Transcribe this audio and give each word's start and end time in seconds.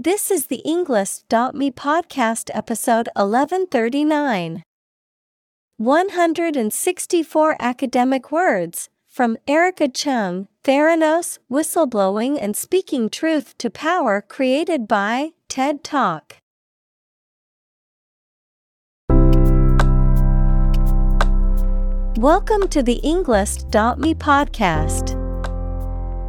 This 0.00 0.30
is 0.30 0.46
the 0.46 0.62
Englist.me 0.64 1.72
podcast 1.72 2.50
episode 2.54 3.08
1139. 3.16 4.62
164 5.76 7.56
academic 7.58 8.30
words 8.30 8.90
from 9.08 9.36
Erika 9.48 9.88
Cheung, 9.88 10.46
Theranos, 10.62 11.40
Whistleblowing 11.50 12.38
and 12.40 12.56
Speaking 12.56 13.10
Truth 13.10 13.58
to 13.58 13.70
Power 13.70 14.22
created 14.22 14.86
by 14.86 15.30
TED 15.48 15.82
Talk. 15.82 16.36
Welcome 22.20 22.68
to 22.68 22.84
the 22.84 23.00
Englist.me 23.02 24.14
podcast. 24.14 25.17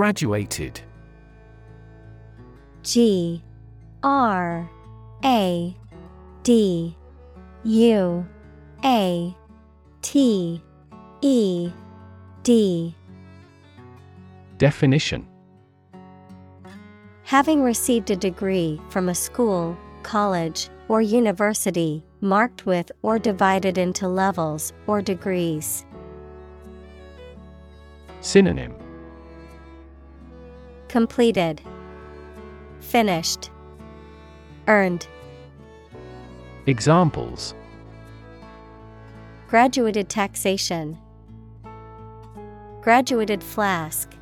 Graduated. 0.00 0.80
G 2.82 3.44
R 4.02 4.70
A 5.22 5.76
D 6.42 6.96
U 7.64 8.26
A 8.82 9.36
T 10.00 10.62
E 11.20 11.70
D 12.42 12.94
Definition 14.56 15.28
Having 17.24 17.62
received 17.62 18.10
a 18.10 18.16
degree 18.16 18.80
from 18.88 19.10
a 19.10 19.14
school, 19.14 19.76
college, 20.02 20.70
or 20.88 21.02
university, 21.02 22.02
marked 22.22 22.64
with 22.64 22.90
or 23.02 23.18
divided 23.18 23.76
into 23.76 24.08
levels 24.08 24.72
or 24.86 25.02
degrees. 25.02 25.84
Synonym 28.22 28.74
Completed, 30.90 31.62
Finished, 32.80 33.48
Earned. 34.66 35.06
Examples. 36.66 37.54
Graduated 39.46 40.08
taxation, 40.08 40.98
Graduated 42.82 43.40
flask. 43.40 44.16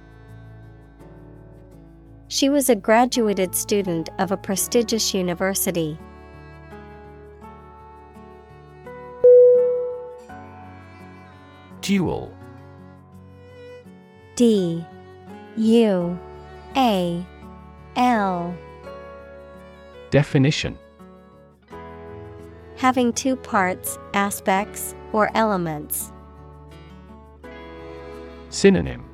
She 2.28 2.50
was 2.50 2.68
a 2.68 2.76
graduated 2.76 3.54
student 3.54 4.10
of 4.18 4.30
a 4.30 4.36
prestigious 4.36 5.14
university. 5.14 5.98
Dual 11.80 12.30
D. 14.36 14.84
U 15.56 16.18
A 16.76 17.26
L 17.96 18.54
Definition 20.10 20.78
Having 22.76 23.12
two 23.14 23.34
parts, 23.34 23.98
aspects, 24.14 24.94
or 25.12 25.30
elements. 25.34 26.12
Synonym 28.50 29.04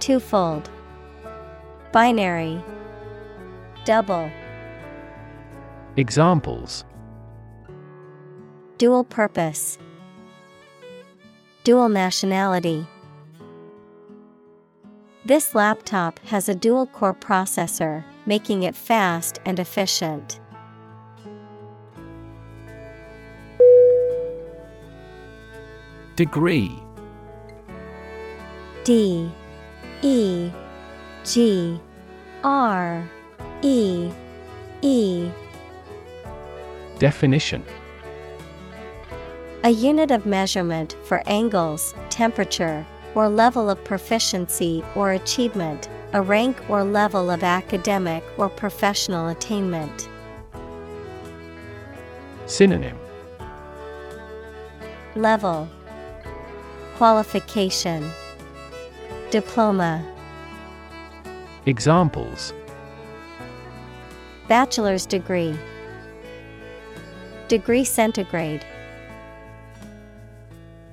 Twofold. 0.00 0.70
Binary. 1.92 2.62
Double. 3.84 4.30
Examples 5.96 6.84
Dual 8.78 9.04
purpose. 9.04 9.76
Dual 11.64 11.90
nationality. 11.90 12.86
This 15.22 15.54
laptop 15.54 16.18
has 16.20 16.48
a 16.48 16.54
dual 16.54 16.86
core 16.86 17.12
processor, 17.12 18.02
making 18.24 18.62
it 18.62 18.74
fast 18.74 19.38
and 19.44 19.58
efficient. 19.58 20.40
Degree. 26.16 26.82
D 28.84 29.30
E 30.00 30.50
G 31.24 31.78
R 32.42 33.06
E 33.60 34.10
E. 34.80 35.30
Definition. 36.98 37.62
A 39.64 39.70
unit 39.70 40.10
of 40.10 40.24
measurement 40.24 40.96
for 41.04 41.22
angles, 41.26 41.94
temperature, 42.08 42.86
or 43.14 43.28
level 43.28 43.68
of 43.68 43.82
proficiency 43.84 44.84
or 44.94 45.12
achievement, 45.12 45.88
a 46.12 46.22
rank 46.22 46.56
or 46.68 46.84
level 46.84 47.30
of 47.30 47.42
academic 47.42 48.22
or 48.36 48.48
professional 48.48 49.28
attainment. 49.28 50.08
Synonym. 52.46 52.98
Level. 55.14 55.68
Qualification. 56.96 58.08
Diploma. 59.30 60.04
Examples. 61.66 62.52
Bachelor's 64.48 65.06
degree. 65.06 65.56
Degree 67.48 67.84
centigrade 67.84 68.64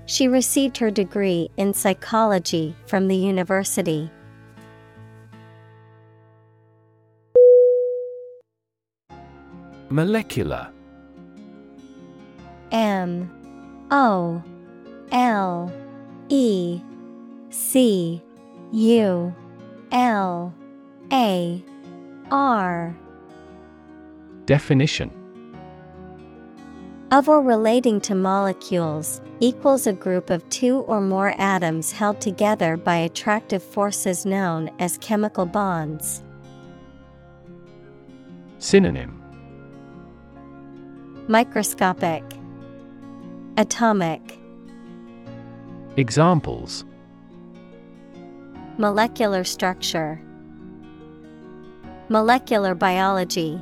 She 0.07 0.29
received 0.29 0.77
her 0.77 0.89
degree 0.89 1.49
in 1.57 1.73
psychology 1.73 2.73
from 2.85 3.09
the 3.09 3.15
university. 3.15 4.09
Molecular. 9.89 10.69
M. 12.71 13.29
O. 13.91 14.41
L. 15.11 15.73
E. 16.29 16.81
C. 17.49 18.23
U. 18.71 19.35
L. 19.91 20.53
A. 21.11 21.63
R. 22.31 22.95
Definition 24.45 25.16
of 27.11 27.29
or 27.29 27.41
relating 27.41 28.01
to 28.01 28.13
molecules 28.15 29.21
equals 29.39 29.87
a 29.87 29.93
group 29.93 30.29
of 30.29 30.47
two 30.49 30.79
or 30.79 30.99
more 30.99 31.33
atoms 31.37 31.91
held 31.91 32.19
together 32.19 32.75
by 32.75 32.97
attractive 32.97 33.63
forces 33.63 34.25
known 34.25 34.69
as 34.79 34.97
chemical 34.97 35.45
bonds. 35.45 36.21
Synonym. 38.59 39.23
Microscopic. 41.27 42.23
Atomic. 43.55 44.37
Examples. 45.95 46.83
Molecular 48.77 49.43
structure. 49.43 50.21
Molecular 52.09 52.75
biology 52.75 53.61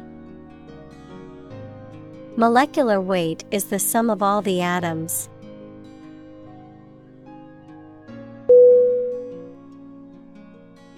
Molecular 2.38 3.00
weight 3.00 3.46
is 3.50 3.66
the 3.66 3.80
sum 3.80 4.10
of 4.10 4.22
all 4.22 4.42
the 4.42 4.62
atoms. 4.62 5.30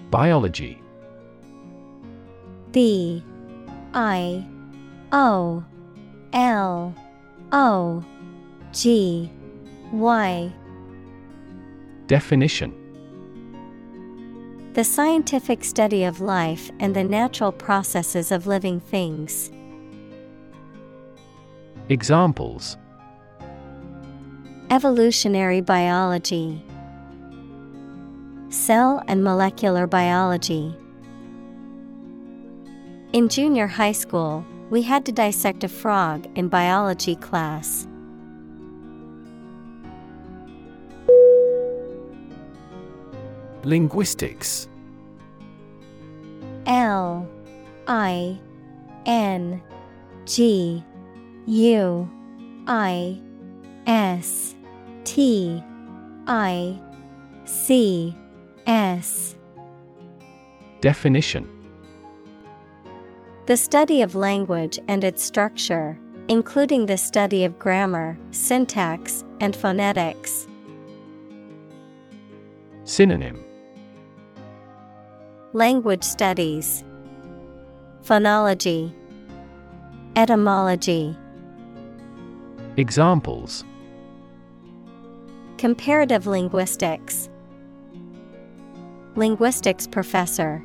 Biology 0.09 0.81
B 2.71 3.23
I 3.93 4.43
O 5.11 5.63
L 6.33 6.95
O 7.51 8.03
G 8.71 9.31
Y. 9.91 10.51
Definition 12.07 12.73
The 14.73 14.83
scientific 14.83 15.63
study 15.63 16.03
of 16.03 16.19
life 16.19 16.71
and 16.79 16.95
the 16.95 17.03
natural 17.03 17.51
processes 17.51 18.31
of 18.31 18.47
living 18.47 18.79
things. 18.79 19.51
Examples 21.89 22.75
Evolutionary 24.69 25.61
biology, 25.61 26.61
Cell 28.49 29.01
and 29.07 29.23
molecular 29.23 29.87
biology. 29.87 30.75
In 33.13 33.29
junior 33.29 33.67
high 33.67 33.93
school, 33.93 34.45
we 34.69 34.81
had 34.81 35.05
to 35.05 35.13
dissect 35.13 35.63
a 35.63 35.69
frog 35.69 36.27
in 36.35 36.49
biology 36.49 37.15
class. 37.15 37.87
Linguistics 43.63 44.67
L 46.65 47.25
I 47.87 48.37
N 49.05 49.61
G 50.25 50.83
U 51.47 52.09
I 52.67 53.21
S 53.85 54.53
T 55.05 55.63
I 56.27 56.77
C 57.45 58.13
S. 58.65 59.37
Definition. 60.81 61.47
The 63.45 63.55
study 63.55 64.01
of 64.01 64.13
language 64.13 64.77
and 64.89 65.05
its 65.05 65.23
structure, 65.23 65.97
including 66.27 66.85
the 66.85 66.97
study 66.97 67.45
of 67.45 67.57
grammar, 67.57 68.17
syntax, 68.31 69.23
and 69.39 69.55
phonetics. 69.55 70.49
Synonym. 72.83 73.41
Language 75.53 76.03
studies, 76.03 76.83
Phonology, 78.03 78.91
Etymology. 80.17 81.15
Examples 82.79 83.65
Comparative 85.57 86.27
linguistics, 86.27 87.27
Linguistics 89.15 89.87
professor. 89.87 90.63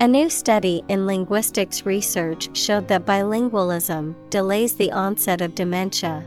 A 0.00 0.08
new 0.08 0.28
study 0.28 0.82
in 0.88 1.06
linguistics 1.06 1.86
research 1.86 2.56
showed 2.56 2.88
that 2.88 3.06
bilingualism 3.06 4.16
delays 4.30 4.74
the 4.74 4.90
onset 4.90 5.40
of 5.40 5.54
dementia. 5.54 6.26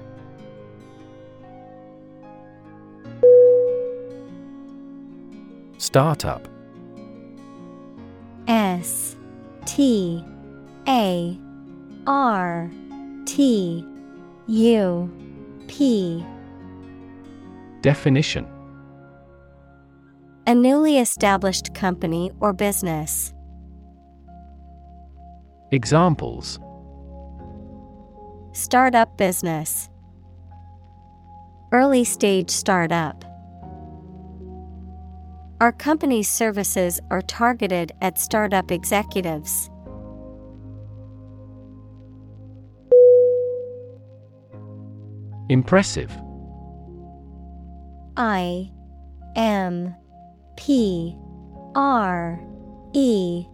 Startup 5.78 6.48
S 8.48 9.18
T 9.66 10.24
A 10.88 11.38
R 12.08 12.72
T 13.26 13.86
U 14.48 15.12
P 15.68 16.26
Definition 17.82 18.46
A 20.48 20.54
newly 20.54 21.00
established 21.00 21.74
company 21.74 22.32
or 22.40 22.54
business. 22.54 23.34
Examples 25.72 26.60
Startup 28.54 29.18
business. 29.18 29.88
Early 31.72 32.04
stage 32.04 32.50
startup. 32.50 33.24
Our 35.62 35.72
company's 35.72 36.28
services 36.28 37.00
are 37.10 37.22
targeted 37.22 37.94
at 38.02 38.20
startup 38.20 38.72
executives. 38.72 39.71
Impressive. 45.52 46.10
I 48.16 48.72
M 49.36 49.94
P 50.56 51.14
R 51.76 52.40
E 52.94 53.46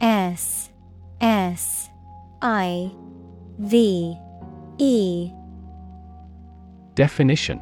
S 0.00 0.70
S 1.20 1.90
I 2.40 2.90
V 3.58 4.16
E. 4.78 5.30
Definition. 6.94 7.60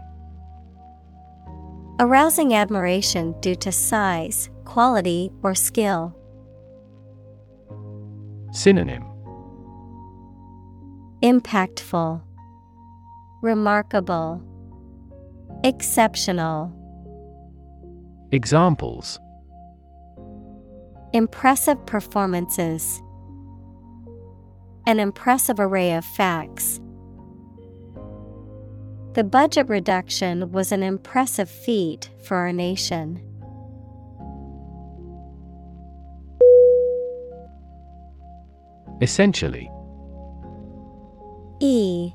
Arousing 1.98 2.54
admiration 2.54 3.34
due 3.40 3.56
to 3.56 3.72
size, 3.72 4.50
quality, 4.64 5.32
or 5.42 5.56
skill. 5.56 6.16
Synonym. 8.52 9.02
Impactful, 11.24 12.22
Remarkable, 13.44 14.40
Exceptional. 15.64 16.72
Examples 18.32 19.20
Impressive 21.12 21.84
performances. 21.84 23.02
An 24.86 24.98
impressive 24.98 25.60
array 25.60 25.92
of 25.92 26.06
facts. 26.06 26.80
The 29.12 29.24
budget 29.24 29.68
reduction 29.68 30.50
was 30.50 30.72
an 30.72 30.82
impressive 30.82 31.50
feat 31.50 32.08
for 32.26 32.38
our 32.38 32.50
nation. 32.50 33.20
Essentially 39.02 39.70
E 41.60 42.14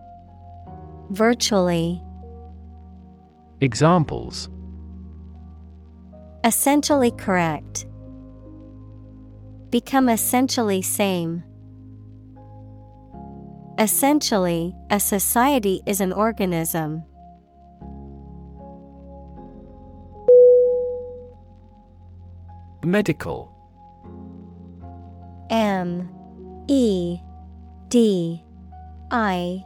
Virtually. 1.11 2.01
Examples 3.59 4.49
Essentially 6.45 7.11
correct. 7.11 7.85
Become 9.71 10.07
essentially 10.07 10.81
same. 10.81 11.43
Essentially, 13.77 14.73
a 14.89 15.01
society 15.01 15.81
is 15.85 15.99
an 15.99 16.13
organism. 16.13 17.03
Medical 22.85 23.53
M 25.49 26.09
E 26.69 27.19
D 27.89 28.45
I 29.11 29.65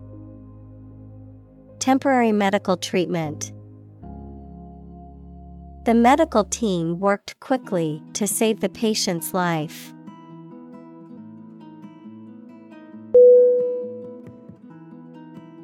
Temporary 1.81 2.31
medical 2.31 2.77
treatment. 2.77 3.51
The 5.85 5.95
medical 5.95 6.43
team 6.43 6.99
worked 6.99 7.39
quickly 7.39 8.03
to 8.13 8.27
save 8.27 8.59
the 8.59 8.69
patient's 8.69 9.33
life. 9.33 9.91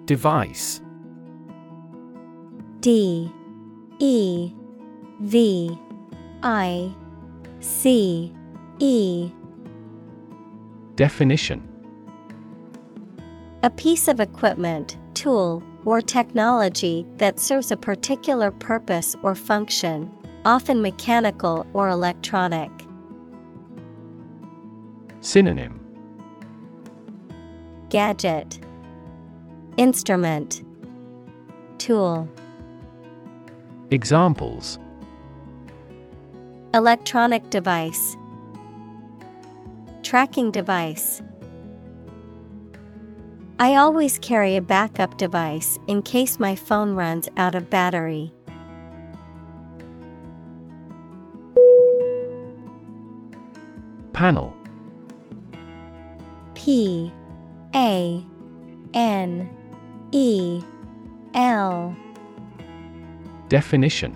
Device. 0.06 0.82
D. 2.80 3.32
E. 4.00 4.52
V. 5.22 5.80
I. 6.42 6.96
C. 7.60 8.34
E. 8.80 9.32
Definition. 10.96 11.62
A 13.62 13.70
piece 13.70 14.08
of 14.08 14.20
equipment, 14.20 14.98
tool, 15.14 15.62
or 15.88 16.02
technology 16.02 17.06
that 17.16 17.40
serves 17.40 17.72
a 17.72 17.78
particular 17.78 18.52
purpose 18.52 19.16
or 19.24 19.34
function, 19.34 20.12
often 20.44 20.82
mechanical 20.82 21.66
or 21.72 21.88
electronic. 21.88 22.70
Synonym. 25.22 25.80
Gadget. 27.88 28.60
Instrument. 29.78 30.62
Tool. 31.78 32.28
Examples. 33.90 34.80
Electronic 36.74 37.50
device. 37.50 38.18
Tracking 40.04 40.52
device 40.52 41.22
I 43.60 43.74
always 43.76 44.20
carry 44.20 44.56
a 44.56 44.62
backup 44.62 45.18
device 45.18 45.80
in 45.88 46.04
case 46.04 46.40
my 46.40 46.56
phone 46.56 46.94
runs 46.94 47.28
out 47.38 47.56
of 47.56 47.72
battery. 47.72 48.32
Panel. 54.14 54.54
P 56.54 57.12
A 57.74 58.24
N 58.94 59.50
E 60.12 60.62
L. 61.34 61.96
Definition 63.50 64.16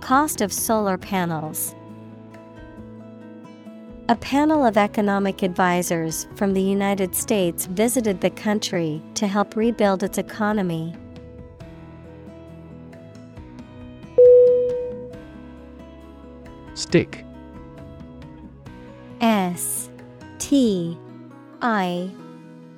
Cost 0.00 0.40
of 0.40 0.52
solar 0.52 0.98
panels. 0.98 1.74
A 4.08 4.16
panel 4.16 4.66
of 4.66 4.76
economic 4.76 5.42
advisors 5.42 6.26
from 6.34 6.52
the 6.52 6.60
United 6.60 7.14
States 7.14 7.66
visited 7.66 8.20
the 8.20 8.30
country 8.30 9.00
to 9.14 9.28
help 9.28 9.54
rebuild 9.54 10.02
its 10.02 10.18
economy. 10.18 10.96
Stick 16.74 17.24
S 19.20 19.90
T 20.38 20.98
I 21.62 22.10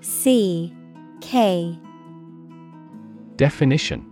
C 0.02 0.75
K 1.23 1.79
Definition 3.37 4.12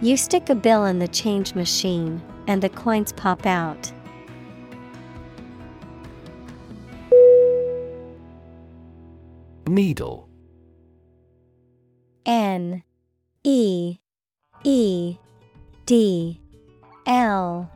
You 0.00 0.16
stick 0.16 0.48
a 0.48 0.54
bill 0.54 0.84
in 0.84 1.00
the 1.00 1.08
change 1.08 1.56
machine, 1.56 2.22
and 2.46 2.62
the 2.62 2.68
coins 2.68 3.12
pop 3.12 3.46
out. 3.46 3.92
Needle. 9.66 10.28
N 12.24 12.82
E 13.42 13.98
E 14.64 15.16
D 15.84 16.40
L 17.06 17.70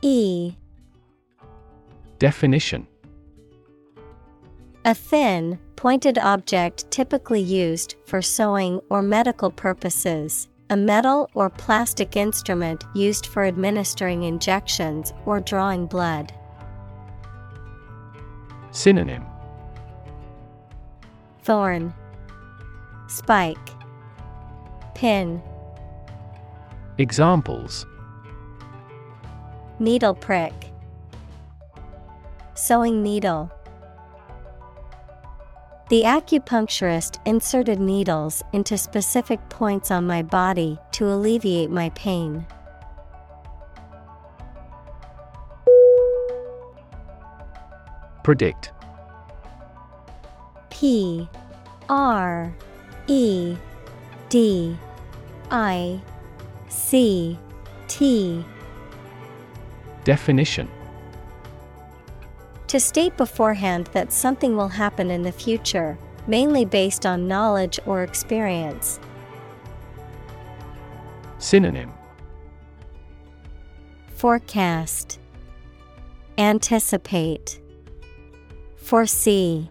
E. 0.00 0.54
Definition. 2.18 2.86
A 4.86 4.94
thin, 4.94 5.58
pointed 5.74 6.16
object 6.16 6.90
typically 6.90 7.40
used 7.40 7.96
for 8.06 8.22
sewing 8.22 8.80
or 8.88 9.02
medical 9.02 9.50
purposes, 9.50 10.48
a 10.68 10.76
metal 10.76 11.30
or 11.34 11.48
plastic 11.48 12.16
instrument 12.16 12.84
used 12.94 13.26
for 13.26 13.44
administering 13.44 14.24
injections 14.24 15.12
or 15.24 15.40
drawing 15.40 15.86
blood. 15.86 16.32
Synonym. 18.72 19.24
Thorn, 21.42 21.94
Spike, 23.08 23.56
Pin, 24.94 25.40
Examples. 26.98 27.86
Needle 29.78 30.14
prick, 30.14 30.54
Sewing 32.54 33.02
needle. 33.02 33.50
The 35.88 36.02
acupuncturist 36.02 37.20
inserted 37.26 37.78
needles 37.78 38.42
into 38.52 38.76
specific 38.76 39.38
points 39.48 39.92
on 39.92 40.04
my 40.04 40.20
body 40.20 40.78
to 40.92 41.06
alleviate 41.06 41.70
my 41.70 41.90
pain. 41.90 42.44
Predict. 48.24 48.72
P 50.70 51.28
R 51.88 52.52
E 53.06 53.56
D 54.28 54.76
I 55.52 56.00
C 56.68 57.38
T. 57.86 58.44
Definition 60.02 60.68
To 62.68 62.80
state 62.80 63.16
beforehand 63.16 63.88
that 63.92 64.12
something 64.12 64.56
will 64.56 64.68
happen 64.68 65.10
in 65.10 65.22
the 65.22 65.30
future, 65.30 65.96
mainly 66.26 66.64
based 66.64 67.06
on 67.06 67.28
knowledge 67.28 67.78
or 67.86 68.02
experience. 68.02 68.98
Synonym 71.38 71.92
Forecast 74.16 75.20
Anticipate 76.38 77.60
Foresee 78.76 79.70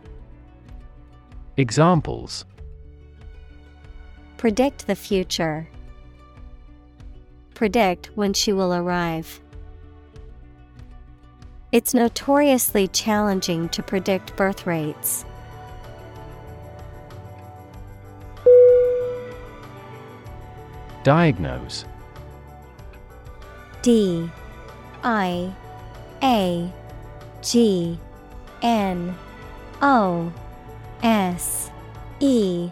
Examples 1.58 2.46
Predict 4.38 4.88
the 4.88 4.96
future. 4.96 5.68
Predict 7.56 8.12
when 8.16 8.34
she 8.34 8.54
will 8.54 8.74
arrive. 8.74 9.42
It's 11.76 11.94
notoriously 11.94 12.88
challenging 12.88 13.68
to 13.68 13.84
predict 13.84 14.34
birth 14.38 14.66
rates. 14.66 15.26
Diagnose. 21.04 21.84
D 23.82 24.32
I 25.04 25.54
A 26.24 26.72
G 27.42 28.00
N 28.62 29.14
O 29.82 30.32
S 31.04 31.72
E. 32.22 32.70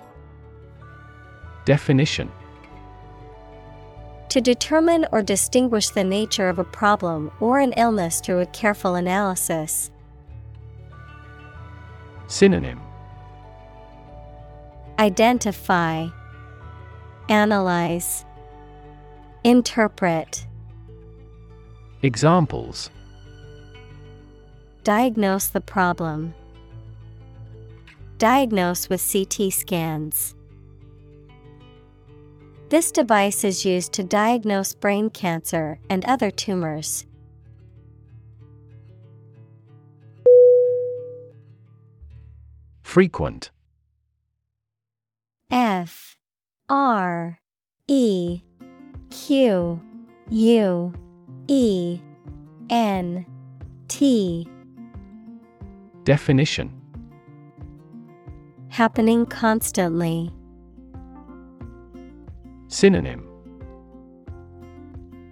Definition 1.66 2.32
To 4.34 4.42
determine 4.42 5.06
or 5.12 5.22
distinguish 5.22 5.90
the 5.90 6.04
nature 6.04 6.50
of 6.50 6.58
a 6.58 6.64
problem 6.64 7.30
or 7.40 7.60
an 7.60 7.72
illness 7.74 8.20
through 8.20 8.40
a 8.40 8.48
careful 8.48 8.96
analysis. 8.96 9.92
Synonym 12.26 12.82
Identify, 14.98 16.08
Analyze, 17.30 18.26
Interpret. 19.44 20.48
Examples 22.02 22.90
Diagnose 24.84 25.46
the 25.46 25.62
problem. 25.62 26.34
Diagnose 28.18 28.90
with 28.90 29.08
CT 29.12 29.54
scans. 29.54 30.34
This 32.74 32.92
device 32.92 33.44
is 33.44 33.66
used 33.66 33.94
to 33.94 34.04
diagnose 34.04 34.74
brain 34.74 35.12
cancer 35.12 35.78
and 35.92 36.04
other 36.06 36.32
tumors. 36.32 37.06
Frequent 42.82 43.52
F 45.52 46.18
R 46.68 47.40
E 47.88 48.42
Q 49.12 49.80
U 50.32 50.94
E 51.48 52.00
N 52.72 53.26
T 53.88 54.48
Definition 56.06 56.82
Happening 58.70 59.28
constantly. 59.28 60.34
Synonym. 62.74 63.24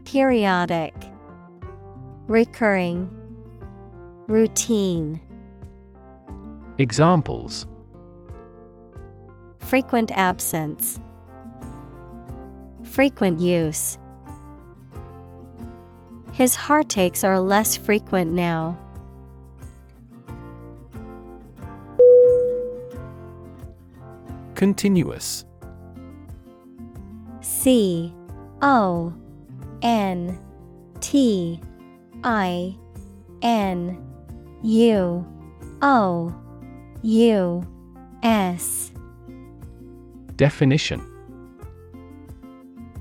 Periodic. 0.06 0.94
Recurring. 2.28 3.10
Routine. 4.28 5.20
Examples. 6.78 7.66
Frequent 9.58 10.12
absence. 10.12 11.00
Frequent 12.84 13.40
use. 13.40 13.98
His 16.34 16.54
heartaches 16.54 17.24
are 17.24 17.40
less 17.40 17.76
frequent 17.76 18.34
now. 18.34 18.78
Continuous 24.54 25.44
C 27.62 28.12
O 28.64 29.14
N 29.84 30.40
T 31.00 31.62
I 32.24 32.76
N 33.44 34.04
U 34.64 35.24
O 35.84 36.36
U 37.04 37.68
S. 38.24 38.92
Definition. 40.38 41.06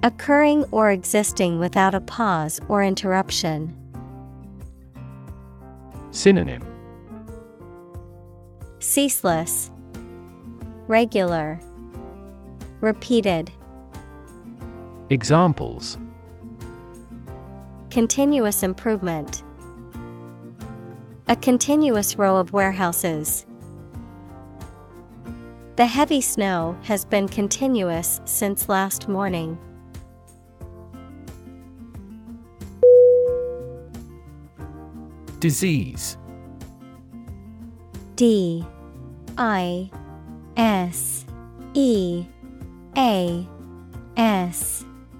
Occurring 0.02 0.64
or 0.72 0.90
existing 0.90 1.58
without 1.58 1.94
a 1.94 2.02
pause 2.02 2.60
or 2.68 2.84
interruption. 2.84 3.74
Synonym. 6.10 6.62
Ceaseless, 8.78 9.70
Regular, 10.86 11.58
Repeated. 12.82 13.50
Examples. 15.12 15.98
Continuous 17.90 18.62
improvement. 18.62 19.42
A 21.26 21.34
continuous 21.34 22.14
row 22.16 22.36
of 22.36 22.52
warehouses. 22.52 23.44
The 25.74 25.86
heavy 25.86 26.20
snow 26.20 26.78
has 26.84 27.04
been 27.04 27.26
continuous 27.26 28.20
since 28.24 28.68
last 28.68 29.08
morning. 29.08 29.58
Disease. 35.40 36.16
D. 38.14 38.64
I. 39.36 39.90
S. 40.56 41.26
E. 41.74 42.26
A. 42.96 43.48
S 44.16 44.84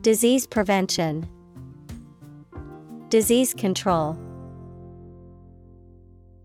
Disease 0.00 0.46
prevention, 0.46 1.28
Disease 3.08 3.52
control. 3.52 4.16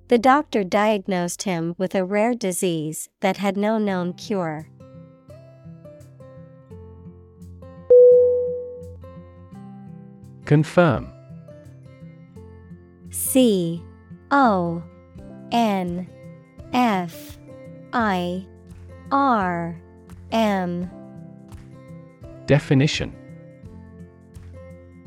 The 0.07 0.17
doctor 0.17 0.63
diagnosed 0.63 1.43
him 1.43 1.75
with 1.77 1.93
a 1.93 2.03
rare 2.03 2.33
disease 2.33 3.09
that 3.19 3.37
had 3.37 3.55
no 3.55 3.77
known 3.77 4.13
cure. 4.13 4.67
Confirm 10.45 11.11
C 13.11 13.83
O 14.31 14.81
N 15.51 16.09
F 16.73 17.37
I 17.93 18.47
R 19.11 19.79
M 20.31 20.89
Definition 22.47 23.15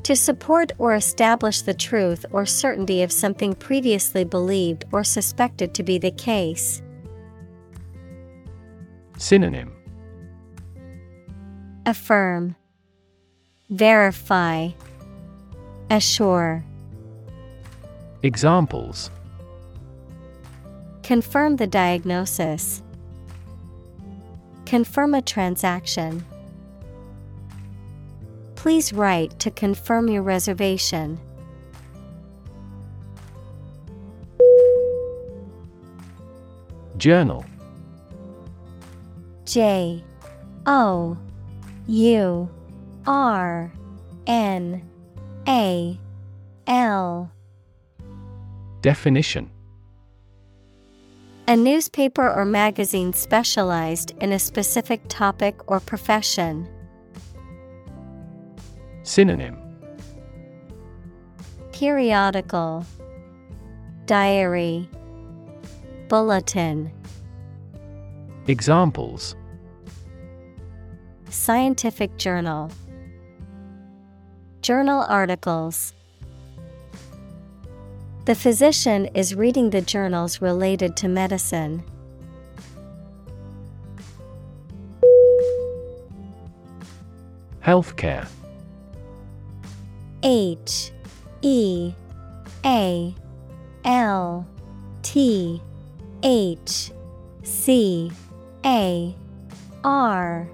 To 0.07 0.15
support 0.15 0.71
or 0.79 0.95
establish 0.95 1.63
the 1.63 1.75
truth 1.75 2.25
or 2.31 2.47
certainty 2.47 3.03
of 3.03 3.11
something 3.11 3.57
previously 3.57 4.23
believed 4.23 4.85
or 4.93 5.03
suspected 5.03 5.75
to 5.75 5.83
be 5.83 5.99
the 5.99 6.13
case. 6.13 6.81
Synonym 9.19 9.73
Affirm, 11.87 12.55
Verify, 13.69 14.69
Assure. 15.91 16.65
Examples 18.23 19.11
Confirm 21.03 21.57
the 21.57 21.67
diagnosis. 21.67 22.81
Confirm 24.67 25.15
a 25.15 25.23
transaction. 25.23 26.25
Please 28.57 28.93
write 28.93 29.39
to 29.39 29.51
confirm 29.51 30.09
your 30.09 30.23
reservation. 30.23 31.21
Journal 36.97 37.45
J 39.45 40.03
O 40.67 41.17
U 41.87 42.51
R 43.07 43.73
N 44.27 44.83
A 45.47 46.01
L 46.67 47.31
Definition 48.81 49.51
A 51.47 51.57
newspaper 51.57 52.29
or 52.29 52.45
magazine 52.45 53.13
specialized 53.13 54.15
in 54.21 54.33
a 54.33 54.39
specific 54.39 55.03
topic 55.09 55.71
or 55.71 55.79
profession. 55.79 56.67
Synonym. 59.07 59.57
Periodical. 61.73 62.85
Diary. 64.05 64.91
Bulletin. 66.09 66.91
Examples. 68.49 69.37
Scientific 71.31 72.17
Journal. 72.19 72.69
Journal 74.61 75.07
articles. 75.09 75.95
The 78.25 78.35
physician 78.35 79.07
is 79.15 79.37
reading 79.37 79.71
the 79.71 79.83
journals 79.83 80.43
related 80.43 80.97
to 80.97 81.09
medicine. 81.09 81.85
Healthcare 87.63 88.27
H 90.23 90.93
E 91.43 91.93
A 92.65 93.15
L 93.85 94.47
T 95.03 95.63
H 96.23 96.91
C 97.43 98.11
A 98.65 99.15
R 99.85 100.49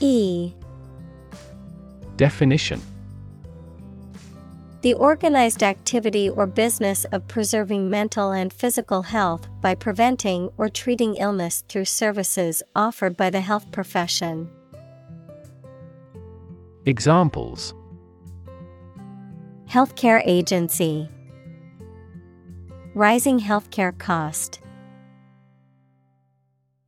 E. 0.00 0.52
Definition. 2.16 2.80
The 4.82 4.92
organized 4.92 5.62
activity 5.62 6.28
or 6.28 6.46
business 6.46 7.06
of 7.06 7.26
preserving 7.26 7.88
mental 7.88 8.32
and 8.32 8.52
physical 8.52 9.00
health 9.00 9.48
by 9.62 9.74
preventing 9.74 10.50
or 10.58 10.68
treating 10.68 11.14
illness 11.14 11.64
through 11.70 11.86
services 11.86 12.62
offered 12.76 13.16
by 13.16 13.30
the 13.30 13.40
health 13.40 13.72
profession. 13.72 14.50
Examples 16.84 17.72
Healthcare 19.68 20.22
agency 20.24 21.08
Rising 22.94 23.40
healthcare 23.40 23.98
cost. 23.98 24.60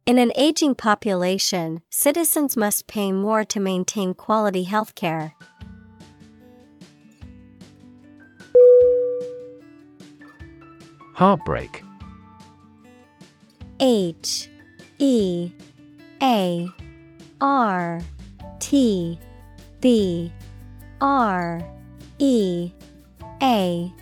In 0.07 0.19
an 0.19 0.31
aging 0.37 0.77
population, 0.77 1.83
citizens 1.91 2.57
must 2.57 2.87
pay 2.87 3.11
more 3.11 3.45
to 3.47 3.59
maintain 3.59 4.15
quality 4.15 4.67
healthcare. 4.67 5.33
Heartbreak 11.15 11.83
H 13.81 14.49
E 14.99 15.51
A 16.23 16.69
R 17.41 18.01
T 18.61 19.19
B 19.81 20.33
R 21.01 21.76
E 22.19 22.73
A 23.43 23.93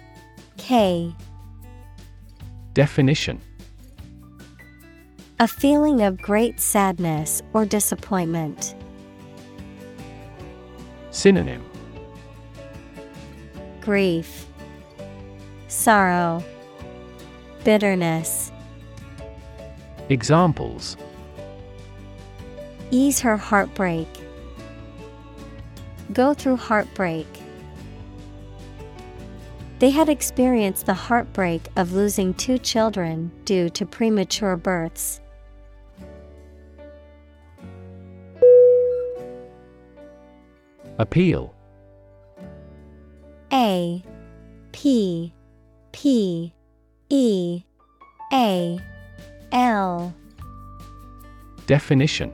K 0.56 1.12
Definition 2.72 3.40
A 5.40 5.48
feeling 5.48 6.00
of 6.02 6.20
great 6.20 6.60
sadness 6.60 7.42
or 7.52 7.64
disappointment. 7.64 8.76
Synonym 11.10 11.64
Grief, 13.80 14.46
Sorrow, 15.68 16.42
Bitterness. 17.64 18.52
Examples 20.08 20.96
Ease 22.90 23.18
her 23.20 23.36
heartbreak. 23.36 24.06
Go 26.12 26.32
through 26.32 26.56
heartbreak. 26.56 27.26
They 29.80 29.90
had 29.90 30.08
experienced 30.08 30.86
the 30.86 30.94
heartbreak 30.94 31.62
of 31.76 31.92
losing 31.92 32.32
two 32.34 32.58
children 32.58 33.32
due 33.44 33.68
to 33.70 33.84
premature 33.84 34.56
births. 34.56 35.20
Appeal. 40.98 41.54
A 43.52 44.02
P 44.72 45.32
P 45.92 46.54
E 47.08 47.62
A 48.32 48.78
L. 49.52 50.14
Definition. 51.66 52.32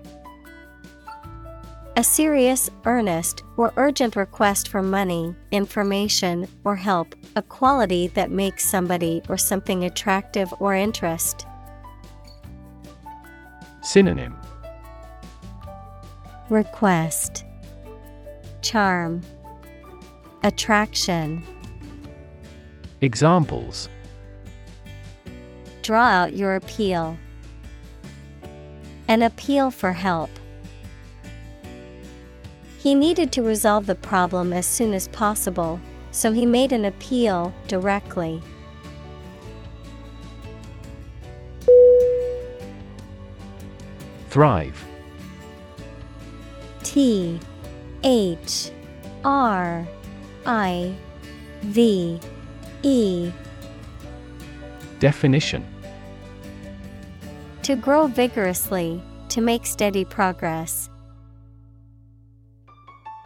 A 1.97 2.05
serious, 2.05 2.71
earnest, 2.85 3.45
or 3.61 3.75
urgent 3.77 4.17
request 4.17 4.69
for 4.69 4.83
money, 4.83 5.35
information, 5.51 6.49
or 6.65 6.75
help, 6.75 7.15
a 7.37 7.43
quality 7.43 8.07
that 8.07 8.31
makes 8.31 8.67
somebody 8.67 9.21
or 9.29 9.37
something 9.37 9.85
attractive 9.85 10.51
or 10.61 10.75
interest. 10.75 11.45
Synonym 13.83 14.35
Request 16.49 17.45
Charm 18.63 19.21
Attraction 20.43 21.43
Examples 23.03 23.91
Draw 25.83 26.03
out 26.03 26.35
your 26.35 26.55
appeal. 26.55 27.19
An 29.07 29.21
appeal 29.21 29.71
for 29.71 29.93
help. 29.93 30.31
He 32.83 32.95
needed 32.95 33.31
to 33.33 33.43
resolve 33.43 33.85
the 33.85 33.95
problem 33.95 34.55
as 34.55 34.65
soon 34.65 34.95
as 34.95 35.07
possible, 35.09 35.79
so 36.13 36.33
he 36.33 36.47
made 36.47 36.73
an 36.73 36.87
appeal 36.87 37.53
directly. 37.69 38.41
Thrive 44.31 44.83
T 46.83 47.39
H 48.03 48.71
R 49.25 49.87
I 50.47 50.95
V 51.61 52.19
E 52.83 53.33
Definition 55.01 55.67
To 57.63 57.77
grow 57.77 58.07
vigorously, 58.07 59.03
to 59.29 59.41
make 59.41 59.67
steady 59.67 60.05
progress. 60.05 60.90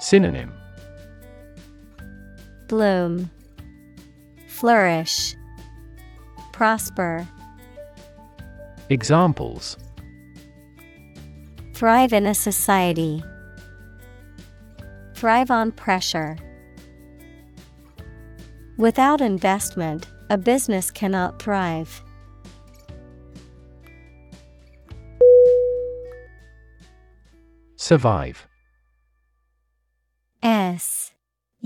Synonym 0.05 0.53
Bloom, 2.69 3.31
Flourish, 4.49 5.35
Prosper. 6.53 7.27
Examples 8.90 9.79
Thrive 11.73 12.12
in 12.12 12.27
a 12.27 12.35
society. 12.35 13.25
Thrive 15.14 15.51
on 15.51 15.73
pressure. 15.73 16.37
Without 18.77 19.23
investment, 19.23 20.07
a 20.29 20.37
business 20.37 20.90
cannot 20.90 21.40
thrive. 21.40 22.03
Survive 27.77 28.47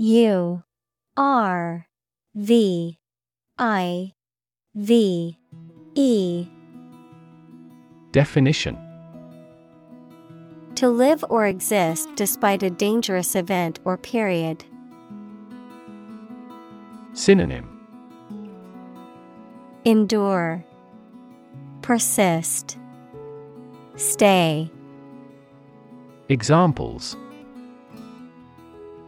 U 0.01 0.63
R 1.17 1.85
V 2.33 2.97
I 3.57 4.13
V 4.73 5.37
E. 5.93 6.47
Definition. 8.13 8.77
To 10.75 10.87
live 10.87 11.25
or 11.27 11.47
exist 11.47 12.07
despite 12.15 12.63
a 12.63 12.69
dangerous 12.69 13.35
event 13.35 13.81
or 13.83 13.97
period. 13.97 14.63
Synonym. 17.11 17.67
Endure, 19.83 20.63
Persist, 21.81 22.77
Stay. 23.97 24.71
Examples 26.29 27.17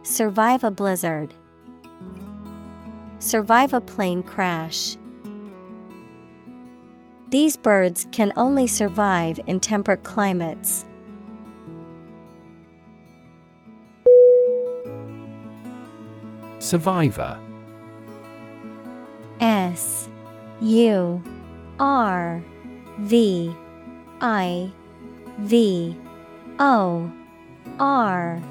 Survive 0.04 0.64
a 0.64 0.70
blizzard. 0.70 1.32
Survive 3.20 3.72
a 3.72 3.80
plane 3.80 4.22
crash. 4.22 4.96
These 7.28 7.56
birds 7.56 8.08
can 8.10 8.32
only 8.36 8.66
survive 8.66 9.38
in 9.46 9.60
temperate 9.60 10.02
climates. 10.02 10.84
Survivor 16.58 17.38
S 19.40 20.08
U 20.60 21.22
R 21.78 22.42
V 22.98 23.54
I 24.20 24.72
V 25.38 25.96
O 26.58 27.12
R 27.78 28.42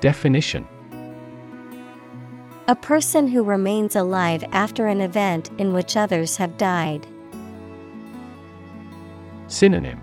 Definition 0.00 0.66
A 2.68 2.76
person 2.76 3.26
who 3.26 3.42
remains 3.42 3.96
alive 3.96 4.44
after 4.52 4.86
an 4.86 5.00
event 5.00 5.50
in 5.58 5.72
which 5.72 5.96
others 5.96 6.36
have 6.36 6.56
died. 6.56 7.06
Synonym 9.48 10.00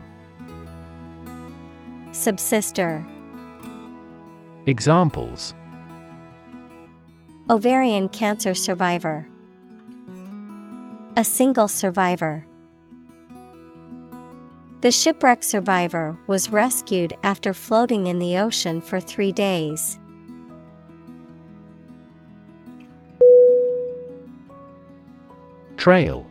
Subsister 2.11 3.05
Examples 4.65 5.53
Ovarian 7.49 8.09
cancer 8.09 8.55
survivor. 8.55 9.27
A 11.15 11.23
single 11.23 11.67
survivor. 11.67 12.45
The 14.81 14.91
shipwreck 14.91 15.43
survivor 15.43 16.17
was 16.27 16.51
rescued 16.51 17.15
after 17.23 17.53
floating 17.53 18.07
in 18.07 18.19
the 18.19 18.37
ocean 18.37 18.81
for 18.81 18.99
three 18.99 19.31
days. 19.31 19.97
Trail. 25.77 26.27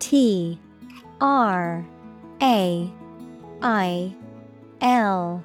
T 0.00 0.58
R 1.20 1.84
A 2.42 2.92
I 3.62 4.16
L. 4.80 5.44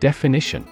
Definition. 0.00 0.66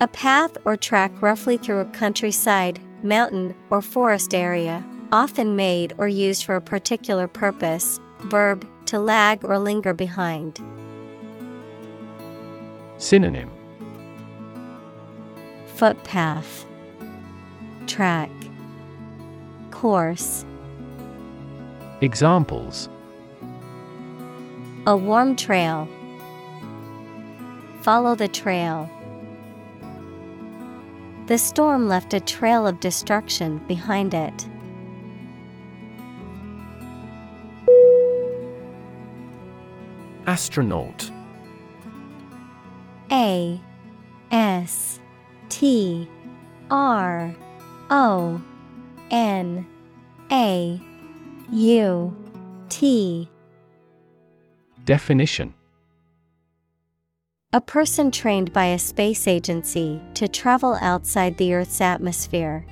A 0.00 0.08
path 0.08 0.56
or 0.64 0.76
track 0.76 1.22
roughly 1.22 1.56
through 1.56 1.80
a 1.80 1.86
countryside, 1.86 2.80
mountain, 3.02 3.54
or 3.70 3.80
forest 3.80 4.34
area, 4.34 4.84
often 5.12 5.56
made 5.56 5.94
or 5.98 6.08
used 6.08 6.44
for 6.44 6.56
a 6.56 6.60
particular 6.60 7.28
purpose. 7.28 8.00
Verb 8.20 8.66
to 8.86 8.98
lag 8.98 9.44
or 9.44 9.58
linger 9.58 9.92
behind. 9.92 10.60
Synonym 12.98 13.50
Footpath 15.74 16.64
Track 17.86 18.30
Course 19.70 20.44
Examples 22.00 22.88
A 24.86 24.96
warm 24.96 25.36
trail. 25.36 25.88
Follow 27.82 28.14
the 28.14 28.28
trail. 28.28 28.90
The 31.26 31.38
storm 31.38 31.88
left 31.88 32.14
a 32.14 32.20
trail 32.20 32.66
of 32.66 32.80
destruction 32.80 33.58
behind 33.66 34.14
it. 34.14 34.46
Astronaut. 40.26 41.10
A 43.12 43.60
S 44.32 44.98
T 45.48 46.08
R 46.68 47.34
O 47.90 48.42
N 49.12 49.66
A 50.32 50.80
U 51.52 52.16
T. 52.68 53.30
Definition. 54.84 55.54
A 57.52 57.60
person 57.60 58.10
trained 58.10 58.52
by 58.52 58.66
a 58.66 58.78
space 58.78 59.28
agency 59.28 60.02
to 60.14 60.26
travel 60.26 60.76
outside 60.80 61.36
the 61.36 61.54
Earth's 61.54 61.80
atmosphere. 61.80 62.66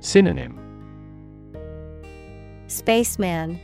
Synonym. 0.00 0.58
Spaceman 2.66 3.60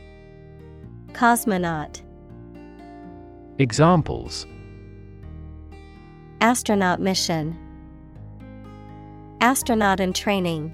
Cosmonaut. 1.13 2.01
Examples. 3.57 4.45
Astronaut 6.41 6.99
mission. 6.99 7.57
Astronaut 9.41 9.99
in 9.99 10.13
training. 10.13 10.73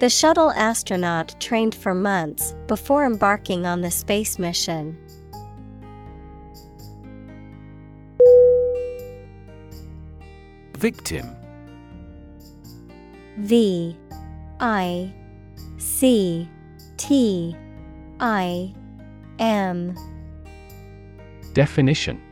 The 0.00 0.10
shuttle 0.10 0.50
astronaut 0.52 1.40
trained 1.40 1.74
for 1.74 1.94
months 1.94 2.54
before 2.66 3.04
embarking 3.04 3.66
on 3.66 3.80
the 3.82 3.90
space 3.90 4.38
mission. 4.38 4.98
Victim. 10.76 11.36
V 13.38 13.96
I 14.60 15.14
C 15.78 16.48
T 16.96 17.56
I 18.22 18.72
M 19.40 19.96
Definition. 21.54 22.22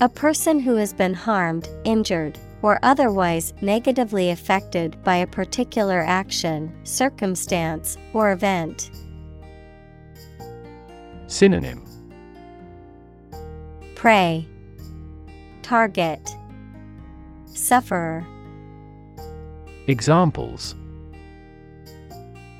A 0.00 0.08
person 0.08 0.58
who 0.58 0.74
has 0.74 0.92
been 0.92 1.14
harmed, 1.14 1.68
injured, 1.84 2.36
or 2.62 2.80
otherwise 2.82 3.54
negatively 3.60 4.30
affected 4.30 5.00
by 5.04 5.14
a 5.14 5.26
particular 5.28 6.00
action, 6.00 6.74
circumstance, 6.82 7.96
or 8.12 8.32
event. 8.32 8.90
Synonym. 11.28 11.84
Prey. 13.94 14.48
Target. 15.62 16.28
Sufferer. 17.46 18.26
Examples. 19.86 20.74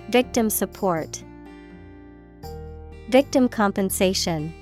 Victim 0.08 0.48
support 0.48 1.24
Victim 3.12 3.46
compensation. 3.46 4.54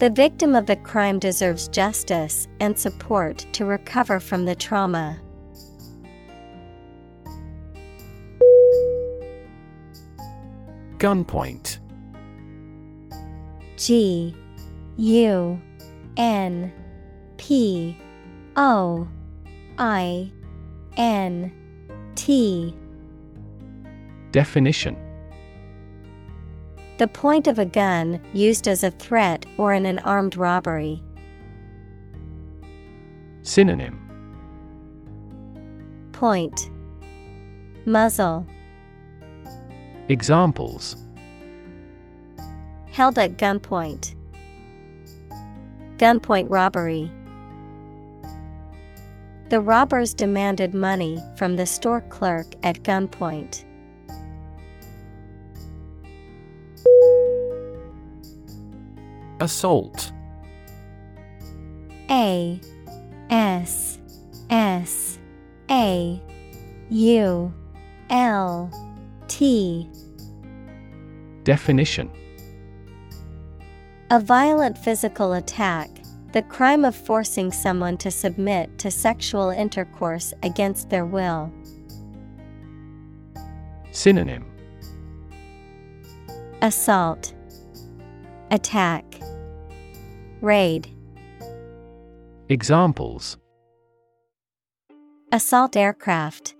The 0.00 0.08
victim 0.08 0.54
of 0.54 0.64
the 0.64 0.76
crime 0.76 1.18
deserves 1.18 1.68
justice 1.68 2.48
and 2.60 2.78
support 2.78 3.44
to 3.52 3.66
recover 3.66 4.18
from 4.20 4.46
the 4.46 4.54
trauma. 4.54 5.20
Gunpoint. 10.96 11.76
G 13.76 14.34
U 14.96 15.60
N 16.16 16.72
P 17.36 17.98
O 18.56 19.06
I 19.76 20.32
N 20.96 21.52
T. 22.14 22.74
Definition 24.32 25.03
The 26.96 27.08
point 27.08 27.48
of 27.48 27.58
a 27.58 27.64
gun 27.64 28.20
used 28.32 28.68
as 28.68 28.84
a 28.84 28.90
threat 28.92 29.44
or 29.58 29.72
in 29.72 29.84
an 29.84 29.98
armed 30.00 30.36
robbery. 30.36 31.02
Synonym 33.42 34.00
Point 36.12 36.70
Muzzle 37.84 38.46
Examples 40.08 40.96
Held 42.92 43.18
at 43.18 43.38
gunpoint. 43.38 44.14
Gunpoint 45.98 46.46
robbery. 46.48 47.10
The 49.48 49.60
robbers 49.60 50.14
demanded 50.14 50.74
money 50.74 51.20
from 51.36 51.56
the 51.56 51.66
store 51.66 52.02
clerk 52.02 52.54
at 52.62 52.84
gunpoint. 52.84 53.64
Assault. 59.44 60.10
A 62.10 62.58
S 63.28 63.98
S 64.48 65.18
A 65.70 66.22
U 66.88 67.54
L 68.08 68.70
T. 69.28 69.86
Definition. 71.42 72.10
A 74.10 74.18
violent 74.18 74.78
physical 74.78 75.34
attack, 75.34 75.90
the 76.32 76.40
crime 76.40 76.86
of 76.86 76.96
forcing 76.96 77.52
someone 77.52 77.98
to 77.98 78.10
submit 78.10 78.78
to 78.78 78.90
sexual 78.90 79.50
intercourse 79.50 80.32
against 80.42 80.88
their 80.88 81.04
will. 81.04 81.52
Synonym. 83.92 84.46
Assault, 86.62 87.34
Attack, 88.54 89.20
Raid, 90.44 90.94
Examples 92.50 93.38
Assault 95.32 95.74
aircraft. 95.74 96.54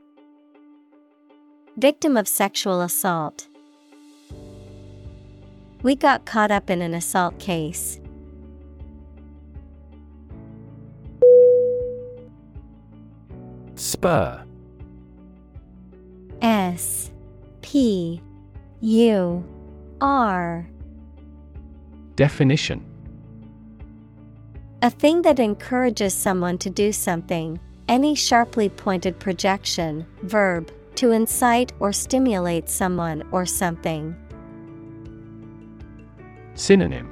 Victim 1.76 2.16
of 2.16 2.26
sexual 2.26 2.80
assault. 2.80 3.46
We 5.82 5.96
got 5.96 6.24
caught 6.24 6.50
up 6.50 6.70
in 6.70 6.80
an 6.80 6.94
assault 6.94 7.38
case. 7.38 8.00
Spur 13.74 14.46
S 16.40 17.10
P 17.60 18.22
U 18.80 19.44
R 20.00 20.66
Definition 22.16 22.93
A 24.82 24.90
thing 24.90 25.22
that 25.22 25.38
encourages 25.38 26.12
someone 26.12 26.58
to 26.58 26.70
do 26.70 26.92
something, 26.92 27.58
any 27.88 28.14
sharply 28.14 28.68
pointed 28.68 29.18
projection, 29.18 30.06
verb, 30.22 30.70
to 30.96 31.10
incite 31.10 31.72
or 31.80 31.92
stimulate 31.92 32.68
someone 32.68 33.26
or 33.32 33.46
something. 33.46 34.14
Synonym. 36.54 37.10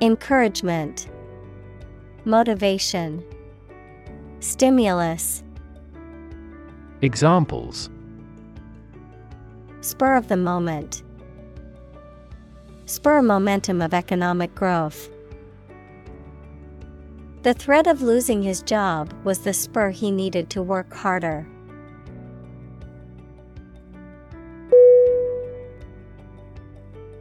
Encouragement, 0.00 1.08
Motivation, 2.24 3.22
Stimulus, 4.40 5.42
Examples. 7.02 7.88
Spur 9.80 10.16
of 10.16 10.28
the 10.28 10.36
moment, 10.36 11.02
Spur 12.84 13.22
momentum 13.22 13.80
of 13.80 13.94
economic 13.94 14.54
growth. 14.54 15.08
The 17.42 17.54
threat 17.54 17.86
of 17.86 18.02
losing 18.02 18.42
his 18.42 18.60
job 18.60 19.14
was 19.24 19.38
the 19.38 19.54
spur 19.54 19.90
he 19.90 20.10
needed 20.10 20.50
to 20.50 20.62
work 20.62 20.92
harder. 20.92 21.46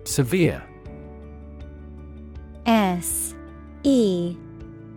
Severe. 0.04 0.62
S 2.66 3.34
E 3.84 4.36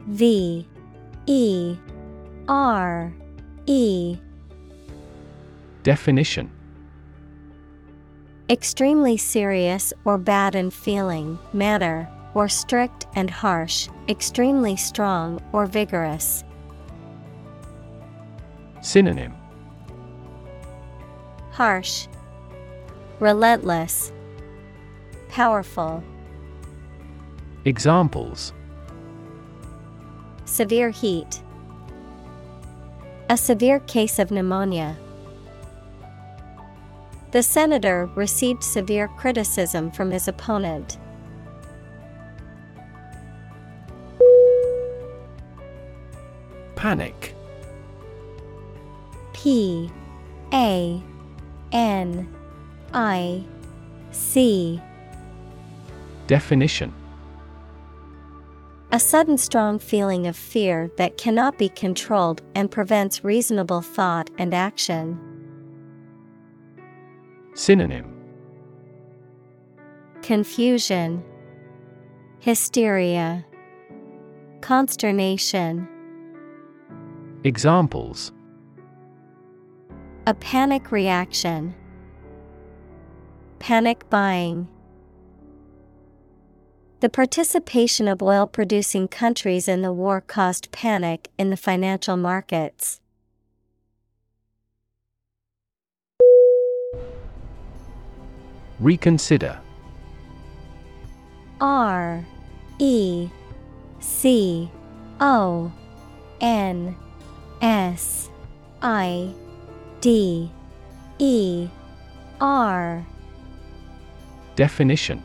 V 0.08 0.66
E 1.26 1.76
R 2.48 3.12
E. 3.66 4.16
Definition. 5.84 6.50
Extremely 8.50 9.16
serious 9.16 9.92
or 10.04 10.18
bad 10.18 10.56
in 10.56 10.70
feeling, 10.70 11.38
matter, 11.52 12.08
or 12.34 12.48
strict 12.48 13.06
and 13.14 13.30
harsh, 13.30 13.88
extremely 14.08 14.76
strong 14.76 15.40
or 15.52 15.66
vigorous. 15.66 16.44
Synonym 18.80 19.34
Harsh, 21.52 22.08
Relentless, 23.20 24.12
Powerful. 25.28 26.02
Examples 27.64 28.52
Severe 30.44 30.90
heat. 30.90 31.42
A 33.30 33.36
severe 33.36 33.80
case 33.80 34.18
of 34.18 34.30
pneumonia. 34.30 34.96
The 37.30 37.42
senator 37.42 38.10
received 38.14 38.62
severe 38.62 39.08
criticism 39.08 39.90
from 39.90 40.10
his 40.10 40.28
opponent. 40.28 40.98
Panic. 46.82 47.36
P 49.32 49.88
A 50.52 51.00
N 51.70 52.34
I 52.92 53.44
C. 54.10 54.82
Definition. 56.26 56.92
A 58.90 58.98
sudden 58.98 59.38
strong 59.38 59.78
feeling 59.78 60.26
of 60.26 60.34
fear 60.34 60.90
that 60.96 61.16
cannot 61.16 61.56
be 61.56 61.68
controlled 61.68 62.42
and 62.56 62.68
prevents 62.68 63.22
reasonable 63.22 63.80
thought 63.80 64.28
and 64.36 64.52
action. 64.52 65.20
Synonym. 67.54 68.12
Confusion, 70.20 71.22
Hysteria, 72.40 73.46
Consternation. 74.62 75.86
Examples 77.44 78.32
A 80.28 80.34
panic 80.34 80.92
reaction. 80.92 81.74
Panic 83.58 84.08
buying. 84.08 84.68
The 87.00 87.08
participation 87.08 88.06
of 88.06 88.22
oil 88.22 88.46
producing 88.46 89.08
countries 89.08 89.66
in 89.66 89.82
the 89.82 89.92
war 89.92 90.20
caused 90.20 90.70
panic 90.70 91.30
in 91.36 91.50
the 91.50 91.56
financial 91.56 92.16
markets. 92.16 93.00
Reconsider 98.78 99.58
R 101.60 102.24
E 102.78 103.28
C 103.98 104.70
O 105.18 105.72
N 106.40 106.94
S 107.62 108.28
I 108.82 109.32
D 110.00 110.50
E 111.20 111.68
R 112.40 113.06
Definition 114.56 115.22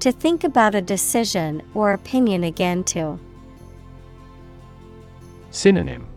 To 0.00 0.10
think 0.10 0.42
about 0.42 0.74
a 0.74 0.82
decision 0.82 1.62
or 1.74 1.92
opinion 1.92 2.42
again 2.42 2.82
to. 2.84 3.20
Synonym 5.50 6.08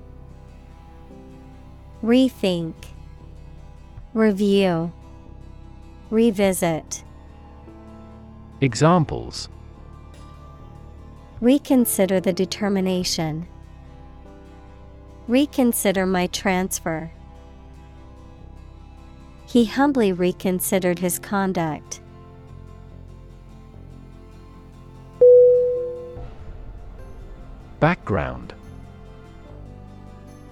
Rethink, 2.03 2.73
Review, 4.15 4.91
Revisit. 6.09 7.03
Examples 8.59 9.49
Reconsider 11.41 12.19
the 12.19 12.33
determination. 12.33 13.47
Reconsider 15.27 16.05
my 16.05 16.27
transfer. 16.27 17.11
He 19.47 19.65
humbly 19.65 20.11
reconsidered 20.11 20.99
his 20.99 21.17
conduct. 21.17 21.99
Background. 27.79 28.53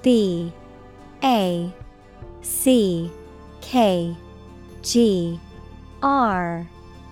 B. 0.02 0.52
A. 1.24 1.72
C. 2.42 3.12
K. 3.62 4.16
G. 4.82 5.40
R. 6.02 6.68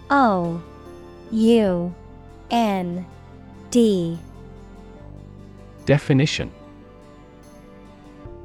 O. 0.09 0.61
U. 1.31 1.95
N. 2.49 3.05
D. 3.69 4.19
Definition 5.85 6.51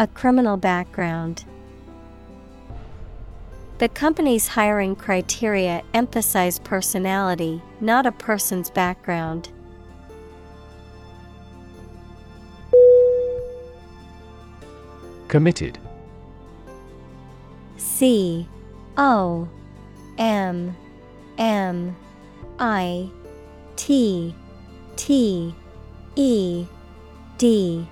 A 0.00 0.06
criminal 0.06 0.56
background. 0.56 1.44
The 3.78 3.88
company's 3.88 4.46
hiring 4.46 4.94
criteria 4.94 5.82
emphasize 5.92 6.60
personality, 6.60 7.60
not 7.80 8.06
a 8.06 8.12
person's 8.12 8.70
background. 8.70 9.50
Committed. 15.26 15.78
C 17.76 18.46
O 18.96 19.48
M 20.16 20.76
M 21.38 21.96
I 22.60 23.10
T 23.74 24.32
T 24.94 25.54
E 26.14 26.66
D 27.36 27.88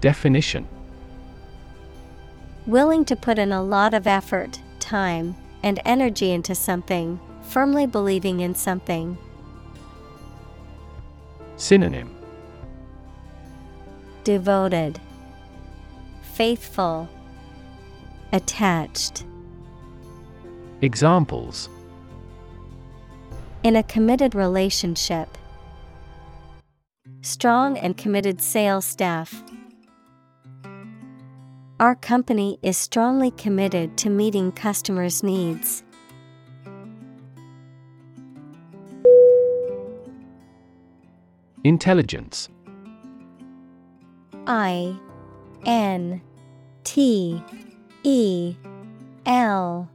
Definition 0.00 0.66
Willing 2.66 3.04
to 3.04 3.16
put 3.16 3.38
in 3.38 3.52
a 3.52 3.62
lot 3.62 3.94
of 3.94 4.06
effort, 4.06 4.60
time, 4.80 5.36
and 5.62 5.80
energy 5.84 6.32
into 6.32 6.54
something, 6.54 7.18
firmly 7.42 7.86
believing 7.86 8.40
in 8.40 8.54
something. 8.54 9.16
Synonym 11.56 12.14
Devoted, 14.24 15.00
Faithful, 16.34 17.08
Attached. 18.32 19.24
Examples 20.82 21.70
In 23.62 23.76
a 23.76 23.82
committed 23.82 24.34
relationship, 24.34 25.38
strong 27.22 27.78
and 27.78 27.96
committed 27.96 28.42
sales 28.42 28.84
staff. 28.84 29.42
Our 31.78 31.94
company 31.94 32.58
is 32.62 32.78
strongly 32.78 33.30
committed 33.32 33.98
to 33.98 34.08
meeting 34.08 34.50
customers' 34.50 35.22
needs. 35.22 35.82
Intelligence. 41.62 42.48
I 44.46 44.96
N 45.66 46.22
T 46.84 47.42
E 48.04 48.56
L 49.26 49.90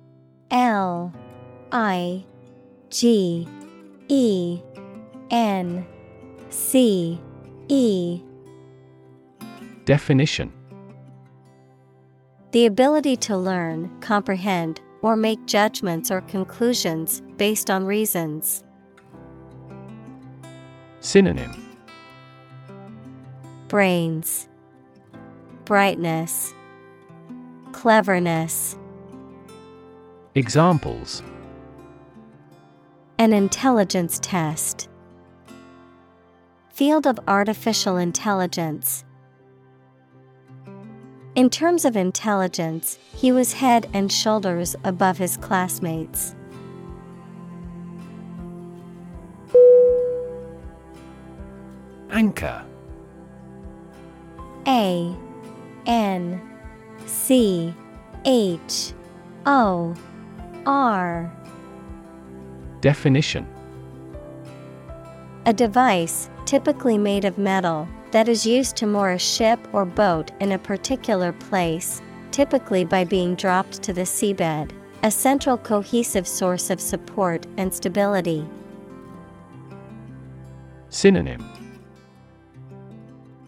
L 0.51 1.13
I 1.71 2.23
G 2.91 3.47
E 4.07 4.59
N 5.32 5.88
C 6.51 7.19
E. 7.69 8.21
Definition 9.86 10.53
The 12.52 12.66
ability 12.66 13.16
to 13.18 13.38
learn, 13.38 13.89
comprehend, 14.02 14.82
or 15.02 15.16
make 15.16 15.45
judgments 15.45 16.12
or 16.12 16.20
conclusions 16.20 17.22
based 17.38 17.70
on 17.70 17.86
reasons. 17.86 18.66
Synonym 20.99 21.54
Brains, 23.70 24.49
Brightness, 25.64 26.54
Cleverness. 27.72 28.78
Examples 30.36 31.24
An 33.18 33.32
intelligence 33.32 34.20
test. 34.22 34.89
Field 36.68 37.08
of 37.08 37.18
artificial 37.30 37.95
intelligence. 37.95 39.06
In 41.34 41.49
terms 41.49 41.86
of 41.86 41.95
intelligence, 41.95 42.99
he 43.15 43.32
was 43.32 43.53
head 43.53 43.89
and 43.93 44.11
shoulders 44.11 44.75
above 44.84 45.17
his 45.17 45.38
classmates. 45.38 46.36
Anchor. 52.09 52.65
A 54.67 55.15
N 55.86 56.41
C 57.05 57.73
H 58.25 58.91
O 59.45 59.95
R. 60.65 61.32
Definition. 62.82 63.47
A 65.45 65.53
device, 65.53 66.29
typically 66.45 66.97
made 66.97 67.23
of 67.23 67.38
metal, 67.38 67.88
that 68.12 68.28
is 68.28 68.45
used 68.45 68.76
to 68.78 68.86
moor 68.86 69.12
a 69.12 69.20
ship 69.20 69.59
or 69.74 69.86
boat 69.86 70.32
in 70.39 70.51
a 70.51 70.59
particular 70.59 71.32
place, 71.34 72.01
typically 72.32 72.86
by 72.86 73.03
being 73.03 73.36
dropped 73.36 73.82
to 73.84 73.93
the 73.93 74.01
seabed, 74.01 74.72
a 75.03 75.12
central 75.12 75.57
cohesive 75.57 76.28
source 76.28 76.70
of 76.70 76.80
support 76.80 77.45
and 77.57 77.74
stability. 77.74 78.45
Synonym. 80.89 81.47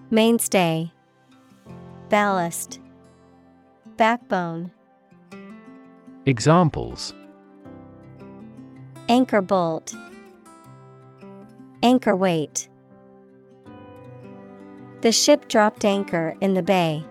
Mainstay, 0.10 0.92
Ballast, 2.10 2.80
Backbone, 3.98 4.72
Examples. 6.26 7.14
Anchor 9.10 9.42
bolt, 9.42 9.94
Anchor 11.82 12.16
weight. 12.16 12.70
The 15.04 15.12
ship 15.12 15.50
dropped 15.50 15.84
anchor 15.84 16.34
in 16.40 16.54
the 16.54 16.64
bay. 16.64 17.04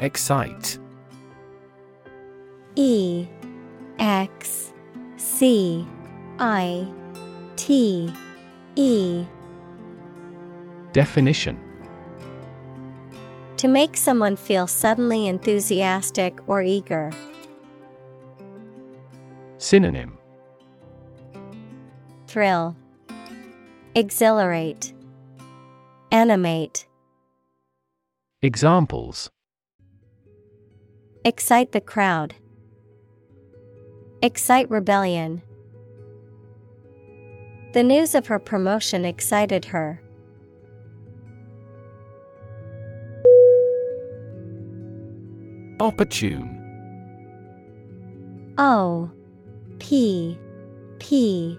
Excite 0.00 0.80
E 2.74 3.28
X 4.00 4.72
C 5.16 5.86
I 6.40 6.88
T 7.54 8.12
E 8.74 9.24
Definition 10.92 11.56
To 13.58 13.68
make 13.68 13.96
someone 13.96 14.34
feel 14.34 14.66
suddenly 14.66 15.28
enthusiastic 15.28 16.40
or 16.48 16.62
eager. 16.62 17.12
Synonym 19.58 20.18
Thrill, 22.38 22.76
Exhilarate, 23.96 24.92
Animate, 26.12 26.86
Examples 28.42 29.28
Excite 31.24 31.72
the 31.72 31.80
crowd, 31.80 32.36
Excite 34.22 34.70
rebellion. 34.70 35.42
The 37.72 37.82
news 37.82 38.14
of 38.14 38.28
her 38.28 38.38
promotion 38.38 39.04
excited 39.04 39.64
her. 39.64 40.00
Opportune 45.80 46.54
O 48.58 49.10
P 49.80 50.38
P 51.00 51.58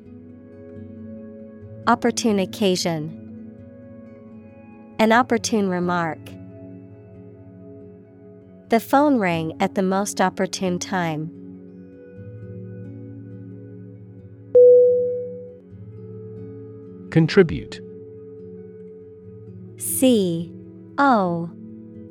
Opportune 1.91 2.39
occasion, 2.39 3.11
An 4.97 5.11
opportune 5.11 5.67
remark. 5.67 6.19
The 8.69 8.79
phone 8.79 9.17
rang 9.17 9.61
at 9.61 9.75
the 9.75 9.81
most 9.81 10.21
opportune 10.21 10.79
time. 10.79 11.29
Contribute 17.09 17.81
C 19.75 20.49
O 20.97 21.49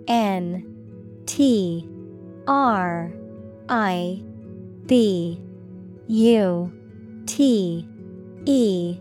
N 0.07 1.23
T 1.25 1.89
R 2.47 3.11
I 3.71 4.23
B 4.85 5.41
U 6.07 6.73
T 7.25 7.89
E 8.45 9.01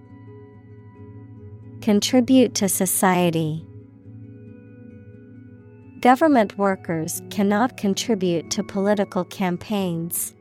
Contribute 1.81 2.53
to 2.55 2.69
society. 2.69 3.65
Government 5.99 6.55
workers 6.55 7.23
cannot 7.31 7.75
contribute 7.75 8.51
to 8.51 8.63
political 8.63 9.25
campaigns. 9.25 10.35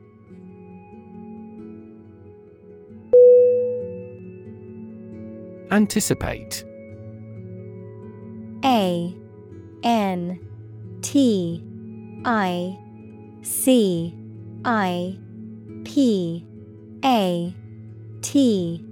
Anticipate 5.71 6.63
A 8.63 9.17
N 9.83 10.39
T 11.01 11.65
I 12.27 12.79
C 13.41 14.15
I 14.67 15.19
P 15.85 16.45
A 17.03 17.55
T 18.21 18.85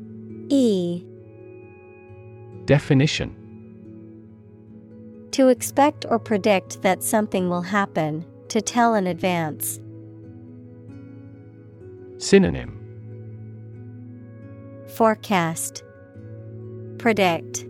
E 0.48 1.04
Definition 2.68 3.34
To 5.30 5.48
expect 5.48 6.04
or 6.06 6.18
predict 6.18 6.82
that 6.82 7.02
something 7.02 7.48
will 7.48 7.62
happen, 7.62 8.26
to 8.48 8.60
tell 8.60 8.94
in 8.94 9.06
advance. 9.06 9.80
Synonym 12.18 12.74
Forecast 14.96 15.82
Predict 16.98 17.64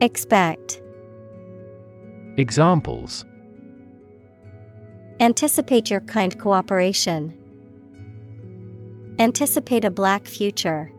Expect 0.00 0.82
Examples 2.38 3.24
Anticipate 5.20 5.90
your 5.90 6.00
kind 6.00 6.36
cooperation. 6.40 7.38
Anticipate 9.20 9.84
a 9.84 9.90
black 9.92 10.26
future. 10.26 10.90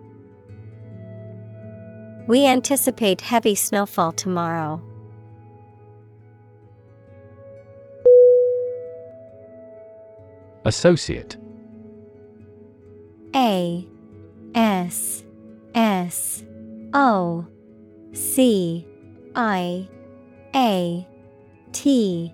We 2.28 2.46
anticipate 2.46 3.22
heavy 3.22 3.56
snowfall 3.56 4.12
tomorrow. 4.12 4.82
Associate 10.66 11.38
A 13.34 13.88
S 14.54 15.24
S 15.74 16.44
O 16.94 17.48
C 18.12 18.86
I 19.34 19.88
A 20.54 21.08
T 21.72 22.34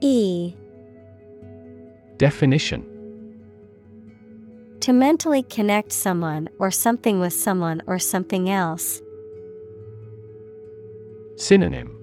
E 0.00 0.54
Definition 2.16 2.82
To 4.80 4.94
mentally 4.94 5.42
connect 5.42 5.92
someone 5.92 6.48
or 6.58 6.70
something 6.70 7.20
with 7.20 7.34
someone 7.34 7.82
or 7.86 7.98
something 7.98 8.48
else. 8.48 9.02
Synonym 11.36 11.94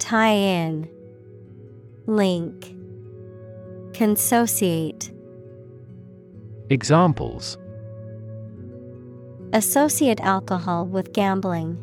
Tie 0.00 0.32
in, 0.32 0.88
Link, 2.06 2.74
Consociate. 3.94 5.12
Examples 6.70 7.56
Associate 9.52 10.20
alcohol 10.20 10.86
with 10.86 11.12
gambling. 11.12 11.78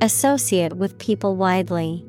Associate 0.00 0.76
with 0.76 0.96
people 0.98 1.34
widely. 1.34 2.04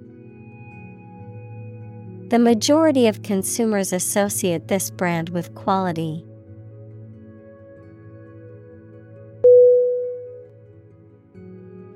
The 2.30 2.40
majority 2.40 3.08
of 3.08 3.24
consumers 3.24 3.92
associate 3.92 4.68
this 4.68 4.92
brand 4.92 5.30
with 5.30 5.56
quality. 5.56 6.27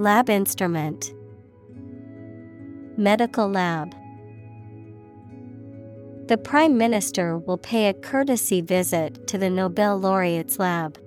Lab 0.00 0.30
instrument. 0.30 1.12
Medical 2.96 3.50
lab. 3.50 3.94
The 6.28 6.38
Prime 6.38 6.78
Minister 6.78 7.36
will 7.36 7.58
pay 7.58 7.90
a 7.90 7.92
courtesy 7.92 8.62
visit 8.62 9.26
to 9.28 9.36
the 9.36 9.50
Nobel 9.50 9.98
laureate's 9.98 10.58
lab. 10.58 10.98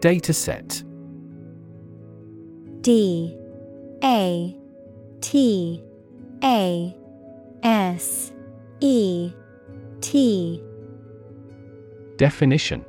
Dataset 0.00 0.82
D 2.80 3.36
A 4.02 4.56
T 5.20 5.84
A 6.42 6.96
S 7.62 8.32
E 8.80 9.30
T. 10.00 10.62
Definition 12.16 12.86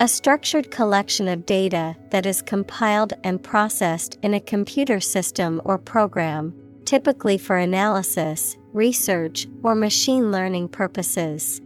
A 0.00 0.08
structured 0.08 0.72
collection 0.72 1.28
of 1.28 1.46
data 1.46 1.94
that 2.10 2.26
is 2.26 2.42
compiled 2.42 3.12
and 3.22 3.40
processed 3.40 4.18
in 4.22 4.34
a 4.34 4.40
computer 4.40 4.98
system 4.98 5.62
or 5.64 5.78
program, 5.78 6.52
typically 6.84 7.38
for 7.38 7.56
analysis, 7.56 8.56
research, 8.72 9.46
or 9.62 9.76
machine 9.76 10.32
learning 10.32 10.68
purposes. 10.68 11.60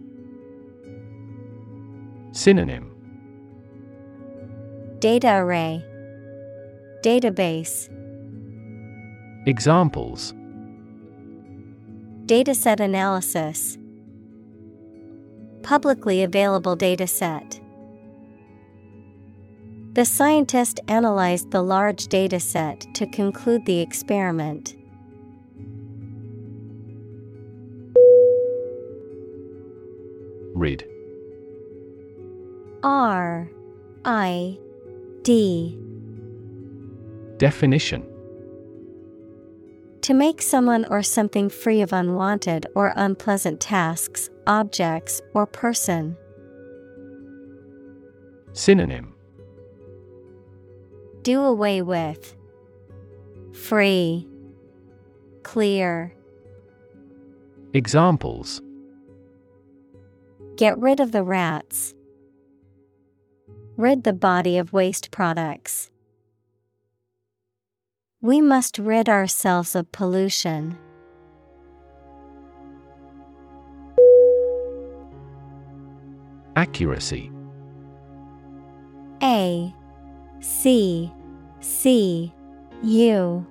Synonym. 2.32 2.94
Data 4.98 5.36
array, 5.36 5.82
Database, 7.02 7.88
Examples. 9.46 10.34
Dataset 12.26 12.78
analysis, 12.80 13.78
Publicly 15.62 16.22
available 16.22 16.76
dataset. 16.76 17.60
The 19.98 20.04
scientist 20.04 20.78
analyzed 20.86 21.50
the 21.50 21.60
large 21.60 22.06
dataset 22.06 22.94
to 22.94 23.04
conclude 23.04 23.66
the 23.66 23.80
experiment. 23.80 24.76
Read 30.54 30.84
R 32.84 33.50
I 34.04 34.56
D 35.22 35.76
Definition 37.38 38.06
To 40.02 40.14
make 40.14 40.40
someone 40.40 40.84
or 40.84 41.02
something 41.02 41.48
free 41.48 41.80
of 41.80 41.92
unwanted 41.92 42.68
or 42.76 42.92
unpleasant 42.94 43.58
tasks, 43.58 44.30
objects, 44.46 45.20
or 45.34 45.44
person. 45.44 46.16
Synonym 48.52 49.17
Do 51.22 51.42
away 51.42 51.82
with. 51.82 52.36
Free. 53.52 54.26
Clear. 55.42 56.14
Examples 57.74 58.62
Get 60.56 60.76
rid 60.78 60.98
of 60.98 61.12
the 61.12 61.22
rats. 61.22 61.94
Rid 63.76 64.02
the 64.02 64.12
body 64.12 64.58
of 64.58 64.72
waste 64.72 65.12
products. 65.12 65.88
We 68.20 68.40
must 68.40 68.76
rid 68.76 69.08
ourselves 69.08 69.76
of 69.76 69.92
pollution. 69.92 70.76
Accuracy 76.56 77.30
A 79.22 79.72
C 80.40 81.12
C 81.60 82.32
U 82.82 83.46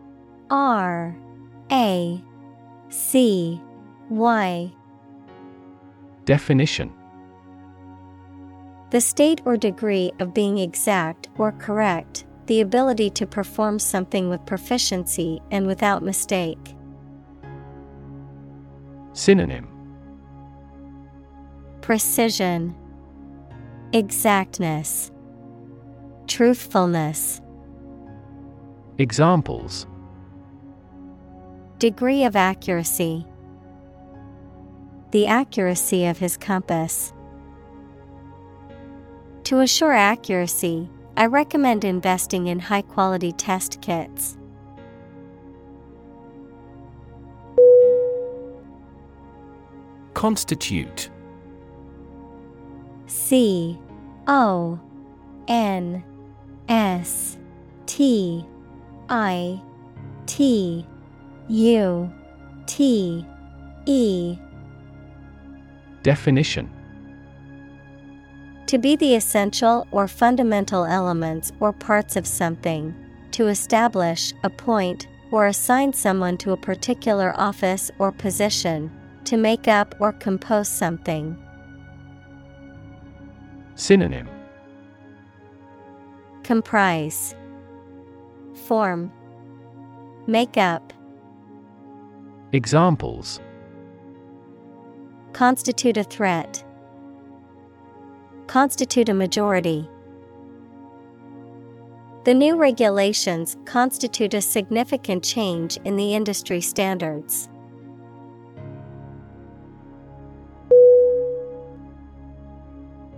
R 0.50 1.16
A 1.72 2.24
C 2.90 3.62
Y. 4.10 4.72
Definition. 6.26 6.94
The 8.90 9.02
state 9.02 9.42
or 9.44 9.58
degree 9.58 10.12
of 10.20 10.34
being 10.34 10.58
exact 10.60 11.28
or 11.38 11.52
correct, 11.54 12.26
the 12.46 12.62
ability 12.62 13.10
to 13.12 13.26
perform 13.26 13.80
something 13.80 14.30
with 14.30 14.46
proficiency 14.46 15.42
and 15.52 15.68
without 15.68 16.04
mistake. 16.04 16.76
Synonym. 19.12 19.68
Precision, 21.82 22.76
Exactness, 23.94 25.12
Truthfulness. 26.28 27.42
Examples 28.98 29.88
Degree 31.80 32.26
of 32.26 32.36
accuracy. 32.36 33.26
The 35.12 35.28
accuracy 35.28 36.06
of 36.06 36.18
his 36.18 36.36
compass. 36.36 37.14
To 39.46 39.62
assure 39.62 39.94
accuracy, 39.94 40.90
I 41.16 41.28
recommend 41.28 41.86
investing 41.86 42.48
in 42.48 42.60
high 42.60 42.82
quality 42.82 43.32
test 43.32 43.82
kits. 43.82 44.38
Constitute 50.14 51.10
C 53.06 53.80
O 54.28 54.78
N 55.48 56.04
S 56.70 57.38
T 57.86 58.46
I 59.10 59.62
T 60.26 60.86
U 61.48 62.14
T 62.66 63.26
E. 63.86 64.38
Definition. 66.04 66.70
To 68.68 68.78
be 68.78 68.98
the 68.98 69.16
essential 69.16 69.88
or 69.92 70.10
fundamental 70.10 70.86
elements 70.86 71.54
or 71.62 71.72
parts 71.72 72.18
of 72.18 72.28
something, 72.28 72.94
to 73.32 73.48
establish, 73.48 74.34
appoint, 74.44 75.08
or 75.32 75.48
assign 75.48 75.94
someone 75.94 76.38
to 76.40 76.52
a 76.52 76.58
particular 76.58 77.34
office 77.40 77.90
or 77.98 78.12
position, 78.12 78.92
to 79.24 79.38
make 79.38 79.70
up 79.70 79.96
or 80.00 80.12
compose 80.12 80.68
something. 80.68 81.38
Synonym 83.76 84.37
Comprise, 86.48 87.36
Form, 88.68 89.12
Make 90.28 90.56
up. 90.56 90.94
Examples 92.54 93.42
Constitute 95.34 95.98
a 95.98 96.06
threat. 96.06 96.64
Constitute 98.48 99.10
a 99.10 99.14
majority. 99.14 99.90
The 102.24 102.34
new 102.34 102.56
regulations 102.56 103.58
constitute 103.66 104.34
a 104.34 104.40
significant 104.40 105.26
change 105.26 105.76
in 105.84 105.98
the 105.98 106.16
industry 106.16 106.62
standards. 106.62 107.50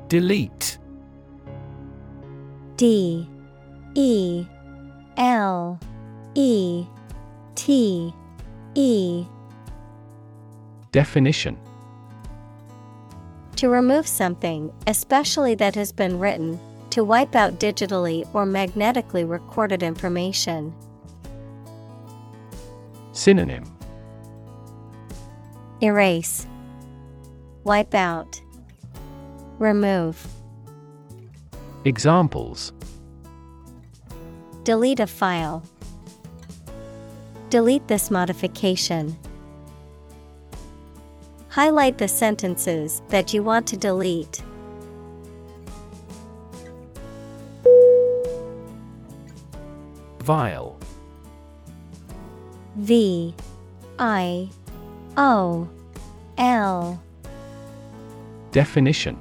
Delete 0.08 0.80
D 2.80 3.28
E 3.94 4.46
L 5.18 5.78
E 6.34 6.86
T 7.56 8.14
E. 8.74 9.26
Definition. 10.94 11.58
To 13.58 13.68
remove 13.68 14.08
something, 14.08 14.72
especially 14.88 15.56
that 15.56 15.76
has 15.76 15.92
been 15.92 16.20
written, 16.20 16.58
to 16.92 17.04
wipe 17.04 17.36
out 17.36 17.60
digitally 17.60 18.26
or 18.34 18.46
magnetically 18.46 19.26
recorded 19.26 19.84
information. 19.84 20.74
Synonym. 23.12 23.66
Erase, 25.82 26.48
Wipe 27.66 27.94
out, 27.94 28.42
Remove. 29.58 30.39
Examples 31.86 32.74
Delete 34.64 35.00
a 35.00 35.08
file. 35.08 35.64
Delete 37.50 37.88
this 37.88 38.12
modification. 38.12 39.18
Highlight 41.48 41.98
the 41.98 42.08
sentences 42.10 43.02
that 43.08 43.34
you 43.34 43.44
want 43.44 43.66
to 43.68 43.78
delete. 43.78 44.44
Viol 50.20 50.78
V 52.76 53.34
I 53.98 54.50
O 55.16 55.70
L 56.38 57.02
Definition 58.52 59.18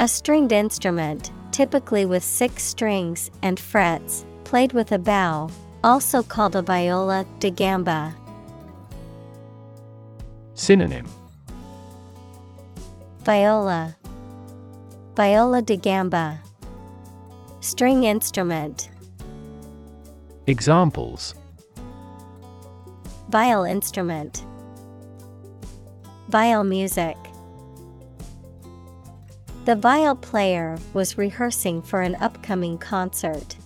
A 0.00 0.08
stringed 0.08 0.50
instrument, 0.50 1.30
typically 1.52 2.06
with 2.06 2.24
six 2.24 2.62
strings 2.62 3.30
and 3.42 3.60
frets, 3.60 4.24
played 4.44 4.72
with 4.72 4.92
a 4.92 4.98
bow, 4.98 5.50
also 5.84 6.22
called 6.22 6.56
a 6.56 6.62
viola 6.62 7.26
da 7.38 7.50
gamba. 7.50 8.14
Synonym. 10.54 11.06
Viola. 13.24 13.94
Viola 15.16 15.60
da 15.60 15.76
gamba. 15.76 16.40
String 17.60 18.04
instrument. 18.04 18.88
Examples. 20.46 21.34
Viol 23.28 23.64
instrument. 23.64 24.46
Viol 26.30 26.64
music 26.64 27.18
The 29.66 29.76
viol 29.76 30.16
player 30.16 30.78
was 30.94 31.18
rehearsing 31.18 31.82
for 31.82 32.00
an 32.00 32.14
upcoming 32.16 32.78
concert. 32.78 33.56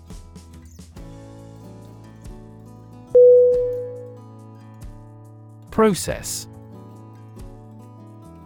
Process. 5.70 6.48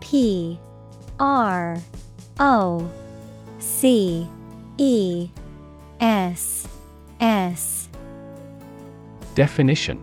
P 0.00 0.58
R 1.18 1.78
O 2.38 2.90
C 3.58 4.28
E 4.76 5.28
S 6.00 6.68
S. 7.20 7.88
Definition 9.34 10.02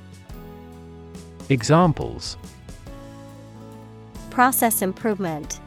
Examples. 1.51 2.37
Process 4.29 4.81
improvement. 4.81 5.59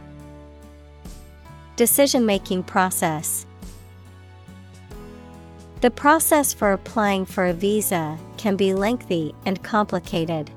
Decision 1.76 2.24
making 2.24 2.62
process. 2.62 3.44
The 5.82 5.90
process 5.90 6.54
for 6.54 6.72
applying 6.72 7.26
for 7.26 7.44
a 7.44 7.52
visa 7.52 8.16
can 8.38 8.56
be 8.56 8.72
lengthy 8.72 9.34
and 9.44 9.62
complicated. 9.62 10.50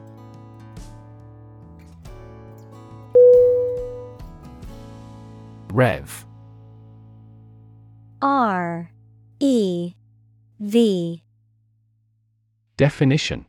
Rev. 5.73 6.25
R 8.21 8.89
E 9.41 9.93
V. 10.61 11.21
Definition 12.77 13.45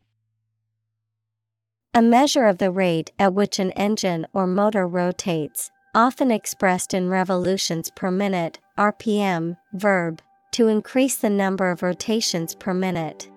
A 1.99 2.01
measure 2.01 2.45
of 2.45 2.59
the 2.59 2.71
rate 2.71 3.11
at 3.19 3.33
which 3.33 3.59
an 3.59 3.71
engine 3.71 4.25
or 4.31 4.47
motor 4.47 4.87
rotates, 4.87 5.69
often 5.93 6.31
expressed 6.31 6.93
in 6.93 7.09
revolutions 7.09 7.91
per 7.93 8.09
minute, 8.09 8.57
RPM, 8.77 9.57
verb, 9.73 10.21
to 10.51 10.69
increase 10.69 11.17
the 11.17 11.29
number 11.29 11.69
of 11.69 11.83
rotations 11.83 12.55
per 12.55 12.73
minute. 12.73 13.29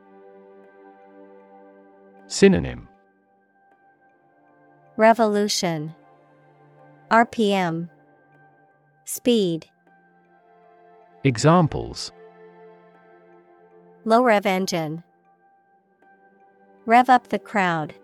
Synonym. 2.28 2.86
Revolution. 4.96 5.96
RPM 7.10 7.88
Speed. 9.04 9.66
Examples. 11.24 12.12
Low 14.04 14.22
rev 14.22 14.46
engine. 14.46 15.02
Rev 16.86 17.10
up 17.10 17.26
the 17.26 17.40
crowd. 17.40 17.94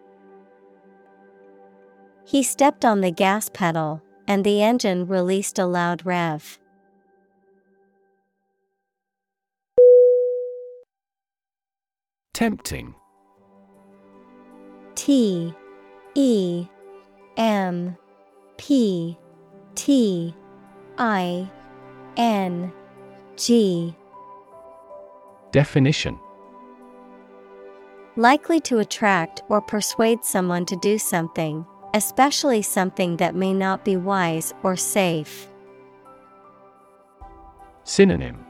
He 2.29 2.43
stepped 2.43 2.85
on 2.85 3.01
the 3.01 3.11
gas 3.11 3.49
pedal, 3.49 4.03
and 4.27 4.45
the 4.45 4.63
engine 4.63 5.07
released 5.07 5.59
a 5.59 5.65
loud 5.65 6.05
rev. 6.05 6.59
Tempting. 12.35 12.95
T 14.95 15.55
E 16.15 16.67
M 17.39 17.97
P 18.59 19.17
T 19.75 20.35
I 20.99 21.51
N 22.19 22.71
G. 23.37 23.97
Definition. 25.51 26.19
Likely 28.17 28.61
to 28.61 28.81
attract 28.81 29.41
or 29.49 29.63
persuade 29.63 30.25
someone 30.25 30.67
to 30.67 30.77
do 30.77 30.99
something, 30.99 31.65
especially 31.95 32.63
something 32.63 33.17
that 33.17 33.35
may 33.35 33.53
not 33.53 33.85
be 33.85 33.97
wise 33.97 34.53
or 34.63 34.77
safe. 34.77 35.49
Synonym 37.85 38.45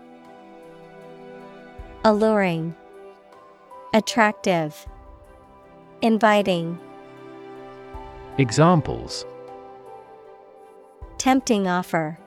Alluring, 2.04 2.74
Attractive, 3.94 4.86
Inviting, 6.02 6.78
Examples 8.38 9.24
Tempting 11.18 11.66
offer. 11.66 12.18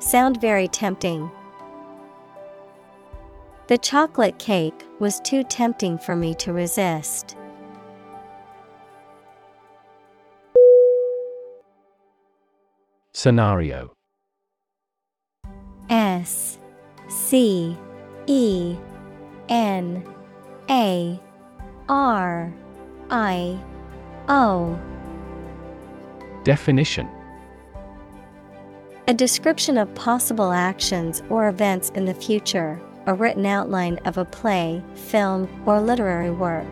Sound 0.00 0.40
very 0.40 0.68
tempting. 0.68 1.30
The 3.68 3.78
chocolate 3.78 4.38
cake 4.38 4.84
was 4.98 5.20
too 5.20 5.42
tempting 5.44 5.98
for 5.98 6.14
me 6.14 6.34
to 6.34 6.52
resist. 6.52 7.36
Scenario. 13.16 13.92
S 15.88 16.58
C 17.08 17.78
E 18.26 18.76
N 19.48 20.04
A 20.68 21.20
R 21.88 22.52
I 23.10 23.60
O. 24.28 24.76
Definition. 26.42 27.08
A 29.06 29.14
description 29.14 29.78
of 29.78 29.94
possible 29.94 30.50
actions 30.50 31.22
or 31.30 31.48
events 31.48 31.90
in 31.90 32.06
the 32.06 32.14
future, 32.14 32.80
a 33.06 33.14
written 33.14 33.46
outline 33.46 33.98
of 34.06 34.18
a 34.18 34.24
play, 34.24 34.82
film, 34.94 35.48
or 35.66 35.80
literary 35.80 36.32
work. 36.32 36.66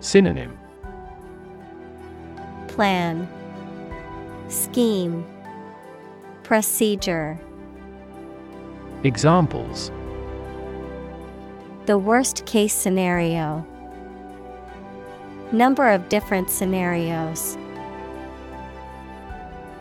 Synonym. 0.00 0.58
Plan 2.68 3.28
Scheme 4.52 5.24
Procedure 6.42 7.40
Examples 9.02 9.90
The 11.86 11.96
worst 11.96 12.44
case 12.44 12.74
scenario. 12.74 13.66
Number 15.52 15.88
of 15.88 16.06
different 16.10 16.50
scenarios. 16.50 17.56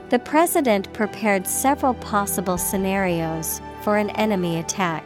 The 0.09 0.19
president 0.19 0.91
prepared 0.93 1.45
several 1.45 1.93
possible 1.95 2.57
scenarios 2.57 3.59
for 3.81 3.97
an 3.97 4.09
enemy 4.11 4.57
attack. 4.57 5.03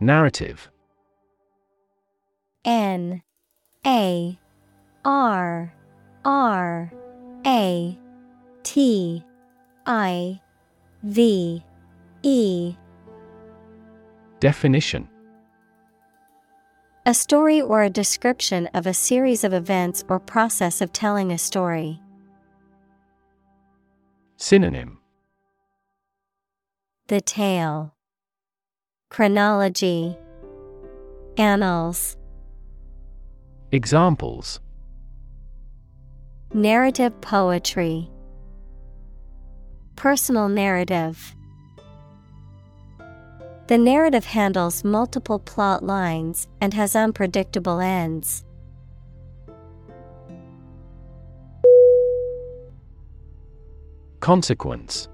Narrative 0.00 0.70
N 2.64 3.22
A 3.88 4.38
R 5.02 5.72
R 6.22 6.92
A 7.46 7.98
T 8.62 9.24
I 9.86 10.40
V 11.02 11.64
E 12.22 12.74
Definition 14.40 15.08
A 17.06 17.14
story 17.14 17.62
or 17.62 17.82
a 17.82 17.88
description 17.88 18.66
of 18.74 18.86
a 18.86 18.92
series 18.92 19.42
of 19.42 19.54
events 19.54 20.04
or 20.10 20.20
process 20.20 20.82
of 20.82 20.92
telling 20.92 21.32
a 21.32 21.38
story. 21.38 21.98
Synonym 24.36 24.98
The 27.06 27.22
tale. 27.22 27.94
Chronology. 29.08 30.14
Annals. 31.38 32.17
Examples 33.70 34.60
Narrative 36.54 37.20
poetry. 37.20 38.08
Personal 39.94 40.48
narrative. 40.48 41.36
The 43.66 43.76
narrative 43.76 44.24
handles 44.24 44.84
multiple 44.84 45.38
plot 45.38 45.84
lines 45.84 46.48
and 46.62 46.72
has 46.72 46.96
unpredictable 46.96 47.78
ends. 47.78 48.42
Consequence 54.20 55.10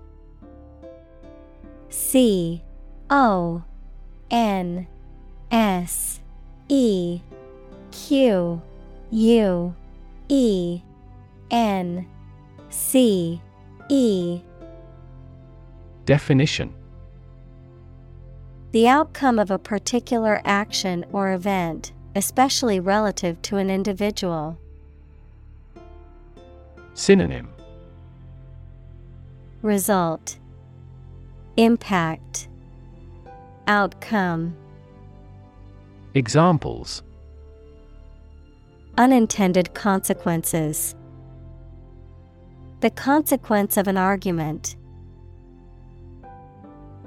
C 1.89 2.63
O 3.11 3.65
N 4.31 4.87
S 5.51 6.21
E 6.69 7.21
Q 7.95 8.61
U 9.13 9.75
E 10.29 10.81
N 11.51 12.07
C 12.69 13.41
E. 13.89 14.41
Definition. 16.05 16.75
The 18.73 18.89
outcome 18.89 19.39
of 19.39 19.53
a 19.53 19.59
particular 19.59 20.43
action 20.45 21.07
or 21.13 21.33
event, 21.33 21.93
especially 22.17 22.81
relative 22.81 23.41
to 23.43 23.59
an 23.59 23.71
individual. 23.71 24.59
Synonym. 26.95 27.49
Result. 29.63 30.39
Impact. 31.57 32.49
Outcome. 33.69 34.57
Examples 36.15 37.03
Unintended 38.97 39.75
consequences. 39.75 40.95
The 42.79 42.91
consequence 42.91 43.77
of 43.77 43.89
an 43.89 43.97
argument. 43.97 44.77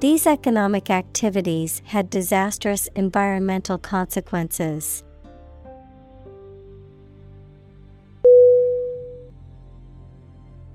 These 0.02 0.28
economic 0.28 0.90
activities 0.90 1.82
had 1.86 2.10
disastrous 2.10 2.88
environmental 2.96 3.78
consequences. 3.78 5.06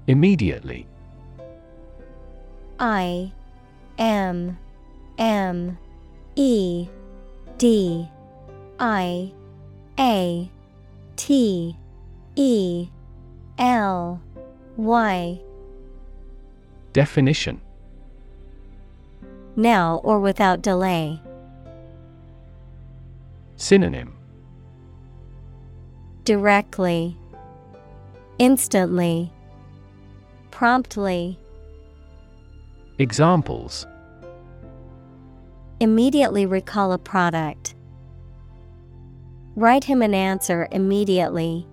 Immediately 0.07 0.87
I 2.81 3.33
M 3.99 4.59
M 5.19 5.79
E 6.37 6.89
D 7.59 8.09
I 8.81 9.33
A 9.99 10.51
T 11.17 11.77
E 12.37 12.89
L 13.59 14.21
Y. 14.77 15.41
Definition. 16.93 17.61
Now 19.57 20.01
or 20.05 20.21
without 20.21 20.63
delay. 20.63 21.21
Synonym. 23.57 24.15
Directly, 26.25 27.17
Instantly, 28.39 29.33
Promptly, 30.51 31.39
Examples. 32.99 33.87
Immediately 35.81 36.47
recall 36.47 36.93
a 36.93 36.99
product. 36.99 37.75
Write 39.55 39.85
him 39.85 40.01
an 40.01 40.15
answer 40.15 40.67
immediately. 40.73 41.67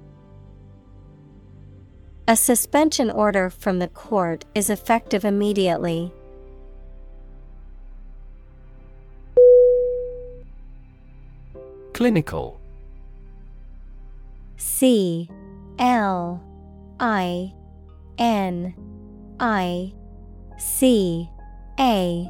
A 2.27 2.35
suspension 2.35 3.09
order 3.09 3.49
from 3.49 3.79
the 3.79 3.87
court 3.87 4.45
is 4.53 4.69
effective 4.69 5.23
immediately. 5.23 6.11
Clinical 11.93 12.59
C 14.57 15.29
L 15.79 16.43
I 16.99 17.53
N 18.17 18.73
I 19.39 19.93
C 20.57 21.29
A 21.79 22.29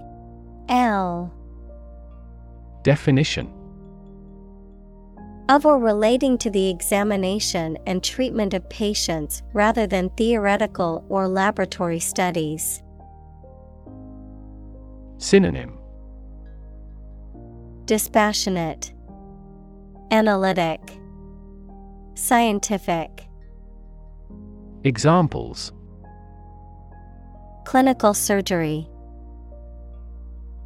L 0.69 1.33
Definition 2.83 3.58
of 5.49 5.65
or 5.65 5.79
relating 5.79 6.37
to 6.37 6.49
the 6.51 6.69
examination 6.69 7.75
and 7.87 8.03
treatment 8.03 8.53
of 8.53 8.69
patients 8.69 9.41
rather 9.51 9.87
than 9.87 10.11
theoretical 10.11 11.03
or 11.09 11.27
laboratory 11.27 11.99
studies. 11.99 12.83
Synonym 15.17 15.77
Dispassionate, 17.85 18.93
Analytic, 20.11 20.79
Scientific. 22.13 23.25
Examples 24.83 25.73
Clinical 27.65 28.13
surgery. 28.13 28.87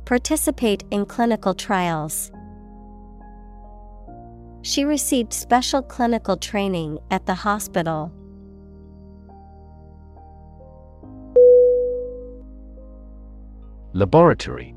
Participate 0.04 0.84
in 0.92 1.06
clinical 1.06 1.54
trials. 1.54 2.32
She 4.64 4.86
received 4.86 5.34
special 5.34 5.82
clinical 5.82 6.38
training 6.38 6.98
at 7.12 7.26
the 7.26 7.36
hospital. 7.36 8.14
Laboratory. 13.92 14.74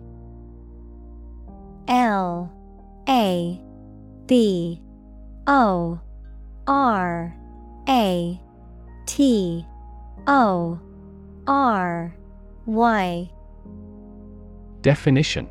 L 1.86 2.52
A 3.08 3.62
B 4.26 4.82
O 5.46 6.00
R 6.66 7.36
A 7.88 8.40
T 9.06 9.64
O 10.26 10.80
R 11.46 12.16
Y. 12.66 13.30
Definition 14.82 15.48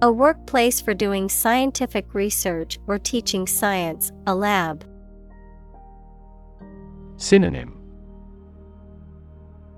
A 0.00 0.12
workplace 0.12 0.80
for 0.80 0.94
doing 0.94 1.28
scientific 1.28 2.14
research 2.14 2.78
or 2.86 2.98
teaching 2.98 3.48
science, 3.48 4.12
a 4.28 4.34
lab. 4.34 4.84
Synonym. 7.16 7.74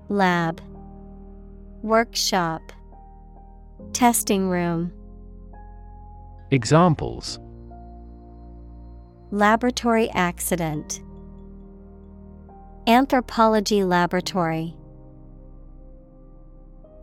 Lab, 0.09 0.61
Workshop, 1.81 2.61
Testing 3.93 4.47
room, 4.47 4.91
Examples. 6.51 7.39
Laboratory 9.31 10.09
accident, 10.11 11.01
Anthropology 12.85 13.83
laboratory. 13.83 14.75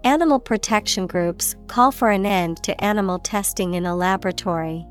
Animal 0.04 0.38
protection 0.38 1.06
groups 1.06 1.56
call 1.66 1.90
for 1.90 2.10
an 2.10 2.24
end 2.24 2.62
to 2.62 2.84
animal 2.84 3.18
testing 3.18 3.74
in 3.74 3.84
a 3.84 3.96
laboratory. 3.96 4.86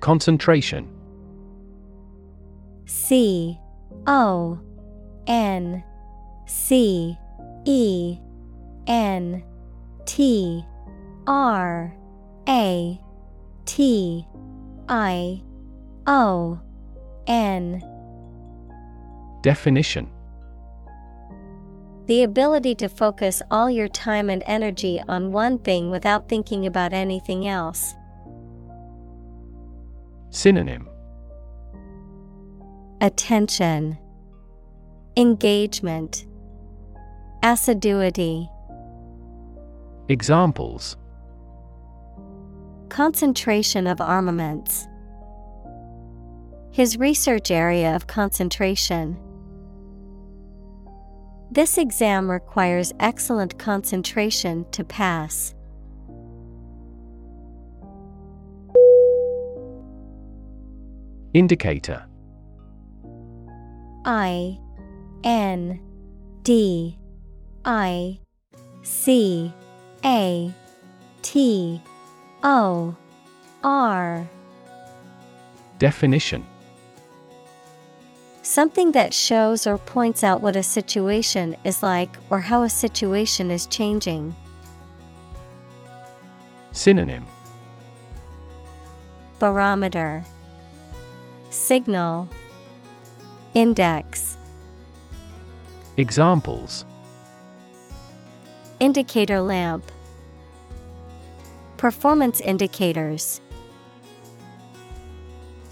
Concentration 0.00 0.88
C 2.86 3.58
O 4.06 4.58
N 5.26 5.84
C 6.46 7.16
E 7.64 8.18
N 8.86 9.44
T 10.06 10.64
R 11.26 11.94
A 12.48 13.00
T 13.64 14.26
I 14.88 15.42
O 16.06 16.60
N 17.26 17.89
Definition 19.42 20.10
The 22.06 22.22
ability 22.24 22.74
to 22.76 22.88
focus 22.88 23.40
all 23.50 23.70
your 23.70 23.88
time 23.88 24.28
and 24.28 24.42
energy 24.46 25.00
on 25.08 25.32
one 25.32 25.58
thing 25.58 25.90
without 25.90 26.28
thinking 26.28 26.66
about 26.66 26.92
anything 26.92 27.48
else. 27.48 27.94
Synonym 30.30 30.88
Attention, 33.00 33.98
Engagement, 35.16 36.26
Assiduity, 37.42 38.48
Examples 40.08 40.96
Concentration 42.90 43.86
of 43.86 44.00
armaments. 44.00 44.86
His 46.72 46.98
research 46.98 47.50
area 47.50 47.96
of 47.96 48.06
concentration. 48.06 49.16
This 51.52 51.78
exam 51.78 52.30
requires 52.30 52.92
excellent 53.00 53.58
concentration 53.58 54.64
to 54.70 54.84
pass. 54.84 55.52
Indicator. 61.34 62.06
I 64.04 64.58
N 65.24 65.80
D 66.44 66.96
I 67.64 68.20
C 68.82 69.52
A 70.04 70.54
T 71.22 71.82
O 72.44 72.96
R. 73.64 74.28
Definition 75.78 76.46
Something 78.50 78.90
that 78.90 79.14
shows 79.14 79.64
or 79.64 79.78
points 79.78 80.24
out 80.24 80.40
what 80.40 80.56
a 80.56 80.62
situation 80.64 81.56
is 81.62 81.84
like 81.84 82.16
or 82.30 82.40
how 82.40 82.64
a 82.64 82.68
situation 82.68 83.48
is 83.48 83.64
changing. 83.66 84.34
Synonym. 86.72 87.24
Barometer. 89.38 90.24
Signal. 91.50 92.28
Index. 93.54 94.36
Examples. 95.96 96.84
Indicator 98.80 99.40
lamp. 99.40 99.84
Performance 101.76 102.40
indicators 102.40 103.40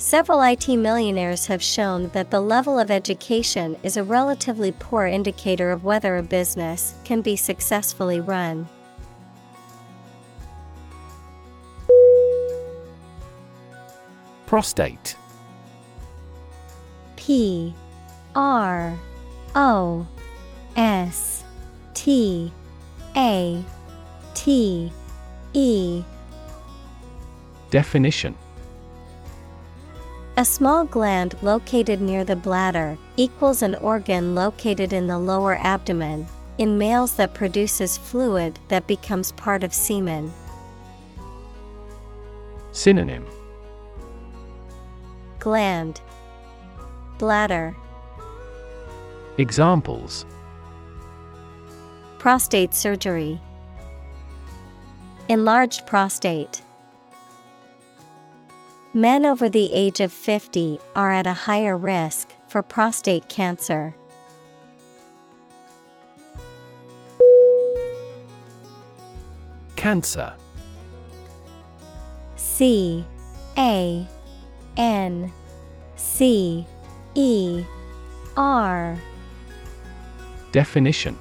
Several 0.00 0.40
IT 0.42 0.68
millionaires 0.68 1.46
have 1.46 1.60
shown 1.60 2.10
that 2.10 2.30
the 2.30 2.40
level 2.40 2.78
of 2.78 2.88
education 2.88 3.76
is 3.82 3.96
a 3.96 4.04
relatively 4.04 4.70
poor 4.70 5.06
indicator 5.06 5.72
of 5.72 5.82
whether 5.82 6.16
a 6.16 6.22
business 6.22 6.94
can 7.02 7.20
be 7.20 7.34
successfully 7.34 8.20
run. 8.20 8.68
Prostate. 14.46 15.16
P 17.16 17.74
R 18.36 18.96
O 19.56 20.06
S 20.76 21.42
T 21.94 22.52
A 23.16 23.64
T 24.34 24.92
E. 25.54 26.04
Definition 27.70 28.36
A 30.38 30.44
small 30.44 30.84
gland 30.84 31.34
located 31.42 32.00
near 32.00 32.22
the 32.22 32.36
bladder 32.36 32.96
equals 33.16 33.60
an 33.60 33.74
organ 33.74 34.36
located 34.36 34.92
in 34.92 35.08
the 35.08 35.18
lower 35.18 35.56
abdomen. 35.56 36.28
In 36.58 36.78
males, 36.78 37.14
that 37.14 37.34
produces 37.34 37.98
fluid 37.98 38.56
that 38.68 38.86
becomes 38.86 39.32
part 39.32 39.64
of 39.64 39.74
semen. 39.74 40.32
Synonym 42.70 43.26
Gland, 45.40 46.00
Bladder, 47.18 47.74
Examples 49.38 50.24
Prostate 52.20 52.74
surgery, 52.74 53.40
Enlarged 55.28 55.84
prostate. 55.84 56.62
Men 58.94 59.26
over 59.26 59.48
the 59.48 59.70
age 59.72 60.00
of 60.00 60.12
50 60.12 60.78
are 60.96 61.12
at 61.12 61.26
a 61.26 61.32
higher 61.32 61.76
risk 61.76 62.30
for 62.48 62.62
prostate 62.62 63.28
cancer. 63.28 63.94
Cancer. 69.76 70.32
C 72.36 73.04
A 73.58 74.06
N 74.76 75.32
C 75.96 76.66
E 77.14 77.64
R. 78.36 78.98
Definition 80.50 81.18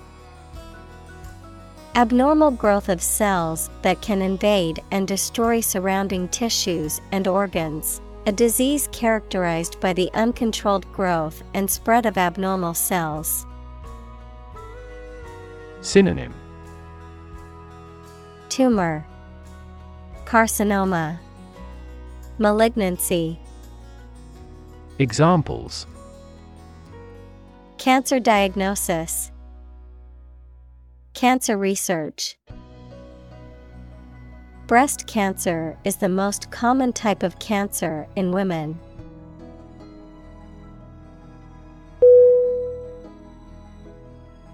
Abnormal 1.98 2.52
growth 2.52 2.90
of 2.90 3.02
cells 3.02 3.72
that 3.82 4.04
can 4.04 4.22
invade 4.22 4.84
and 4.92 5.08
destroy 5.08 5.60
surrounding 5.60 6.28
tissues 6.28 7.02
and 7.12 7.28
organs. 7.28 8.02
A 8.28 8.32
disease 8.32 8.88
characterized 8.92 9.80
by 9.80 9.94
the 9.94 10.12
uncontrolled 10.14 10.86
growth 10.94 11.42
and 11.56 11.68
spread 11.68 12.06
of 12.06 12.16
abnormal 12.16 12.76
cells. 12.76 13.48
Synonym 15.82 16.36
Tumor, 18.50 19.04
Carcinoma, 20.26 21.18
Malignancy. 22.38 23.40
Examples 25.00 25.88
Cancer 27.80 28.20
diagnosis, 28.20 29.32
Cancer 31.18 31.58
research. 31.58 32.38
Breast 34.68 35.08
cancer 35.08 35.76
is 35.84 35.96
the 35.96 36.10
most 36.10 36.52
common 36.52 36.94
type 36.94 37.24
of 37.24 37.40
cancer 37.40 38.06
in 38.16 38.32
women. 38.32 38.80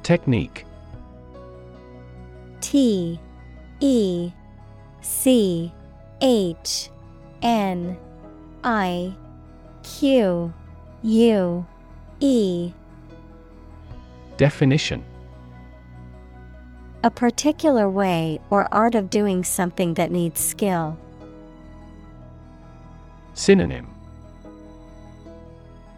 Technique 0.03 0.65
T 2.61 3.19
E 3.81 4.31
C 5.01 5.73
H 6.21 6.89
N 7.41 7.97
I 8.63 9.13
Q 9.83 10.53
U 11.01 11.65
E 12.21 12.71
Definition 14.37 15.03
A 17.05 17.11
particular 17.11 17.89
way 17.89 18.39
or 18.49 18.73
art 18.73 18.95
of 18.95 19.09
doing 19.09 19.43
something 19.43 19.95
that 19.95 20.09
needs 20.09 20.39
skill. 20.39 20.97
Synonym 23.33 23.89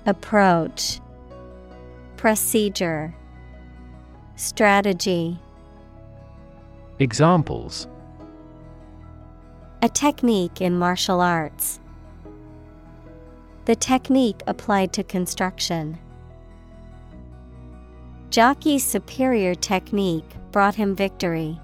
Approach 0.08 1.00
Procedure 2.18 3.14
Strategy 4.36 5.38
Examples 6.98 7.88
A 9.84 9.90
technique 9.90 10.60
in 10.60 10.76
martial 10.76 11.22
arts. 11.22 11.80
The 13.66 13.76
technique 13.76 14.42
applied 14.48 14.92
to 14.94 15.04
construction. 15.04 16.00
Jockey's 18.32 18.84
superior 18.84 19.54
technique 19.54 20.30
brought 20.56 20.76
him 20.76 20.96
victory. 20.96 21.60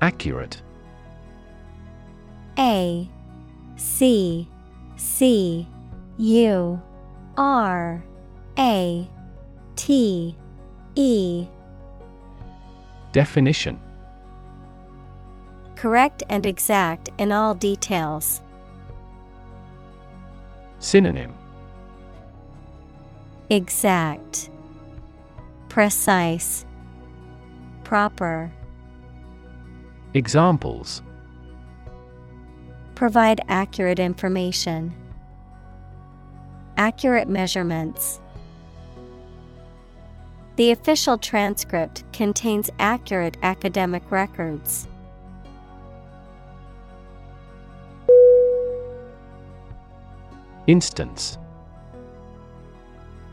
Accurate. 0.00 0.60
A 2.58 3.08
C 3.76 4.48
C 4.96 5.68
U 6.18 6.82
R 7.36 8.04
A 8.58 9.08
T 9.76 10.36
E 10.96 11.46
Definition 13.12 13.78
Correct 15.76 16.24
and 16.28 16.44
exact 16.44 17.10
in 17.18 17.30
all 17.30 17.54
details. 17.54 18.42
Synonym 20.80 21.32
Exact, 23.50 24.48
Precise, 25.68 26.64
Proper. 27.84 28.50
Examples 30.14 31.02
Provide 32.94 33.40
accurate 33.48 33.98
information. 33.98 34.94
Accurate 36.76 37.28
measurements. 37.28 38.20
The 40.56 40.70
official 40.70 41.18
transcript 41.18 42.04
contains 42.12 42.70
accurate 42.78 43.36
academic 43.42 44.10
records. 44.10 44.86
Instance 50.66 51.36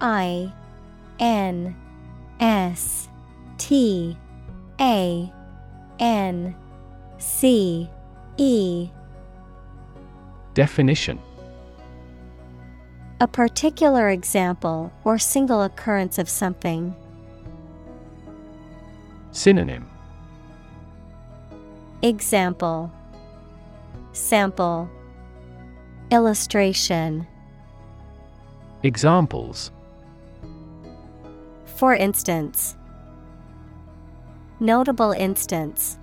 I 0.01 0.51
N 1.19 1.75
S 2.39 3.07
T 3.59 4.17
A 4.79 5.31
N 5.99 6.55
C 7.19 7.87
E. 8.37 8.89
Definition. 10.55 11.19
A 13.19 13.27
particular 13.27 14.09
example 14.09 14.91
or 15.03 15.19
single 15.19 15.61
occurrence 15.61 16.17
of 16.17 16.27
something. 16.27 16.95
Synonym. 19.31 19.87
Example. 22.01 22.91
Sample. 24.13 24.89
Illustration. 26.09 27.27
Examples 28.81 29.71
For 31.81 31.95
instance, 31.95 32.77
Notable 34.59 35.13
instance. 35.13 35.97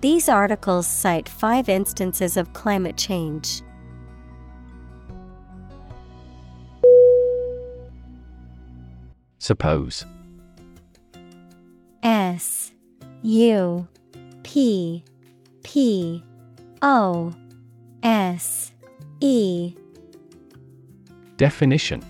These 0.00 0.28
articles 0.28 0.86
cite 0.86 1.28
five 1.28 1.68
instances 1.68 2.36
of 2.36 2.52
climate 2.52 2.96
change. 2.96 3.62
Suppose 9.38 10.06
S 12.04 12.70
U 13.22 13.88
P 14.44 15.02
P 15.64 16.22
O 16.82 17.34
S 18.04 18.70
E 19.18 19.74
Definition 21.36 22.09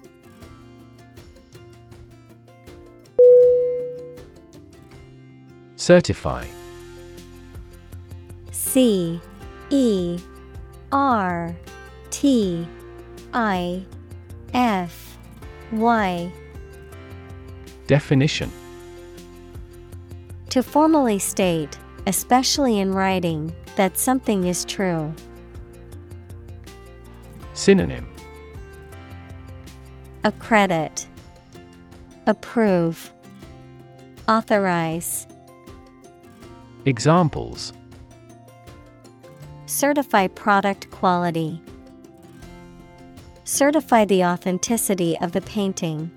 Certify. 5.81 6.45
C 8.51 9.19
E 9.71 10.19
R 10.91 11.55
T 12.11 12.67
I 13.33 13.83
F 14.53 15.17
Y. 15.71 16.31
Definition. 17.87 18.51
To 20.51 20.61
formally 20.61 21.17
state, 21.17 21.79
especially 22.05 22.77
in 22.77 22.93
writing, 22.93 23.51
that 23.75 23.97
something 23.97 24.45
is 24.45 24.63
true. 24.65 25.11
Synonym. 27.55 28.07
Accredit, 30.23 31.07
Approve, 32.27 33.11
Authorize, 34.27 35.25
Examples 36.85 37.73
Certify 39.67 40.27
product 40.27 40.89
quality. 40.89 41.61
Certify 43.43 44.05
the 44.05 44.25
authenticity 44.25 45.15
of 45.19 45.31
the 45.31 45.41
painting. 45.41 46.09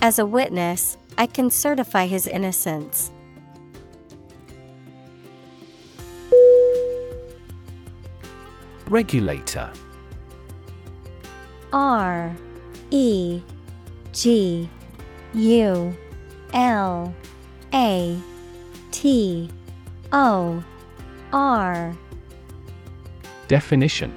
As 0.00 0.20
a 0.20 0.26
witness, 0.26 0.96
I 1.18 1.26
can 1.26 1.50
certify 1.50 2.06
his 2.06 2.28
innocence. 2.28 3.10
Regulator 8.86 9.70
R 11.72 12.36
E 12.90 13.42
G 14.12 14.70
U 15.34 15.96
L 16.52 17.14
A 17.74 18.18
T 18.90 19.50
O 20.12 20.62
R 21.32 21.96
Definition 23.48 24.12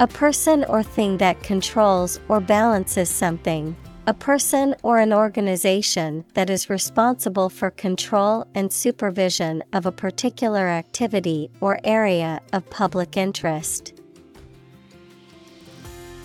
A 0.00 0.06
person 0.06 0.64
or 0.64 0.82
thing 0.82 1.18
that 1.18 1.42
controls 1.42 2.20
or 2.28 2.40
balances 2.40 3.08
something. 3.08 3.76
A 4.06 4.12
person 4.12 4.74
or 4.82 4.98
an 4.98 5.14
organization 5.14 6.24
that 6.34 6.50
is 6.50 6.68
responsible 6.68 7.48
for 7.48 7.70
control 7.70 8.46
and 8.54 8.70
supervision 8.70 9.62
of 9.72 9.86
a 9.86 9.92
particular 9.92 10.68
activity 10.68 11.50
or 11.60 11.80
area 11.84 12.42
of 12.52 12.68
public 12.68 13.16
interest. 13.16 13.94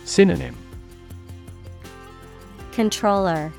Synonym 0.03 0.57
Controller, 2.73 3.53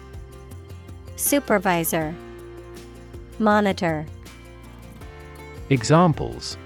Supervisor, 1.20 2.14
Monitor, 3.38 4.06
Examples. 5.68 6.56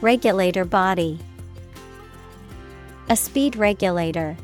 Regulator 0.00 0.64
body, 0.64 1.18
A 3.08 3.16
speed 3.16 3.56
regulator. 3.56 4.36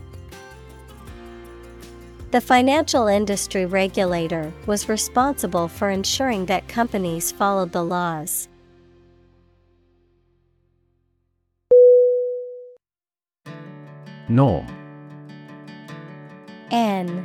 The 2.33 2.41
financial 2.41 3.07
industry 3.07 3.65
regulator 3.65 4.53
was 4.67 4.89
responsible 4.89 5.69
for 5.69 5.89
ensuring 5.89 6.47
that 6.47 6.67
companies 6.67 7.31
followed 7.31 7.71
the 7.71 7.85
laws. 7.85 8.49
Norm. 14.29 14.67
N 16.73 17.25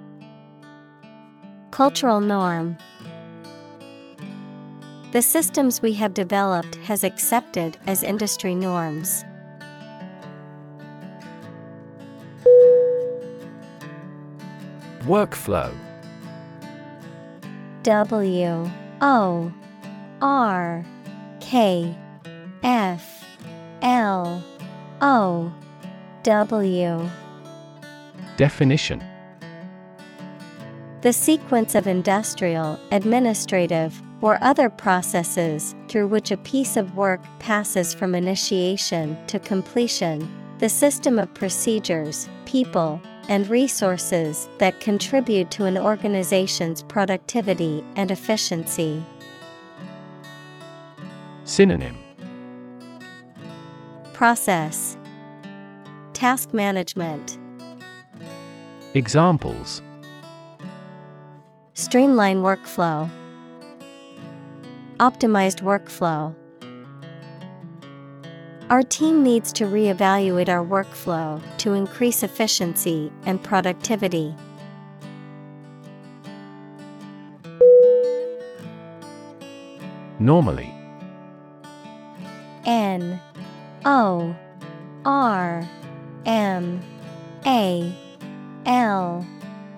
Cultural 1.81 2.21
norm. 2.21 2.77
The 5.13 5.21
systems 5.23 5.81
we 5.81 5.93
have 5.93 6.13
developed 6.13 6.75
has 6.75 7.03
accepted 7.03 7.75
as 7.87 8.03
industry 8.03 8.53
norms. 8.53 9.25
Workflow. 15.05 15.73
W 17.81 18.69
O 19.01 19.51
R 20.21 20.85
K 21.39 21.97
F 22.61 23.25
L 23.81 24.43
O 25.01 25.51
W. 26.21 27.09
Definition 28.37 29.01
The 31.01 31.11
sequence 31.11 31.73
of 31.73 31.87
industrial, 31.87 32.79
administrative, 32.91 33.99
or 34.21 34.37
other 34.43 34.69
processes 34.69 35.73
through 35.87 36.07
which 36.07 36.29
a 36.29 36.37
piece 36.37 36.77
of 36.77 36.95
work 36.95 37.21
passes 37.39 37.91
from 37.91 38.13
initiation 38.13 39.17
to 39.25 39.39
completion, 39.39 40.29
the 40.59 40.69
system 40.69 41.17
of 41.17 41.33
procedures, 41.33 42.29
people, 42.45 43.01
and 43.29 43.47
resources 43.47 44.47
that 44.59 44.79
contribute 44.79 45.49
to 45.49 45.65
an 45.65 45.75
organization's 45.75 46.83
productivity 46.83 47.83
and 47.95 48.11
efficiency. 48.11 49.03
Synonym. 51.45 51.97
Process. 54.13 54.97
Task 56.13 56.53
management. 56.53 57.39
Examples 58.93 59.81
Streamline 61.81 62.43
workflow. 62.43 63.09
Optimized 64.99 65.63
workflow. 65.63 66.35
Our 68.69 68.83
team 68.83 69.23
needs 69.23 69.51
to 69.53 69.63
reevaluate 69.63 70.47
our 70.47 70.63
workflow 70.63 71.41
to 71.57 71.73
increase 71.73 72.21
efficiency 72.21 73.11
and 73.25 73.41
productivity. 73.41 74.35
Normally. 80.19 80.71
N 82.63 83.19
O 83.85 84.35
R 85.03 85.67
M 86.27 86.79
A 87.47 87.95
L 88.67 89.25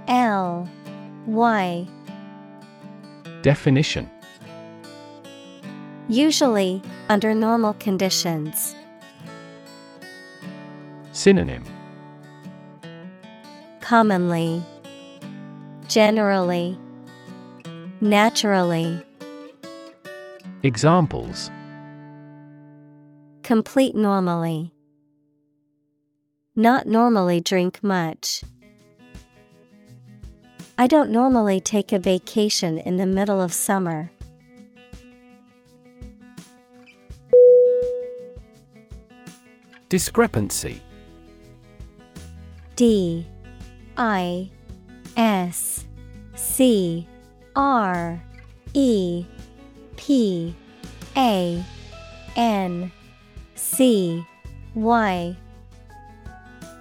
L 0.09 0.69
Y 1.25 1.87
Definition 3.43 4.09
Usually, 6.07 6.81
under 7.09 7.35
normal 7.35 7.73
conditions. 7.73 8.73
Synonym 11.11 11.65
Commonly, 13.81 14.63
Generally, 15.89 16.77
Naturally. 17.99 19.05
Examples 20.63 21.51
Complete 23.43 23.93
normally. 23.93 24.73
Not 26.55 26.87
normally 26.87 27.41
drink 27.41 27.83
much. 27.83 28.43
I 30.75 30.87
don't 30.87 31.11
normally 31.11 31.61
take 31.61 31.91
a 31.91 31.99
vacation 31.99 32.79
in 32.79 32.97
the 32.97 33.05
middle 33.05 33.39
of 33.39 33.53
summer. 33.53 34.11
Discrepancy. 39.87 40.81
D. 42.75 43.27
I. 43.97 44.49
S. 45.15 45.85
C. 46.33 47.07
R. 47.55 48.19
E. 48.73 49.25
P. 49.95 50.55
A. 51.15 51.63
N. 52.35 52.91
C. 53.53 54.25
Y. 54.73 55.37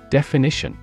Definition 0.08 0.78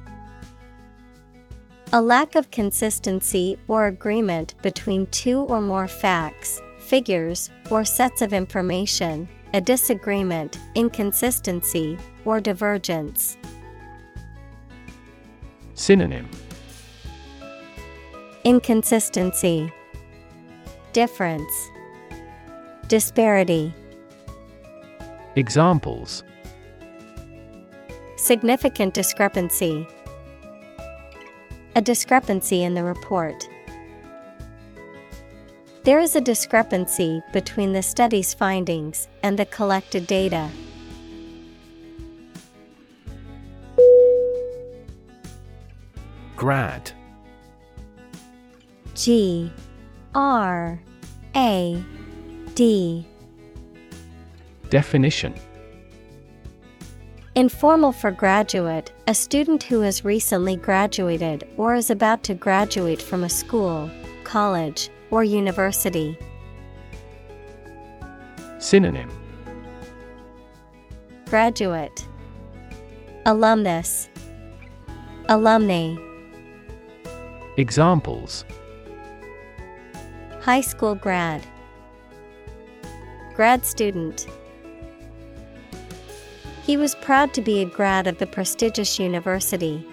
A 1.91 1.99
lack 1.99 2.35
of 2.35 2.51
consistency 2.51 3.57
or 3.67 3.87
agreement 3.87 4.53
between 4.61 5.07
two 5.07 5.39
or 5.39 5.59
more 5.59 5.87
facts, 5.87 6.61
figures, 6.77 7.49
or 7.71 7.83
sets 7.83 8.21
of 8.21 8.31
information, 8.31 9.27
a 9.55 9.61
disagreement, 9.61 10.59
inconsistency, 10.75 11.97
or 12.25 12.39
divergence. 12.39 13.37
Synonym 15.73 16.29
Inconsistency, 18.43 19.73
Difference, 20.93 21.69
Disparity. 22.87 23.73
Examples 25.35 26.23
Significant 28.15 28.93
discrepancy. 28.93 29.87
A 31.75 31.81
discrepancy 31.81 32.63
in 32.63 32.73
the 32.73 32.83
report. 32.83 33.47
There 35.83 35.99
is 35.99 36.15
a 36.15 36.21
discrepancy 36.21 37.21
between 37.31 37.73
the 37.73 37.81
study's 37.81 38.33
findings 38.33 39.07
and 39.23 39.39
the 39.39 39.45
collected 39.45 40.07
data. 40.07 40.49
Grad. 46.35 46.91
G. 48.95 49.51
R. 50.15 50.79
A. 51.35 51.83
D. 52.55 53.05
Definition 54.69 55.33
Informal 57.39 57.93
for 57.93 58.11
graduate, 58.11 58.91
a 59.07 59.13
student 59.13 59.63
who 59.63 59.79
has 59.79 60.03
recently 60.03 60.57
graduated 60.57 61.47
or 61.55 61.73
is 61.73 61.89
about 61.89 62.21
to 62.23 62.33
graduate 62.33 63.01
from 63.01 63.23
a 63.23 63.29
school, 63.29 63.89
college, 64.25 64.89
or 65.09 65.23
university. 65.23 66.19
Synonym. 68.57 69.09
Graduate. 71.29 72.05
Alumnus. 73.25 74.09
Alumni. 75.29 75.95
Examples. 77.55 78.43
High 80.41 80.59
school 80.59 80.95
grad. 80.95 81.41
Grad 83.33 83.65
student 83.65 84.27
He 86.69 86.77
was 86.77 86.93
proud 86.93 87.33
to 87.33 87.41
be 87.41 87.63
a 87.63 87.65
grad 87.65 88.05
of 88.05 88.19
the 88.19 88.27
prestigious 88.27 88.99
university. 88.99 89.83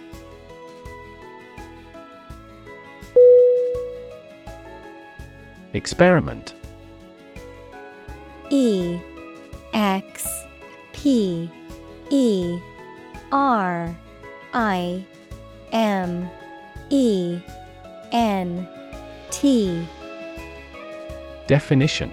Experiment. 5.73 6.53
E 8.51 9.01
X 9.73 10.28
P 10.93 11.51
E 12.11 12.59
R 13.32 13.97
I 14.53 15.03
M 15.73 16.28
E 16.90 17.40
N 18.12 18.69
T. 19.31 19.89
Definition 21.47 22.12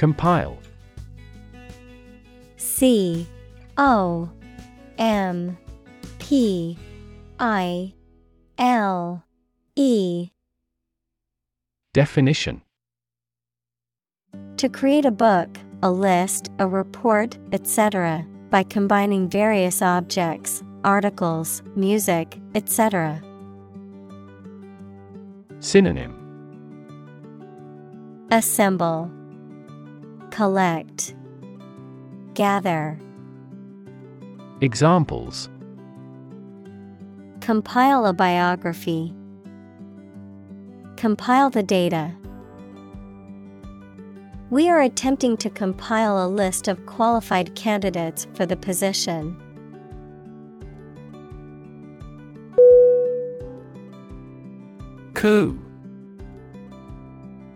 Compile 0.00 0.56
C 2.56 3.26
O 3.76 4.30
M 4.96 5.58
P 6.18 6.78
I 7.38 7.92
L 8.56 9.22
E 9.76 10.30
Definition 11.92 12.62
To 14.56 14.70
create 14.70 15.04
a 15.04 15.10
book, 15.10 15.58
a 15.82 15.90
list, 15.90 16.50
a 16.58 16.66
report, 16.66 17.36
etc., 17.52 18.26
by 18.48 18.62
combining 18.62 19.28
various 19.28 19.82
objects, 19.82 20.62
articles, 20.82 21.62
music, 21.76 22.40
etc. 22.54 23.20
Synonym 25.58 26.16
Assemble, 28.30 29.10
Collect, 30.30 31.14
Gather. 32.34 32.98
Examples 34.60 35.48
Compile 37.40 38.06
a 38.06 38.12
biography. 38.12 39.14
Compile 40.96 41.50
the 41.50 41.62
data. 41.62 42.14
We 44.50 44.68
are 44.68 44.80
attempting 44.80 45.36
to 45.38 45.50
compile 45.50 46.24
a 46.24 46.28
list 46.28 46.68
of 46.68 46.84
qualified 46.86 47.54
candidates 47.54 48.26
for 48.34 48.46
the 48.46 48.56
position. 48.56 49.36
Coo 55.14 55.58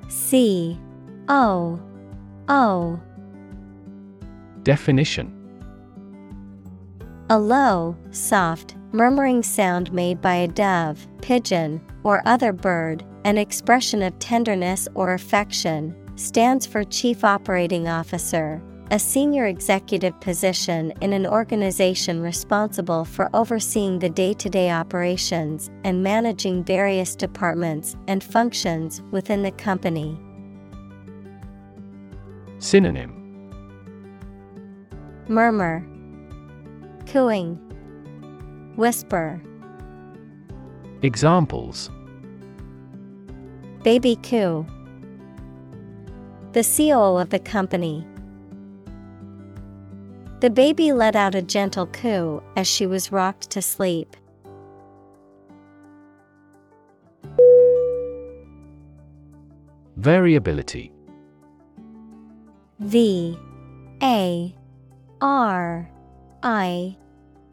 C 0.08 0.78
O 1.28 1.80
O 2.48 3.00
Definition 4.62 5.32
A 7.30 7.38
low, 7.38 7.96
soft, 8.10 8.76
murmuring 8.92 9.42
sound 9.42 9.92
made 9.92 10.20
by 10.20 10.34
a 10.34 10.48
dove, 10.48 11.06
pigeon, 11.22 11.80
or 12.02 12.22
other 12.26 12.52
bird, 12.52 13.04
an 13.24 13.38
expression 13.38 14.02
of 14.02 14.18
tenderness 14.18 14.86
or 14.94 15.14
affection, 15.14 15.94
stands 16.16 16.66
for 16.66 16.84
Chief 16.84 17.24
Operating 17.24 17.88
Officer, 17.88 18.62
a 18.90 18.98
senior 18.98 19.46
executive 19.46 20.18
position 20.20 20.92
in 21.00 21.12
an 21.12 21.26
organization 21.26 22.20
responsible 22.20 23.04
for 23.04 23.30
overseeing 23.34 23.98
the 23.98 24.10
day 24.10 24.34
to 24.34 24.50
day 24.50 24.70
operations 24.70 25.70
and 25.84 26.02
managing 26.02 26.62
various 26.62 27.16
departments 27.16 27.96
and 28.06 28.22
functions 28.22 29.02
within 29.10 29.42
the 29.42 29.52
company. 29.52 30.18
Synonym 32.64 33.12
Murmur, 35.28 35.84
Cooing, 37.04 37.58
Whisper, 38.76 39.38
Examples 41.02 41.90
Baby 43.82 44.16
Coo. 44.16 44.64
The 46.52 46.60
CEO 46.60 47.20
of 47.20 47.28
the 47.28 47.38
company. 47.38 48.06
The 50.40 50.48
baby 50.48 50.94
let 50.94 51.14
out 51.14 51.34
a 51.34 51.42
gentle 51.42 51.88
coo 51.88 52.42
as 52.56 52.66
she 52.66 52.86
was 52.86 53.12
rocked 53.12 53.50
to 53.50 53.60
sleep. 53.60 54.16
Variability 59.98 60.93
V 62.80 63.38
A 64.02 64.54
R 65.20 65.90
I 66.42 66.96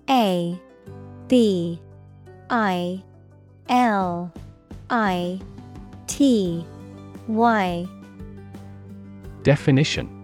A 0.10 0.60
B 1.28 1.80
I 2.50 3.04
L 3.70 4.34
I 4.90 5.40
T 6.08 6.66
Y. 7.28 7.88
Definition. 9.44 10.18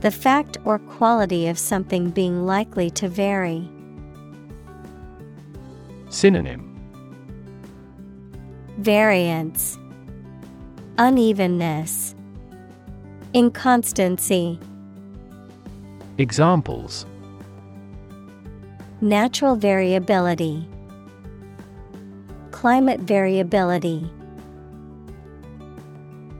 The 0.00 0.10
fact 0.10 0.58
or 0.64 0.78
quality 0.78 1.46
of 1.46 1.58
something 1.58 2.10
being 2.10 2.44
likely 2.44 2.90
to 2.90 3.08
vary. 3.08 3.68
Synonym. 6.10 6.70
Variance, 8.78 9.78
Unevenness, 10.98 12.14
Inconstancy, 13.34 14.60
Examples. 16.18 17.04
Natural 19.00 19.56
variability, 19.56 20.68
Climate 22.52 23.00
variability. 23.00 24.08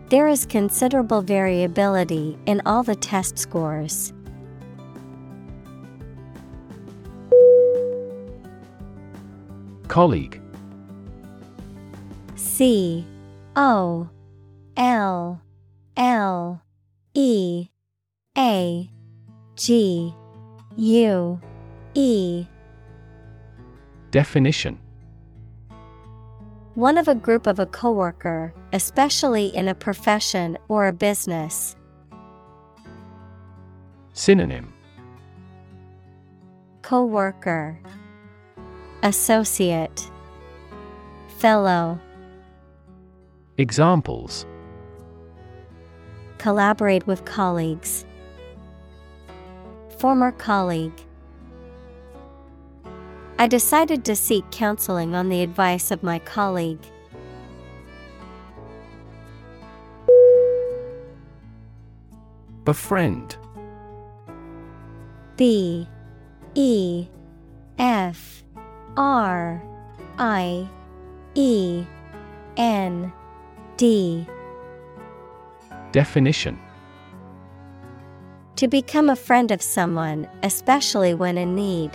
There 0.08 0.28
is 0.28 0.46
considerable 0.46 1.20
variability 1.20 2.38
in 2.46 2.62
all 2.64 2.84
the 2.84 2.94
test 2.94 3.38
scores. 3.40 4.12
Colleague. 9.88 10.40
C 12.36 13.04
O 13.56 14.08
L 14.76 15.40
L 15.96 16.64
E 17.16 17.69
A 18.36 18.91
G 19.55 20.12
U 20.77 21.41
E. 21.95 22.47
Definition. 24.11 24.81
One 26.74 26.99
of 26.99 27.07
a 27.07 27.15
group 27.15 27.47
of 27.47 27.61
a 27.61 27.66
coworker, 27.66 28.53
especially 28.73 29.47
in 29.55 29.69
a 29.69 29.77
profession 29.77 30.59
or 30.66 30.89
a 30.89 30.93
business. 30.93 31.77
Synonym. 34.12 34.73
Coworker. 36.82 37.78
Associate. 39.05 40.11
Fellow. 41.39 42.01
Examples 43.57 44.47
Collaborate 46.44 47.06
with 47.06 47.24
colleagues. 47.24 48.04
Former 49.96 50.30
colleague. 50.30 51.00
I 53.38 53.46
decided 53.46 54.04
to 54.04 54.14
seek 54.14 54.50
counseling 54.50 55.14
on 55.14 55.30
the 55.30 55.40
advice 55.40 55.90
of 55.90 56.02
my 56.02 56.18
colleague. 56.18 56.84
Befriend 62.66 63.38
B 65.38 65.88
E 66.54 67.06
F 67.78 68.44
R 68.98 69.62
I 70.18 70.68
E 71.34 71.86
N 72.58 73.10
D 73.78 74.26
Definition 75.94 76.58
To 78.56 78.66
become 78.66 79.08
a 79.08 79.14
friend 79.14 79.52
of 79.52 79.62
someone, 79.62 80.28
especially 80.42 81.14
when 81.14 81.38
in 81.38 81.54
need. 81.54 81.92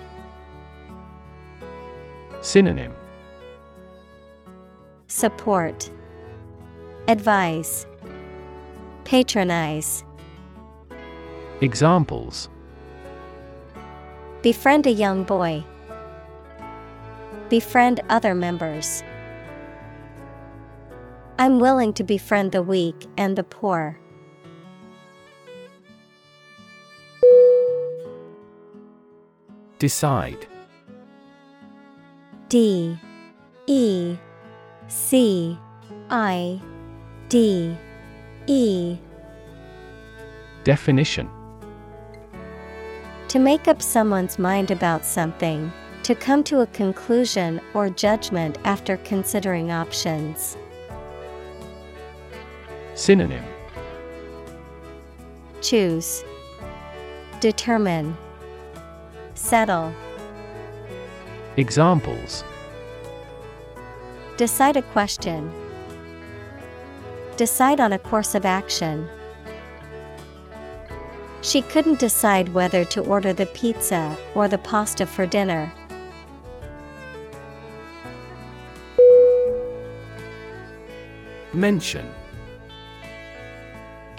Synonym 2.39 2.93
Support 5.07 5.91
Advise 7.09 7.85
Patronize 9.03 10.05
Examples 11.59 12.47
Befriend 14.41 14.87
a 14.87 14.91
young 14.91 15.25
boy. 15.25 15.61
Befriend 17.49 17.99
other 18.07 18.33
members. 18.33 19.03
I'm 21.39 21.57
willing 21.57 21.93
to 21.93 22.03
befriend 22.03 22.51
the 22.51 22.61
weak 22.61 23.07
and 23.17 23.37
the 23.37 23.45
poor. 23.45 23.97
Decide. 29.77 30.45
D. 32.49 32.99
E. 33.67 34.17
C. 34.89 35.57
I. 36.09 36.61
D. 37.29 37.77
E. 38.47 38.97
Definition. 40.65 41.29
To 43.29 43.39
make 43.39 43.69
up 43.69 43.81
someone's 43.81 44.37
mind 44.37 44.71
about 44.71 45.05
something, 45.05 45.71
to 46.03 46.15
come 46.15 46.43
to 46.43 46.59
a 46.59 46.67
conclusion 46.67 47.61
or 47.73 47.89
judgment 47.89 48.57
after 48.65 48.97
considering 48.97 49.71
options. 49.71 50.57
Synonym 52.99 53.45
Choose, 55.61 56.25
Determine, 57.39 58.17
Settle. 59.35 59.93
Examples 61.55 62.43
Decide 64.35 64.75
a 64.75 64.81
question. 64.81 65.49
Decide 67.37 67.79
on 67.79 67.93
a 67.93 67.99
course 67.99 68.35
of 68.35 68.43
action. 68.43 69.07
She 71.41 71.61
couldn't 71.61 71.99
decide 71.99 72.49
whether 72.49 72.83
to 72.83 73.01
order 73.01 73.31
the 73.31 73.45
pizza 73.45 74.17
or 74.35 74.49
the 74.49 74.57
pasta 74.57 75.05
for 75.05 75.25
dinner. 75.25 75.71
Mention 81.53 82.05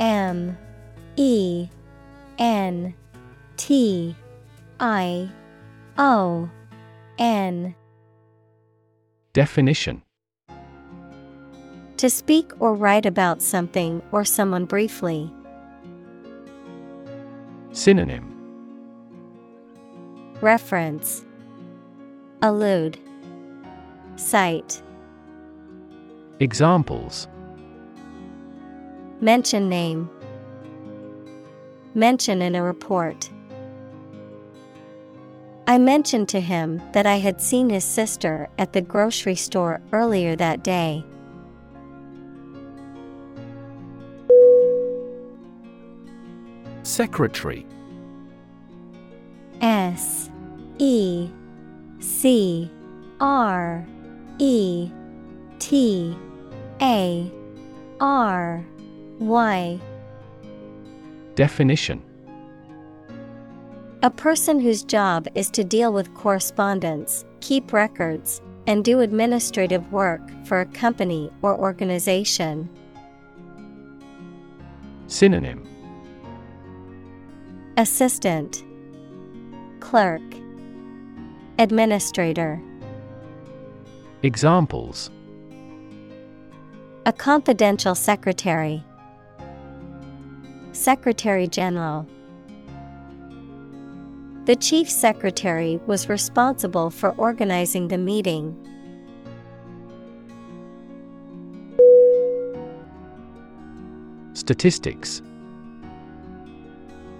M 0.00 0.56
E 1.16 1.68
N 2.38 2.94
T 3.58 4.16
I 4.80 5.30
O 5.98 6.48
N. 7.18 7.74
Definition. 9.34 10.02
To 11.98 12.08
speak 12.08 12.50
or 12.58 12.74
write 12.74 13.04
about 13.04 13.42
something 13.42 14.00
or 14.10 14.24
someone 14.24 14.64
briefly. 14.64 15.30
Synonym. 17.72 18.34
Reference. 20.40 21.26
Allude. 22.40 22.98
Cite. 24.16 24.82
Examples 26.40 27.28
Mention 29.22 29.68
name 29.68 30.08
Mention 31.92 32.40
in 32.40 32.54
a 32.54 32.62
report. 32.62 33.28
I 35.66 35.76
mentioned 35.76 36.30
to 36.30 36.40
him 36.40 36.80
that 36.92 37.04
I 37.04 37.16
had 37.16 37.40
seen 37.40 37.68
his 37.68 37.84
sister 37.84 38.48
at 38.58 38.72
the 38.72 38.80
grocery 38.80 39.34
store 39.34 39.82
earlier 39.92 40.36
that 40.36 40.64
day. 40.64 41.04
Secretary 46.82 47.66
S 49.60 50.30
E 50.78 51.28
C 51.98 52.70
R 53.20 53.86
E 54.38 54.90
T 55.58 56.16
A 56.80 57.30
R 58.00 58.64
Y 59.20 59.78
Definition. 61.34 62.02
A 64.02 64.10
person 64.10 64.58
whose 64.58 64.82
job 64.82 65.28
is 65.34 65.50
to 65.50 65.62
deal 65.62 65.92
with 65.92 66.12
correspondence, 66.14 67.24
keep 67.40 67.72
records, 67.72 68.40
and 68.66 68.84
do 68.84 69.00
administrative 69.00 69.92
work 69.92 70.22
for 70.44 70.60
a 70.60 70.66
company 70.66 71.30
or 71.42 71.56
organization. 71.56 72.68
Synonym. 75.06 75.66
Assistant. 77.76 78.64
Clerk. 79.80 80.22
Administrator. 81.58 82.60
Examples. 84.22 85.10
A 87.06 87.12
confidential 87.12 87.94
secretary 87.94 88.84
Secretary 90.80 91.46
General. 91.46 92.06
The 94.46 94.56
Chief 94.56 94.88
Secretary 94.88 95.78
was 95.86 96.08
responsible 96.08 96.88
for 96.88 97.10
organizing 97.18 97.88
the 97.88 97.98
meeting. 97.98 98.56
Statistics. 104.32 105.20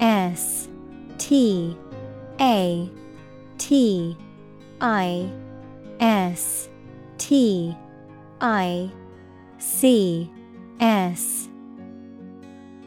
S 0.01 0.67
T 1.19 1.77
A 2.41 2.91
T 3.59 4.17
I 4.81 5.31
S 6.01 6.71
T 7.19 7.77
I 8.41 8.91
C 9.59 10.31
S 10.81 11.50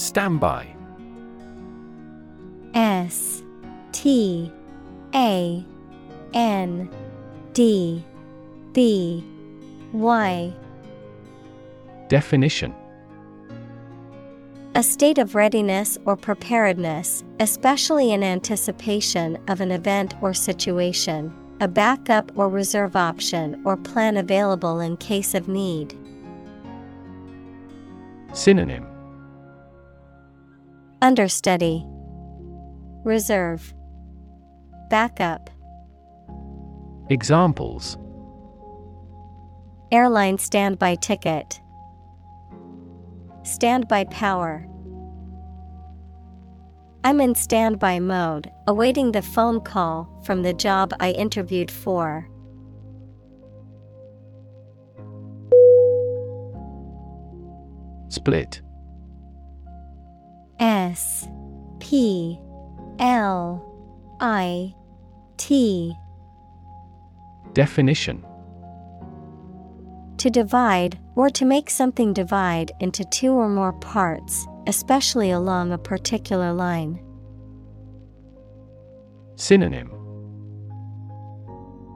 Standby. 0.00 0.66
S 2.72 3.42
T 3.92 4.50
A 5.14 5.64
N 6.32 6.90
D 7.52 8.02
B 8.72 9.22
Y. 9.92 10.52
Definition. 12.08 12.74
A 14.74 14.82
state 14.82 15.18
of 15.18 15.34
readiness 15.34 15.98
or 16.06 16.16
preparedness, 16.16 17.22
especially 17.38 18.12
in 18.12 18.22
anticipation 18.22 19.36
of 19.48 19.60
an 19.60 19.70
event 19.70 20.14
or 20.22 20.32
situation, 20.32 21.30
a 21.60 21.68
backup 21.68 22.32
or 22.36 22.48
reserve 22.48 22.96
option 22.96 23.60
or 23.66 23.76
plan 23.76 24.16
available 24.16 24.80
in 24.80 24.96
case 24.96 25.34
of 25.34 25.46
need. 25.46 25.94
Synonym 28.32 28.89
Understudy 31.02 31.86
Reserve. 33.04 33.72
Backup. 34.90 35.48
Examples. 37.08 37.96
Airline 39.90 40.36
standby 40.36 40.96
ticket. 40.96 41.58
Standby 43.44 44.04
power. 44.10 44.68
I'm 47.02 47.22
in 47.22 47.34
standby 47.34 48.00
mode, 48.00 48.50
awaiting 48.66 49.12
the 49.12 49.22
phone 49.22 49.62
call 49.62 50.20
from 50.22 50.42
the 50.42 50.52
job 50.52 50.92
I 51.00 51.12
interviewed 51.12 51.70
for. 51.70 52.28
Split 58.10 58.60
S 60.60 61.26
P 61.78 62.38
L 62.98 63.64
I 64.20 64.74
T. 65.38 65.94
Definition. 67.54 68.24
To 70.18 70.28
divide, 70.28 70.98
or 71.16 71.30
to 71.30 71.46
make 71.46 71.70
something 71.70 72.12
divide 72.12 72.72
into 72.80 73.04
two 73.06 73.32
or 73.32 73.48
more 73.48 73.72
parts, 73.72 74.46
especially 74.66 75.30
along 75.30 75.72
a 75.72 75.78
particular 75.78 76.52
line. 76.52 77.02
Synonym. 79.36 79.90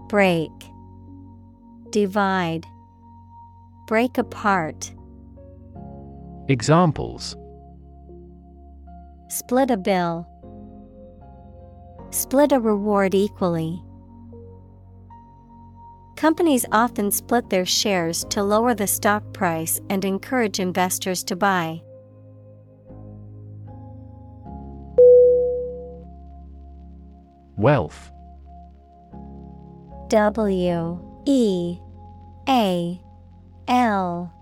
Break, 0.08 0.50
Divide, 1.90 2.66
Break 3.86 4.16
apart, 4.16 4.94
Examples 6.48 7.36
Split 9.34 9.68
a 9.72 9.76
bill. 9.76 10.28
Split 12.10 12.52
a 12.52 12.60
reward 12.60 13.16
equally. 13.16 13.82
Companies 16.14 16.64
often 16.70 17.10
split 17.10 17.50
their 17.50 17.66
shares 17.66 18.24
to 18.30 18.44
lower 18.44 18.74
the 18.74 18.86
stock 18.86 19.24
price 19.32 19.80
and 19.90 20.04
encourage 20.04 20.60
investors 20.60 21.24
to 21.24 21.34
buy. 21.34 21.82
Wealth 27.56 28.12
W 30.10 31.00
E 31.26 31.78
A 32.48 33.00
L 33.66 34.32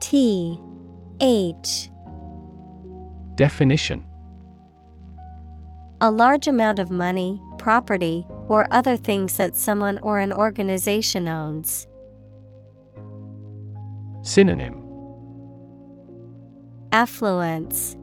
T 0.00 0.58
H 1.20 1.90
Definition 3.34 4.07
a 6.00 6.12
large 6.12 6.46
amount 6.46 6.78
of 6.78 6.92
money, 6.92 7.42
property, 7.58 8.24
or 8.46 8.68
other 8.70 8.96
things 8.96 9.36
that 9.36 9.56
someone 9.56 9.98
or 9.98 10.20
an 10.20 10.32
organization 10.32 11.26
owns. 11.26 11.88
Synonym 14.22 14.84
Affluence, 16.92 17.96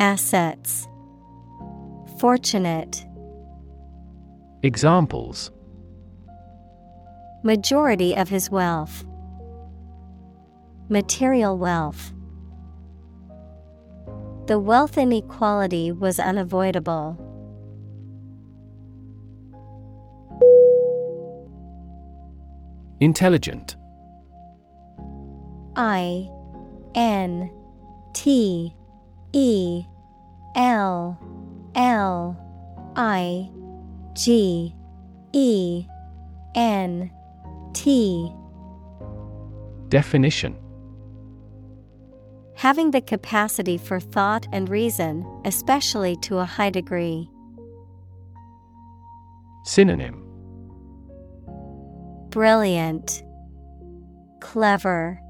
Assets, 0.00 0.88
Fortunate. 2.18 3.06
Examples 4.64 5.52
Majority 7.44 8.16
of 8.16 8.28
his 8.28 8.50
wealth. 8.50 9.04
Material 10.88 11.56
wealth. 11.56 12.11
The 14.52 14.58
wealth 14.58 14.98
inequality 14.98 15.92
was 15.92 16.20
unavoidable. 16.20 17.16
Intelligent. 23.00 23.76
I 25.74 26.28
N 26.94 27.50
T 28.12 28.74
E 29.32 29.84
L 30.54 31.18
L 31.74 32.36
I 32.94 33.48
G 34.12 34.74
E 35.32 35.86
N 36.54 37.10
T. 37.72 38.30
Definition 39.88 40.61
Having 42.54 42.90
the 42.92 43.00
capacity 43.00 43.78
for 43.78 43.98
thought 43.98 44.46
and 44.52 44.68
reason, 44.68 45.26
especially 45.44 46.16
to 46.22 46.38
a 46.38 46.44
high 46.44 46.70
degree. 46.70 47.28
Synonym 49.64 50.24
Brilliant, 52.30 53.22
Clever, 54.40 55.20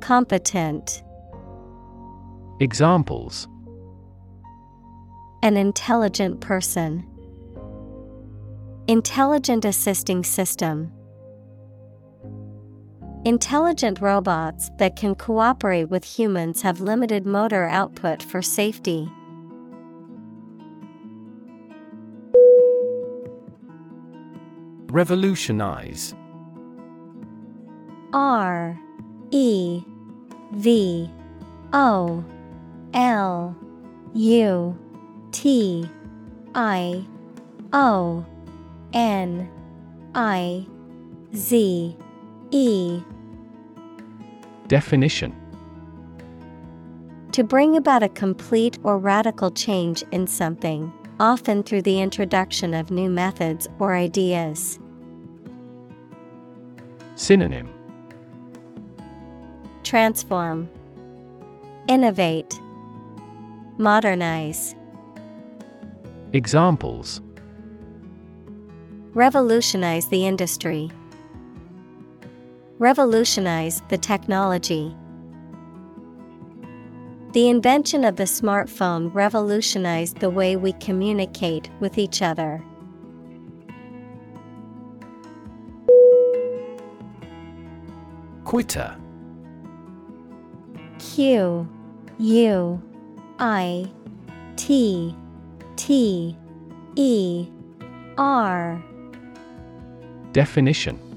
Competent. 0.00 1.02
Examples 2.60 3.48
An 5.42 5.56
intelligent 5.56 6.40
person. 6.40 7.06
Intelligent 8.86 9.64
assisting 9.64 10.24
system. 10.24 10.92
Intelligent 13.24 14.02
robots 14.02 14.70
that 14.76 14.96
can 14.96 15.14
cooperate 15.14 15.84
with 15.84 16.04
humans 16.04 16.60
have 16.60 16.82
limited 16.82 17.24
motor 17.24 17.64
output 17.64 18.22
for 18.22 18.42
safety. 18.42 19.10
Revolutionize 24.90 26.14
R 28.12 28.78
E 29.30 29.82
V 30.52 31.10
O 31.72 32.22
L 32.92 33.56
U 34.12 34.78
T 35.32 35.88
I 36.54 37.06
O 37.72 38.26
N 38.92 39.48
I 40.14 40.66
Z 41.34 41.96
E 42.50 43.02
Definition 44.68 45.34
To 47.32 47.44
bring 47.44 47.76
about 47.76 48.02
a 48.02 48.08
complete 48.08 48.78
or 48.82 48.98
radical 48.98 49.50
change 49.50 50.02
in 50.10 50.26
something, 50.26 50.92
often 51.20 51.62
through 51.62 51.82
the 51.82 52.00
introduction 52.00 52.72
of 52.72 52.90
new 52.90 53.10
methods 53.10 53.68
or 53.78 53.94
ideas. 53.94 54.78
Synonym 57.16 57.68
Transform, 59.82 60.68
Innovate, 61.86 62.58
Modernize. 63.76 64.74
Examples 66.32 67.20
Revolutionize 69.12 70.08
the 70.08 70.26
industry. 70.26 70.90
Revolutionize 72.78 73.82
the 73.88 73.96
technology. 73.96 74.94
The 77.32 77.48
invention 77.48 78.04
of 78.04 78.16
the 78.16 78.24
smartphone 78.24 79.14
revolutionized 79.14 80.18
the 80.18 80.30
way 80.30 80.56
we 80.56 80.72
communicate 80.74 81.70
with 81.78 81.98
each 81.98 82.20
other. 82.20 82.64
Quitter 88.44 88.96
Q 90.98 91.68
U 92.18 92.82
I 93.38 93.90
T 94.56 95.16
T 95.76 96.36
E 96.96 97.48
R 98.18 98.84
Definition 100.32 101.13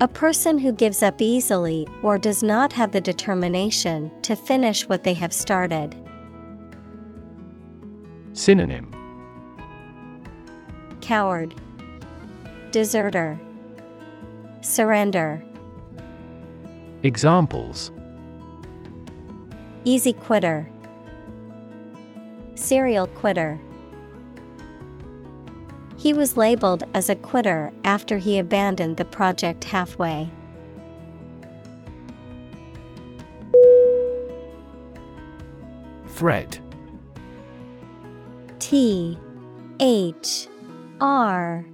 A 0.00 0.08
person 0.08 0.58
who 0.58 0.72
gives 0.72 1.04
up 1.04 1.22
easily 1.22 1.86
or 2.02 2.18
does 2.18 2.42
not 2.42 2.72
have 2.72 2.90
the 2.90 3.00
determination 3.00 4.10
to 4.22 4.34
finish 4.34 4.88
what 4.88 5.04
they 5.04 5.14
have 5.14 5.32
started. 5.32 5.94
Synonym 8.32 8.90
Coward, 11.00 11.54
Deserter, 12.72 13.38
Surrender. 14.62 15.44
Examples 17.04 17.92
Easy 19.84 20.12
quitter, 20.12 20.68
Serial 22.56 23.06
quitter. 23.06 23.60
He 26.04 26.12
was 26.12 26.36
labeled 26.36 26.84
as 26.92 27.08
a 27.08 27.14
quitter 27.14 27.72
after 27.82 28.18
he 28.18 28.38
abandoned 28.38 28.98
the 28.98 29.06
project 29.06 29.64
halfway. 29.64 30.28
Thread 36.08 36.58
T 38.58 39.18
H 39.80 40.46
R 41.00 41.64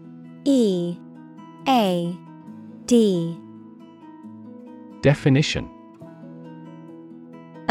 E 0.44 0.97
A 1.66 2.16
D. 2.86 3.36
Definition 5.02 5.69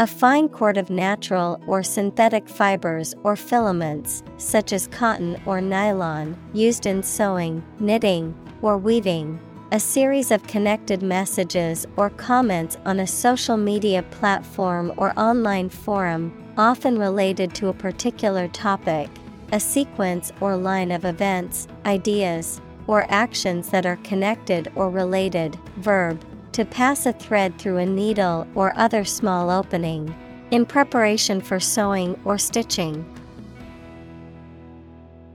A 0.00 0.06
fine 0.06 0.48
cord 0.48 0.78
of 0.78 0.88
natural 0.88 1.62
or 1.66 1.82
synthetic 1.82 2.48
fibers 2.48 3.14
or 3.22 3.36
filaments, 3.36 4.22
such 4.38 4.72
as 4.72 4.86
cotton 4.86 5.38
or 5.44 5.60
nylon, 5.60 6.38
used 6.54 6.86
in 6.86 7.02
sewing, 7.02 7.62
knitting, 7.80 8.34
or 8.62 8.78
weaving. 8.78 9.38
A 9.72 9.78
series 9.78 10.30
of 10.30 10.46
connected 10.46 11.02
messages 11.02 11.86
or 11.98 12.08
comments 12.08 12.78
on 12.86 13.00
a 13.00 13.06
social 13.06 13.58
media 13.58 14.02
platform 14.04 14.90
or 14.96 15.12
online 15.20 15.68
forum, 15.68 16.32
often 16.56 16.98
related 16.98 17.54
to 17.56 17.68
a 17.68 17.74
particular 17.74 18.48
topic. 18.48 19.10
A 19.52 19.60
sequence 19.60 20.32
or 20.40 20.56
line 20.56 20.92
of 20.92 21.04
events, 21.04 21.68
ideas, 21.84 22.62
or 22.86 23.04
actions 23.10 23.68
that 23.68 23.84
are 23.84 23.96
connected 23.96 24.72
or 24.76 24.88
related. 24.88 25.58
Verb 25.76 26.24
to 26.52 26.64
pass 26.64 27.06
a 27.06 27.12
thread 27.12 27.58
through 27.58 27.78
a 27.78 27.86
needle 27.86 28.46
or 28.54 28.72
other 28.76 29.04
small 29.04 29.50
opening. 29.50 30.14
In 30.50 30.66
preparation 30.66 31.40
for 31.40 31.60
sewing 31.60 32.20
or 32.24 32.36
stitching. 32.36 33.04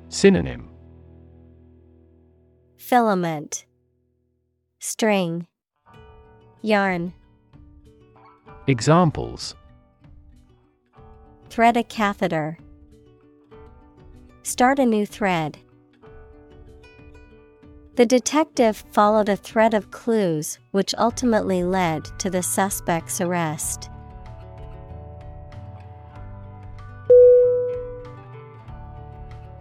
Synonym 0.09 0.69
Filament, 2.77 3.65
String, 4.79 5.47
Yarn. 6.61 7.13
Examples 8.67 9.55
Thread 11.49 11.77
a 11.77 11.83
catheter. 11.83 12.57
Start 14.43 14.77
a 14.79 14.85
new 14.85 15.05
thread. 15.05 15.57
The 17.95 18.05
detective 18.05 18.84
followed 18.91 19.30
a 19.30 19.38
thread 19.38 19.73
of 19.73 19.89
clues 19.89 20.59
which 20.72 20.93
ultimately 20.97 21.63
led 21.63 22.03
to 22.19 22.30
the 22.30 22.43
suspect's 22.43 23.22
arrest. 23.22 23.89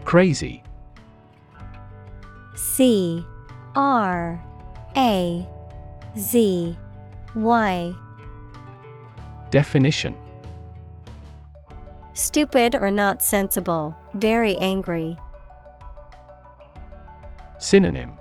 Crazy. 0.04 0.64
C 2.56 3.24
R 3.76 4.44
A 4.96 5.48
Z 6.18 6.76
Y. 7.36 7.94
Definition 9.50 10.16
Stupid 12.14 12.74
or 12.74 12.90
not 12.90 13.22
sensible, 13.22 13.96
very 14.14 14.56
angry. 14.56 15.16
Synonym 17.58 18.18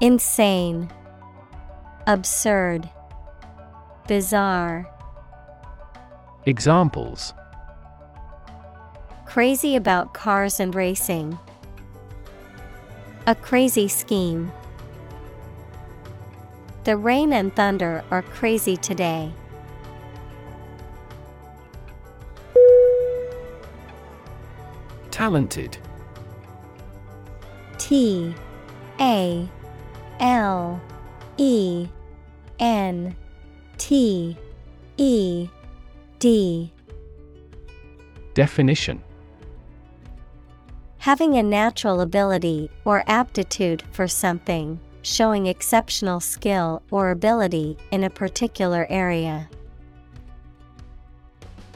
Insane, 0.00 0.90
Absurd, 2.06 2.90
Bizarre. 4.06 4.86
Examples 6.44 7.32
Crazy 9.24 9.74
about 9.74 10.12
cars 10.12 10.60
and 10.60 10.74
racing. 10.74 11.38
A 13.26 13.34
crazy 13.34 13.88
scheme. 13.88 14.52
The 16.84 16.96
rain 16.96 17.32
and 17.32 17.54
thunder 17.56 18.04
are 18.10 18.22
crazy 18.22 18.76
today. 18.76 19.32
Talented. 25.10 25.78
T 27.78 28.34
A 29.00 29.48
L 30.20 30.80
E 31.36 31.88
N 32.58 33.14
T 33.78 34.36
E 34.96 35.48
D. 36.18 36.72
Definition. 38.34 39.02
Having 40.98 41.36
a 41.36 41.42
natural 41.42 42.00
ability 42.00 42.70
or 42.84 43.04
aptitude 43.06 43.82
for 43.92 44.08
something, 44.08 44.80
showing 45.02 45.46
exceptional 45.46 46.20
skill 46.20 46.82
or 46.90 47.10
ability 47.10 47.76
in 47.92 48.04
a 48.04 48.10
particular 48.10 48.86
area. 48.90 49.48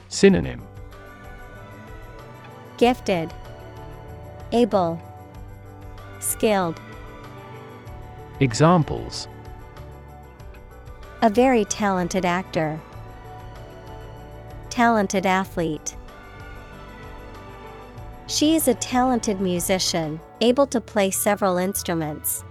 Synonym. 0.09 0.61
Gifted, 2.77 3.33
Able, 4.53 5.01
Skilled. 6.21 6.81
Examples 8.43 9.29
A 11.21 11.29
very 11.29 11.67
talented 11.67 12.25
actor. 12.25 12.81
Talented 14.71 15.27
athlete. 15.27 15.95
She 18.27 18.55
is 18.55 18.67
a 18.67 18.73
talented 18.73 19.43
musician, 19.43 20.19
able 20.41 20.67
to 20.69 20.81
play 20.81 21.11
several 21.11 21.59
instruments. 21.59 22.43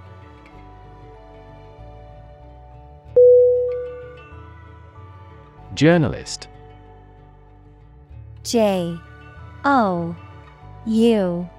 Journalist 5.74 6.50
J 8.44 8.96
O 9.66 10.16
U 10.86 11.50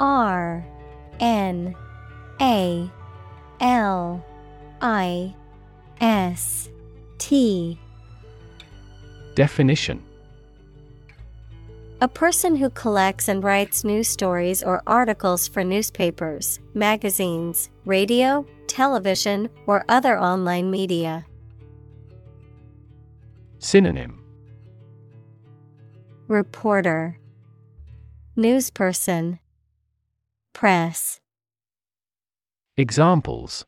R 0.00 0.64
N 1.20 1.74
A 2.40 2.90
L 3.64 4.22
I 4.82 5.34
S 5.98 6.68
T. 7.16 7.78
Definition. 9.34 10.02
A 12.02 12.06
person 12.06 12.56
who 12.56 12.68
collects 12.68 13.26
and 13.26 13.42
writes 13.42 13.82
news 13.82 14.06
stories 14.06 14.62
or 14.62 14.82
articles 14.86 15.48
for 15.48 15.64
newspapers, 15.64 16.60
magazines, 16.74 17.70
radio, 17.86 18.44
television, 18.66 19.48
or 19.66 19.82
other 19.88 20.20
online 20.20 20.70
media. 20.70 21.24
Synonym. 23.60 24.22
Reporter, 26.28 27.18
Newsperson, 28.36 29.38
Press. 30.52 31.20
Examples 32.76 33.64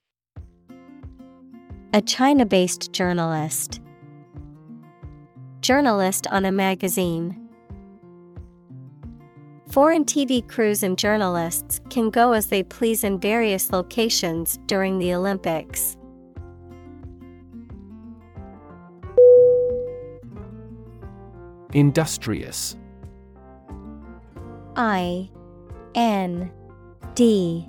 A 1.92 2.02
China 2.02 2.44
based 2.44 2.90
journalist. 2.90 3.80
Journalist 5.60 6.26
on 6.32 6.44
a 6.44 6.50
magazine. 6.50 7.48
Foreign 9.70 10.04
TV 10.04 10.44
crews 10.48 10.82
and 10.82 10.98
journalists 10.98 11.80
can 11.88 12.10
go 12.10 12.32
as 12.32 12.48
they 12.48 12.64
please 12.64 13.04
in 13.04 13.20
various 13.20 13.70
locations 13.70 14.58
during 14.66 14.98
the 14.98 15.14
Olympics. 15.14 15.96
Industrious 21.72 22.76
I 24.74 25.30
N 25.94 26.50
D 27.14 27.68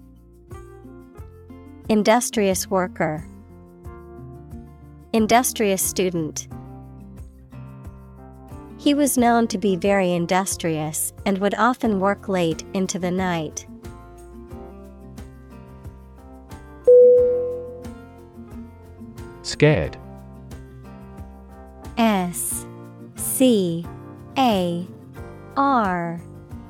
Industrious 1.89 2.69
worker, 2.69 3.25
Industrious 5.13 5.81
student. 5.81 6.47
He 8.77 8.93
was 8.93 9.17
known 9.17 9.47
to 9.49 9.57
be 9.57 9.75
very 9.75 10.11
industrious 10.13 11.11
and 11.25 11.37
would 11.39 11.53
often 11.55 11.99
work 11.99 12.29
late 12.29 12.63
into 12.73 12.97
the 12.97 13.11
night. 13.11 13.67
Scared 19.43 19.97
S 21.97 22.65
C 23.17 23.85
A 24.37 24.87
R 25.57 26.21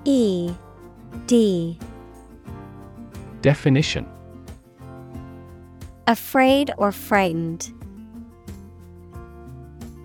E 0.03 0.51
D 1.27 1.77
Definition 3.41 4.05
Afraid 6.11 6.71
or 6.77 6.91
frightened. 6.91 7.71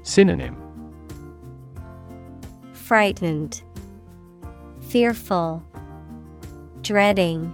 Synonym 0.05 0.57
Frightened, 2.73 3.61
Fearful, 4.83 5.65
Dreading, 6.83 7.53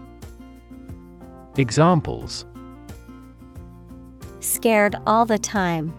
Examples 1.56 2.44
Scared 4.40 4.96
all 5.06 5.24
the 5.24 5.38
time. 5.38 5.94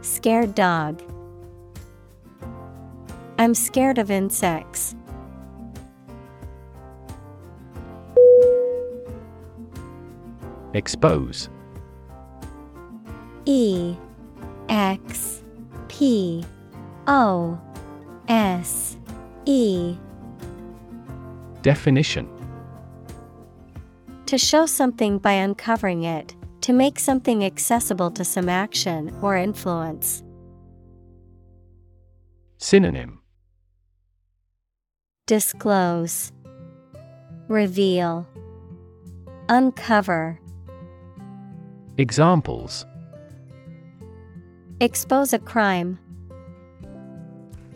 Scared 0.00 0.54
dog. 0.54 1.02
I'm 3.36 3.52
scared 3.52 3.98
of 3.98 4.10
insects. 4.10 4.94
Expose. 10.74 11.48
E 13.44 13.94
X 14.68 15.42
P 15.88 16.44
O 17.06 17.60
S 18.28 18.96
E. 19.44 19.96
Definition. 21.62 22.28
To 24.26 24.38
show 24.38 24.66
something 24.66 25.18
by 25.18 25.32
uncovering 25.32 26.04
it, 26.04 26.34
to 26.62 26.72
make 26.72 26.98
something 26.98 27.44
accessible 27.44 28.10
to 28.12 28.24
some 28.24 28.48
action 28.48 29.14
or 29.20 29.36
influence. 29.36 30.22
Synonym. 32.58 33.20
Disclose, 35.26 36.32
Reveal, 37.48 38.26
Uncover. 39.48 40.38
Examples 41.98 42.86
Expose 44.80 45.34
a 45.34 45.38
crime. 45.38 45.98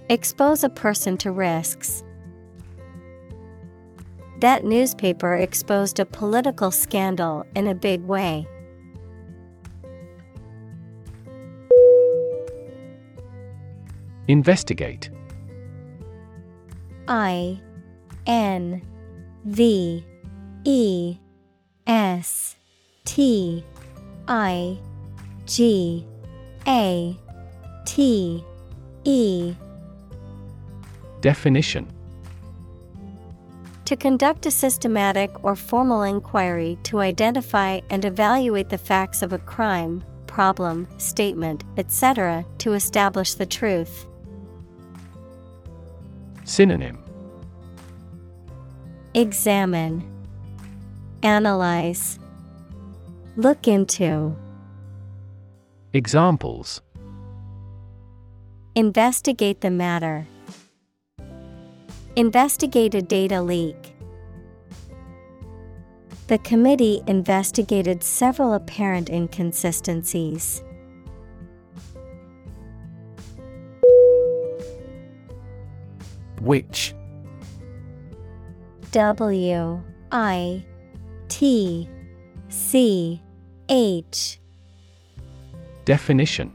Expose 0.09 0.65
a 0.65 0.71
person 0.71 1.19
to 1.19 1.31
risks. 1.31 2.03
That 4.41 4.65
newspaper 4.65 5.35
exposed 5.35 6.01
a 6.01 6.07
political 6.07 6.71
scandal 6.71 7.45
in 7.55 7.67
a 7.67 7.75
big 7.75 8.03
way. 8.05 8.47
Investigate. 14.29 15.11
I 17.07 17.61
N 18.27 18.83
V 19.45 20.05
E 20.65 21.19
S 21.87 22.57
T 23.05 23.65
I 24.29 24.79
G 25.47 26.05
A 26.67 27.17
T 27.85 28.45
E 29.05 29.55
Definition 31.21 31.87
To 33.85 33.97
conduct 33.97 34.47
a 34.47 34.51
systematic 34.51 35.45
or 35.45 35.55
formal 35.55 36.03
inquiry 36.03 36.79
to 36.85 37.01
identify 37.01 37.81
and 37.91 38.05
evaluate 38.05 38.69
the 38.69 38.79
facts 38.79 39.23
of 39.23 39.33
a 39.33 39.39
crime, 39.39 40.05
problem, 40.27 40.89
statement, 40.99 41.65
etc., 41.77 42.45
to 42.59 42.73
establish 42.73 43.35
the 43.35 43.47
truth. 43.47 44.07
Synonym 46.45 46.99
Examine, 49.15 50.03
Analyze, 51.23 52.19
Look 53.39 53.69
into. 53.69 54.35
Examples 55.93 56.81
Investigate 58.75 59.61
the 59.61 59.71
matter. 59.71 60.27
Investigate 62.17 62.95
a 62.95 63.03
data 63.03 63.43
leak. 63.43 63.95
The 66.29 66.39
committee 66.39 67.03
investigated 67.07 68.03
several 68.03 68.55
apparent 68.55 69.11
inconsistencies. 69.11 70.63
Witch? 76.41 76.95
W 78.93 79.83
I 80.11 80.65
T 81.29 81.89
C 82.49 83.21
H 83.69 84.39
Definition. 85.85 86.53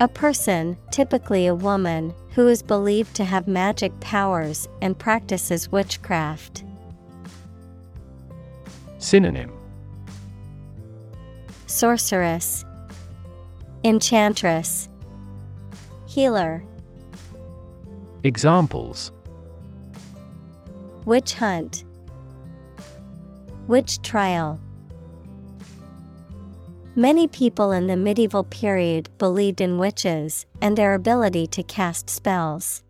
A 0.00 0.08
person, 0.08 0.76
typically 0.90 1.46
a 1.46 1.54
woman, 1.54 2.12
who 2.30 2.48
is 2.48 2.62
believed 2.62 3.14
to 3.14 3.24
have 3.24 3.46
magic 3.46 3.98
powers 4.00 4.68
and 4.82 4.98
practices 4.98 5.70
witchcraft. 5.70 6.64
Synonym. 8.98 9.52
Sorceress, 11.66 12.64
Enchantress, 13.84 14.88
Healer, 16.06 16.64
Examples. 18.24 19.12
Witch 21.04 21.34
hunt, 21.34 21.84
Witch 23.68 24.00
trial. 24.02 24.60
Many 26.96 27.26
people 27.26 27.72
in 27.72 27.88
the 27.88 27.96
medieval 27.96 28.44
period 28.44 29.08
believed 29.18 29.60
in 29.60 29.78
witches 29.78 30.46
and 30.62 30.78
their 30.78 30.94
ability 30.94 31.48
to 31.48 31.64
cast 31.64 32.08
spells. 32.08 32.84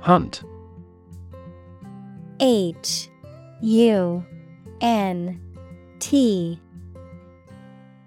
Hunt 0.00 0.42
H 2.40 3.08
U 3.62 4.24
N 4.80 5.40
T 6.00 6.60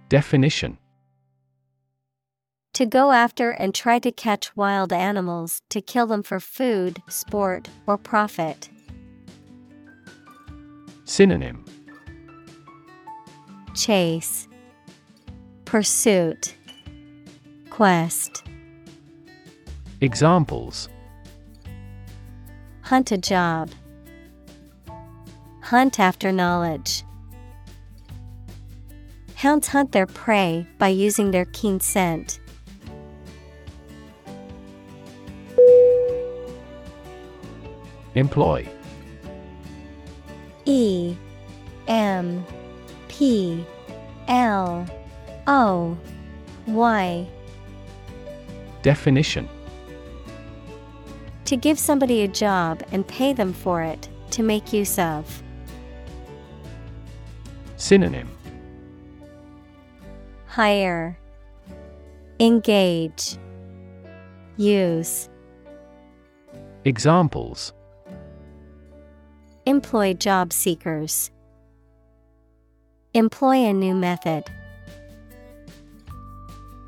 Definition 0.09 0.77
To 2.73 2.85
go 2.85 3.11
after 3.13 3.51
and 3.51 3.73
try 3.73 3.97
to 3.99 4.11
catch 4.11 4.57
wild 4.57 4.91
animals 4.91 5.61
to 5.69 5.79
kill 5.79 6.05
them 6.05 6.21
for 6.21 6.41
food, 6.41 7.01
sport, 7.07 7.69
or 7.87 7.97
profit. 7.97 8.69
Synonym 11.07 11.63
Chase 13.73 14.49
Pursuit 15.63 16.53
Quest 17.69 18.43
Examples 20.01 20.89
Hunt 22.81 23.11
a 23.13 23.17
job. 23.17 23.69
Hunt 25.61 25.97
after 25.97 26.33
knowledge. 26.33 27.03
Hounds 29.35 29.69
hunt 29.69 29.93
their 29.93 30.07
prey 30.07 30.67
by 30.77 30.89
using 30.89 31.31
their 31.31 31.45
keen 31.45 31.79
scent. 31.79 32.41
Employ 38.13 38.67
E 40.67 41.15
M 41.87 42.45
P 43.07 43.65
L 44.27 44.85
O 45.47 45.97
Y. 46.67 47.27
Definition. 48.81 49.47
To 51.45 51.55
give 51.55 51.79
somebody 51.79 52.23
a 52.23 52.27
job 52.27 52.83
and 52.91 53.07
pay 53.07 53.31
them 53.31 53.53
for 53.53 53.81
it, 53.81 54.09
to 54.31 54.43
make 54.43 54.73
use 54.73 54.99
of. 54.99 55.41
Synonym. 57.77 58.29
Hire, 60.47 61.17
Engage, 62.41 63.37
Use. 64.57 65.29
Examples 66.83 67.73
Employ 69.67 70.13
job 70.13 70.53
seekers. 70.53 71.29
Employ 73.13 73.65
a 73.65 73.73
new 73.73 73.93
method. 73.93 74.45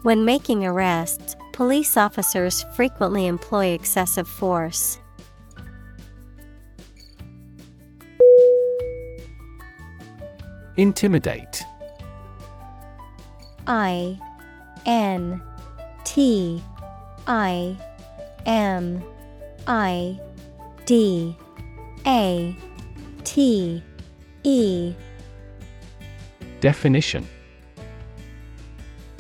When 0.04 0.24
making 0.24 0.66
arrests, 0.66 1.36
police 1.52 1.98
officers 1.98 2.64
frequently 2.78 3.28
employ 3.28 3.74
excessive 3.74 4.30
force. 4.30 4.98
Intimidate 10.78 11.62
I 13.68 14.18
N 14.86 15.42
T 16.06 16.64
I 17.28 17.76
M 18.46 19.04
I 19.68 20.18
D 20.86 21.36
A 22.08 22.56
T 23.30 23.84
E 24.44 24.96
Definition 26.62 27.28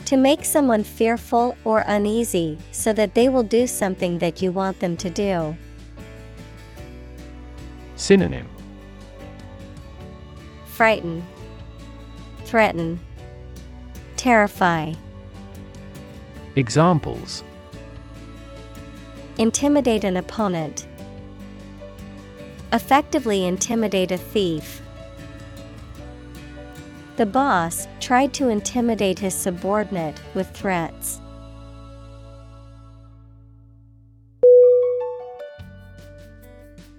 To 0.05 0.17
make 0.17 0.43
someone 0.43 0.83
fearful 0.83 1.55
or 1.63 1.83
uneasy 1.85 2.57
so 2.71 2.91
that 2.93 3.13
they 3.13 3.29
will 3.29 3.43
do 3.43 3.67
something 3.67 4.17
that 4.17 4.41
you 4.41 4.51
want 4.51 4.79
them 4.79 4.97
to 4.97 5.11
do. 5.11 5.55
Synonym 7.97 8.47
Frighten, 10.65 11.23
Threaten, 12.45 12.99
Terrify. 14.17 14.93
Examples 16.55 17.43
Intimidate 19.37 20.03
an 20.03 20.17
opponent. 20.17 20.87
Effectively 22.71 23.45
intimidate 23.45 24.11
a 24.11 24.17
thief. 24.17 24.81
The 27.17 27.25
boss 27.25 27.87
tried 27.99 28.33
to 28.35 28.49
intimidate 28.49 29.19
his 29.19 29.33
subordinate 29.33 30.21
with 30.33 30.49
threats. 30.51 31.19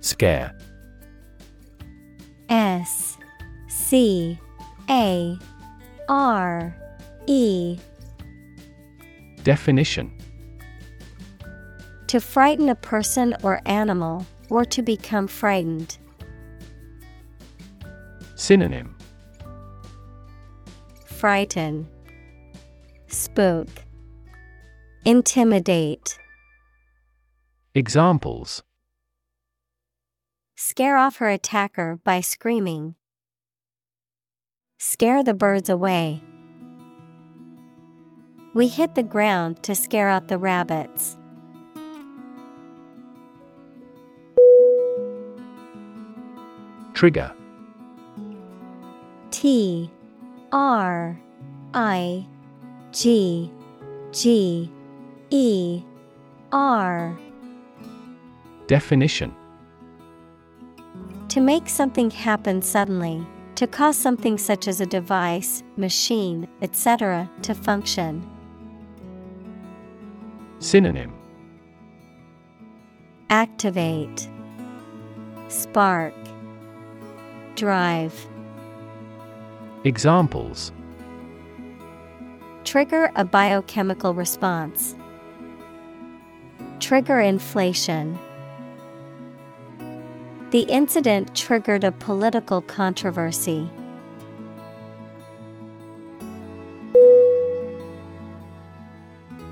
Scare 0.00 0.54
S 2.48 3.16
C 3.68 4.38
A 4.90 5.38
R 6.08 6.76
E 7.26 7.78
Definition 9.44 10.12
To 12.08 12.20
frighten 12.20 12.68
a 12.68 12.74
person 12.74 13.34
or 13.42 13.62
animal, 13.64 14.26
or 14.50 14.64
to 14.66 14.82
become 14.82 15.26
frightened. 15.26 15.96
Synonym 18.34 18.96
Frighten, 21.06 21.88
spook, 23.06 23.68
intimidate. 25.04 26.18
Examples 27.74 28.62
Scare 30.56 30.96
off 30.96 31.16
her 31.16 31.28
attacker 31.28 32.00
by 32.04 32.20
screaming. 32.20 32.94
Scare 34.78 35.22
the 35.22 35.34
birds 35.34 35.68
away. 35.68 36.22
We 38.54 38.68
hit 38.68 38.94
the 38.94 39.02
ground 39.02 39.62
to 39.64 39.74
scare 39.74 40.08
out 40.08 40.28
the 40.28 40.38
rabbits. 40.38 41.16
Trigger. 47.00 47.32
T 49.30 49.90
R 50.52 51.18
I 51.72 52.26
G 52.92 53.50
G 54.12 54.70
E 55.30 55.82
R. 56.52 57.18
Definition. 58.66 59.34
To 61.30 61.40
make 61.40 61.70
something 61.70 62.10
happen 62.10 62.60
suddenly, 62.60 63.26
to 63.54 63.66
cause 63.66 63.96
something 63.96 64.36
such 64.36 64.68
as 64.68 64.82
a 64.82 64.86
device, 64.86 65.62
machine, 65.78 66.46
etc., 66.60 67.30
to 67.40 67.54
function. 67.54 68.28
Synonym. 70.58 71.14
Activate, 73.30 74.28
Spark, 75.48 76.12
Drive. 77.56 78.26
Examples 79.84 80.72
Trigger 82.64 83.10
a 83.16 83.24
biochemical 83.24 84.14
response. 84.14 84.94
Trigger 86.78 87.20
inflation. 87.20 88.18
The 90.50 90.62
incident 90.62 91.34
triggered 91.34 91.84
a 91.84 91.92
political 91.92 92.60
controversy. 92.62 93.70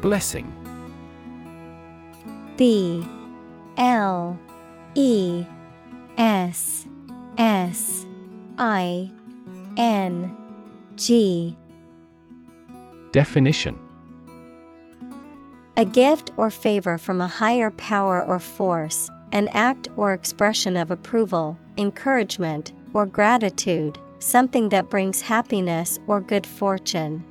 Blessing 0.01 0.53
B 2.57 3.07
L 3.77 4.39
E 4.95 5.45
S 6.17 6.87
S 7.39 8.05
I 8.59 9.11
N 9.77 10.37
G. 10.97 11.57
Definition. 13.13 13.79
A 15.77 15.85
gift 15.85 16.33
or 16.37 16.51
favor 16.51 16.99
from 16.99 17.21
a 17.21 17.29
higher 17.29 17.71
power 17.71 18.25
or 18.25 18.41
force, 18.41 19.09
an 19.31 19.47
act 19.53 19.87
or 19.97 20.13
expression 20.13 20.77
of 20.77 20.91
approval, 20.91 21.57
encouragement, 21.77 22.73
or 22.93 23.07
gratitude, 23.07 23.97
something 24.19 24.71
that 24.71 24.91
brings 24.91 25.21
happiness 25.21 26.01
or 26.09 26.21
good 26.21 26.45
fortune. 26.45 27.25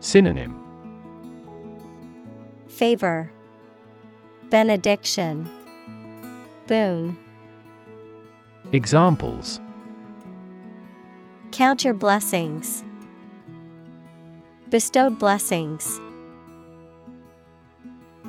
Synonym. 0.00 0.58
Favor, 2.68 3.30
Benediction, 4.48 5.50
Boon. 6.66 7.18
Examples 8.72 9.60
Count 11.52 11.84
your 11.84 11.94
blessings. 11.94 12.82
Bestowed 14.70 15.20
blessings. 15.20 16.00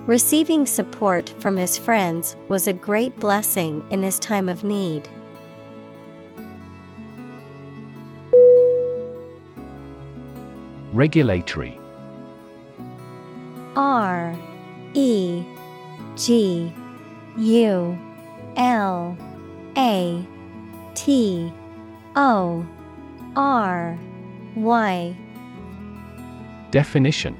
Receiving 0.05 0.67
support 0.67 1.33
from 1.39 1.57
his 1.57 1.79
friends 1.79 2.35
was 2.49 2.67
a 2.67 2.73
great 2.73 3.19
blessing 3.19 3.83
in 3.89 4.03
his 4.03 4.19
time 4.19 4.47
of 4.47 4.63
need. 4.63 5.09
Regulatory 10.93 11.79
R 13.75 14.37
E 14.93 15.43
G 16.15 16.71
U 17.37 17.99
L 18.55 19.17
A 19.77 20.25
T 20.95 21.53
O 22.15 22.65
R 23.35 23.99
Y. 24.55 25.17
Definition. 26.71 27.37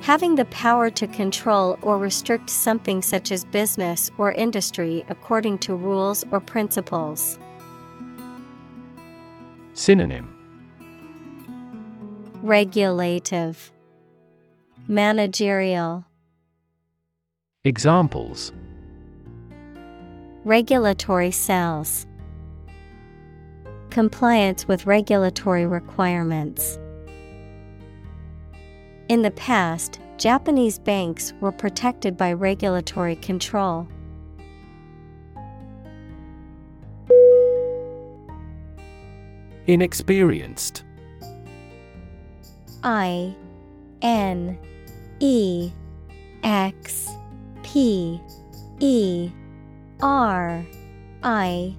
Having 0.00 0.36
the 0.36 0.46
power 0.46 0.88
to 0.88 1.06
control 1.06 1.78
or 1.82 1.98
restrict 1.98 2.48
something 2.48 3.02
such 3.02 3.30
as 3.30 3.44
business 3.44 4.10
or 4.16 4.32
industry 4.32 5.04
according 5.10 5.58
to 5.58 5.74
rules 5.74 6.24
or 6.30 6.40
principles. 6.40 7.38
Synonym. 9.74 10.34
Regulative, 12.42 13.70
Managerial, 14.88 16.06
Examples 17.62 18.52
Regulatory 20.50 21.30
cells, 21.30 22.08
Compliance 23.90 24.66
with 24.66 24.84
regulatory 24.84 25.64
requirements. 25.64 26.76
In 29.08 29.22
the 29.22 29.30
past, 29.30 30.00
Japanese 30.18 30.80
banks 30.80 31.32
were 31.40 31.52
protected 31.52 32.16
by 32.16 32.32
regulatory 32.32 33.14
control. 33.14 33.86
Inexperienced 39.68 40.82
I 42.82 43.36
N 44.02 44.58
E 45.20 45.70
X 46.42 47.08
P 47.62 48.20
E 48.80 49.30
R 50.02 50.64
I 51.22 51.76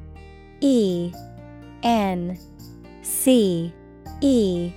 E 0.60 1.12
N 1.84 2.38
C 3.02 3.74
E 4.22 4.72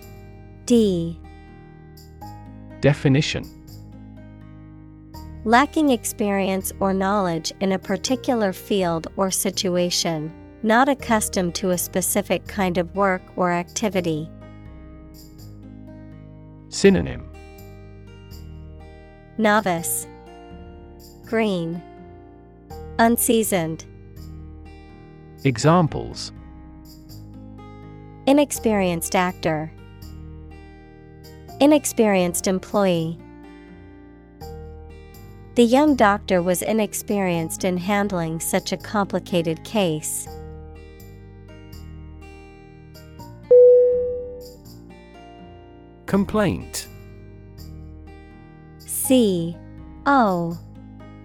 D. 0.67 1.21
Definition. 2.81 3.45
Lacking 5.45 5.91
experience 5.91 6.73
or 6.81 6.95
knowledge 6.95 7.53
in 7.61 7.73
a 7.73 7.79
particular 7.79 8.55
field 8.55 9.09
or 9.17 9.31
situation, 9.31 10.33
not 10.63 10.89
accustomed 10.89 11.55
to 11.57 11.71
a 11.71 11.79
specific 11.79 12.47
kind 12.47 12.79
of 12.79 12.95
work 12.97 13.23
or 13.37 13.53
activity. 13.53 14.31
Synonym. 16.71 17.31
Novice, 19.37 20.07
Green, 21.27 21.83
Unseasoned, 23.01 23.85
Examples 25.43 26.31
Inexperienced 28.29 29.17
actor, 29.17 29.73
Inexperienced 31.61 32.47
employee. 32.47 33.19
The 35.57 35.65
young 35.65 35.97
doctor 35.97 36.41
was 36.41 36.63
inexperienced 36.63 37.65
in 37.65 37.79
handling 37.79 38.39
such 38.39 38.71
a 38.71 38.77
complicated 38.77 39.65
case. 39.65 40.29
Complaint 46.07 46.87
C 48.79 49.57
O 50.07 50.57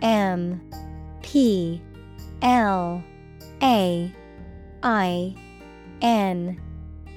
M 0.02 0.62
P 1.32 1.80
L 2.42 3.04
A 3.62 4.12
I 4.82 5.36
N 6.02 6.60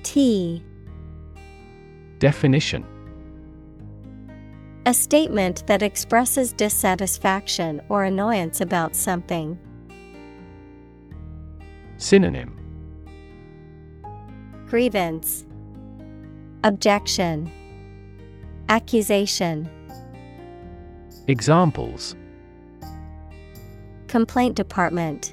T. 0.02 0.62
Definition. 2.18 2.84
A 4.84 4.92
statement 4.92 5.66
that 5.66 5.82
expresses 5.82 6.52
dissatisfaction 6.52 7.80
or 7.88 8.04
annoyance 8.04 8.60
about 8.60 8.94
something. 8.94 9.58
Synonym. 11.96 12.58
Grievance, 14.68 15.46
Objection, 16.64 17.50
Accusation, 18.68 19.70
Examples 21.28 22.14
Complaint 24.12 24.56
Department. 24.56 25.32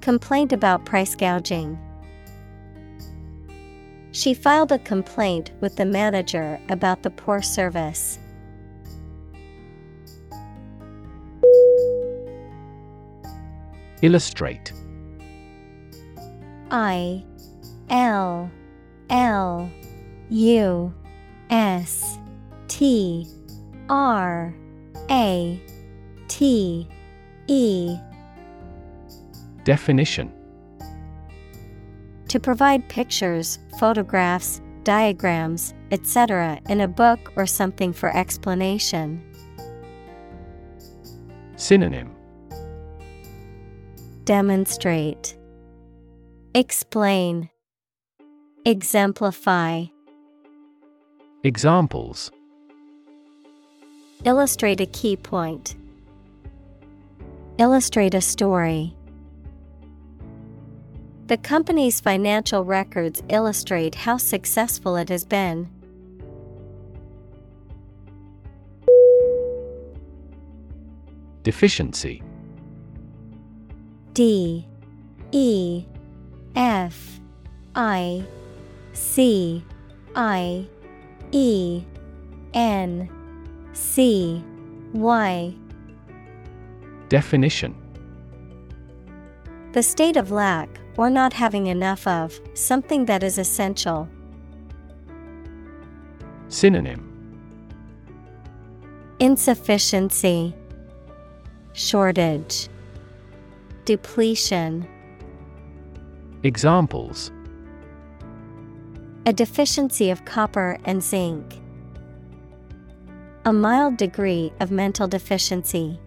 Complaint 0.00 0.52
about 0.52 0.84
price 0.84 1.14
gouging. 1.14 1.78
She 4.10 4.34
filed 4.34 4.72
a 4.72 4.80
complaint 4.80 5.52
with 5.60 5.76
the 5.76 5.84
manager 5.84 6.58
about 6.68 7.04
the 7.04 7.10
poor 7.10 7.40
service. 7.40 8.18
Illustrate 14.02 14.72
I 16.72 17.24
L 17.90 18.50
L 19.08 19.70
U 20.30 20.92
S 21.48 22.18
T 22.66 23.28
R 23.88 24.52
A 25.08 25.62
T 26.28 26.88
E 27.46 27.98
Definition 29.64 30.32
To 32.28 32.38
provide 32.38 32.88
pictures, 32.88 33.58
photographs, 33.78 34.60
diagrams, 34.84 35.74
etc., 35.90 36.60
in 36.68 36.80
a 36.80 36.88
book 36.88 37.32
or 37.36 37.46
something 37.46 37.92
for 37.92 38.14
explanation. 38.16 39.22
Synonym 41.56 42.14
Demonstrate, 44.24 45.36
Explain, 46.54 47.50
Exemplify. 48.64 49.84
Examples 51.44 52.30
Illustrate 54.24 54.80
a 54.80 54.86
key 54.86 55.16
point. 55.16 55.76
Illustrate 57.58 58.14
a 58.14 58.20
story. 58.20 58.94
The 61.26 61.36
company's 61.36 62.00
financial 62.00 62.64
records 62.64 63.20
illustrate 63.28 63.96
how 63.96 64.16
successful 64.16 64.94
it 64.94 65.08
has 65.08 65.24
been. 65.24 65.68
Deficiency. 71.42 72.22
D. 74.12 74.64
E. 75.32 75.84
F. 76.54 77.20
I. 77.74 78.24
C. 78.92 79.64
I. 80.14 80.64
E. 81.32 81.82
N. 82.54 83.10
C. 83.72 84.44
Y 84.92 85.56
Definition 87.08 87.74
The 89.72 89.82
state 89.82 90.16
of 90.16 90.30
lack, 90.30 90.68
or 90.98 91.08
not 91.08 91.32
having 91.32 91.68
enough 91.68 92.06
of, 92.06 92.38
something 92.54 93.06
that 93.06 93.22
is 93.22 93.38
essential. 93.38 94.08
Synonym 96.48 97.04
Insufficiency, 99.20 100.54
Shortage, 101.72 102.68
Depletion. 103.84 104.86
Examples 106.42 107.32
A 109.24 109.32
deficiency 109.32 110.10
of 110.10 110.24
copper 110.24 110.78
and 110.84 111.02
zinc. 111.02 111.58
A 113.44 113.52
mild 113.52 113.96
degree 113.96 114.52
of 114.60 114.70
mental 114.70 115.08
deficiency. 115.08 115.98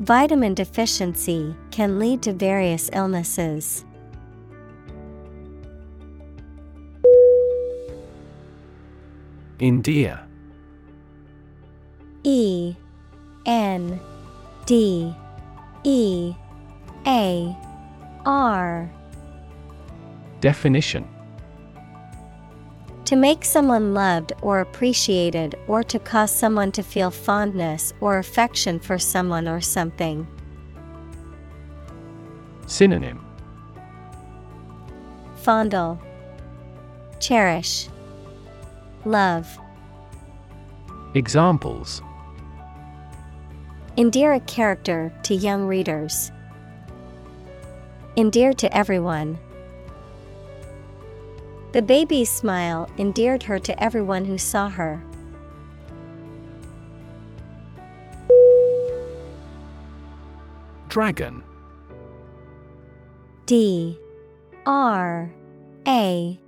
Vitamin 0.00 0.52
deficiency 0.52 1.56
can 1.70 1.98
lead 1.98 2.20
to 2.22 2.32
various 2.32 2.90
illnesses. 2.92 3.84
India. 9.58 10.26
E 12.24 12.76
N 13.46 13.98
D 14.66 15.14
E 15.84 16.34
A 17.06 17.56
R. 18.26 18.90
Definition 20.42 21.15
To 23.06 23.14
make 23.14 23.44
someone 23.44 23.94
loved 23.94 24.32
or 24.42 24.58
appreciated, 24.58 25.54
or 25.68 25.84
to 25.84 25.98
cause 26.00 26.32
someone 26.32 26.72
to 26.72 26.82
feel 26.82 27.12
fondness 27.12 27.92
or 28.00 28.18
affection 28.18 28.80
for 28.80 28.98
someone 28.98 29.46
or 29.46 29.60
something. 29.60 30.26
Synonym 32.66 33.24
Fondle, 35.36 36.00
Cherish, 37.20 37.88
Love. 39.04 39.56
Examples 41.14 42.02
Endear 43.96 44.34
a 44.34 44.40
character 44.40 45.12
to 45.22 45.34
young 45.36 45.64
readers. 45.68 46.32
Endear 48.16 48.52
to 48.54 48.76
everyone. 48.76 49.38
The 51.76 51.82
baby's 51.82 52.30
smile 52.30 52.88
endeared 52.96 53.42
her 53.42 53.58
to 53.58 53.84
everyone 53.84 54.24
who 54.24 54.38
saw 54.38 54.70
her. 54.70 55.04
Dragon. 60.88 61.42
D. 63.44 63.98
R. 64.64 65.30
A. 65.86 66.40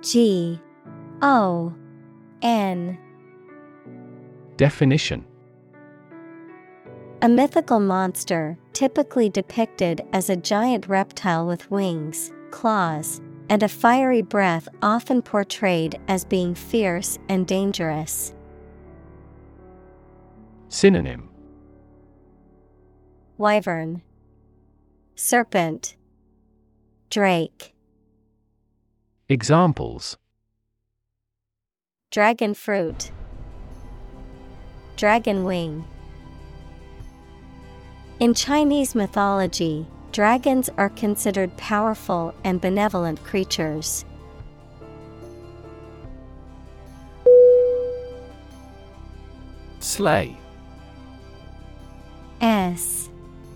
G. 0.00 0.58
O. 1.20 1.74
N. 2.40 2.98
Definition. 4.56 5.26
A 7.20 7.28
mythical 7.28 7.78
monster, 7.78 8.56
typically 8.72 9.28
depicted 9.28 10.00
as 10.14 10.30
a 10.30 10.36
giant 10.36 10.88
reptile 10.88 11.46
with 11.46 11.70
wings, 11.70 12.32
claws, 12.50 13.20
and 13.52 13.62
a 13.62 13.68
fiery 13.68 14.22
breath, 14.22 14.66
often 14.80 15.20
portrayed 15.20 16.00
as 16.08 16.24
being 16.24 16.54
fierce 16.54 17.18
and 17.28 17.46
dangerous. 17.46 18.32
Synonym. 20.70 21.28
Wyvern, 23.36 24.00
Serpent, 25.16 25.96
Drake, 27.10 27.74
Examples. 29.28 30.16
Dragon 32.10 32.54
fruit, 32.54 33.12
Dragon 34.96 35.44
wing. 35.44 35.84
In 38.18 38.32
Chinese 38.32 38.94
mythology, 38.94 39.86
dragons 40.12 40.68
are 40.76 40.90
considered 40.90 41.56
powerful 41.56 42.34
and 42.44 42.60
benevolent 42.60 43.22
creatures. 43.24 44.04
Slay. 49.80 50.36
S. 52.40 53.08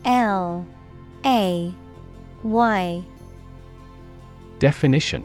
L. 0.04 0.66
A. 1.24 1.74
Y. 2.42 3.04
Definition. 4.58 5.24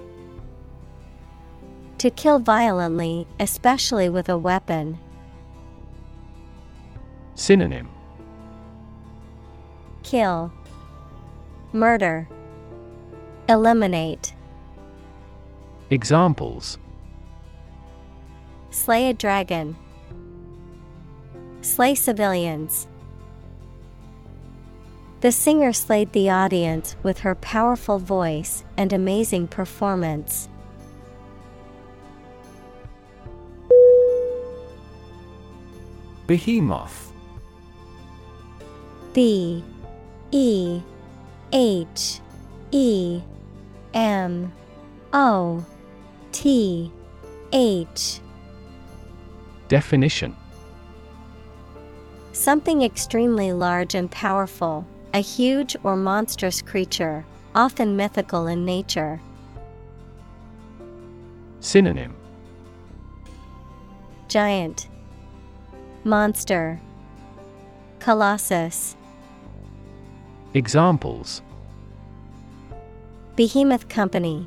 To 2.00 2.10
kill 2.10 2.40
violently, 2.40 3.28
especially 3.40 4.10
with 4.10 4.28
a 4.30 4.38
weapon. 4.38 4.98
Synonym. 7.36 7.90
Kill, 10.04 10.52
Murder, 11.74 12.28
Eliminate, 13.48 14.34
Examples. 15.90 16.78
Slay 18.70 19.10
a 19.10 19.14
dragon, 19.14 19.76
Slay 21.62 21.96
civilians. 21.96 22.88
The 25.22 25.32
singer 25.32 25.72
slayed 25.72 26.12
the 26.14 26.30
audience 26.32 26.96
with 27.04 27.20
her 27.20 27.36
powerful 27.36 28.00
voice 28.00 28.64
and 28.76 28.92
amazing 28.92 29.48
performance. 29.48 30.50
Behemoth. 36.26 37.14
B 39.14 39.64
E 40.32 40.82
H 41.54 42.20
E 42.72 43.22
M 43.94 44.52
O 45.12 45.66
T 46.32 46.92
H. 47.52 48.20
Definition. 49.68 50.36
Something 52.32 52.82
extremely 52.82 53.52
large 53.52 53.96
and 53.96 54.10
powerful, 54.10 54.86
a 55.14 55.20
huge 55.20 55.76
or 55.84 55.96
monstrous 55.96 56.62
creature, 56.62 57.26
often 57.54 57.96
mythical 57.96 58.48
in 58.48 58.66
nature. 58.66 59.22
Synonym. 61.60 62.16
Giant, 64.28 64.88
Monster, 66.04 66.80
Colossus. 68.00 68.96
Examples. 70.54 71.42
Behemoth 73.38 73.88
Company, 73.88 74.46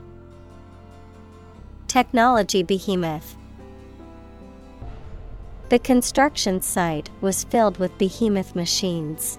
Technology 1.89 2.63
Behemoth. 2.63 3.37
The 5.71 5.79
construction 5.79 6.61
site 6.61 7.09
was 7.23 7.45
filled 7.45 7.79
with 7.79 7.97
behemoth 7.97 8.55
machines. 8.55 9.39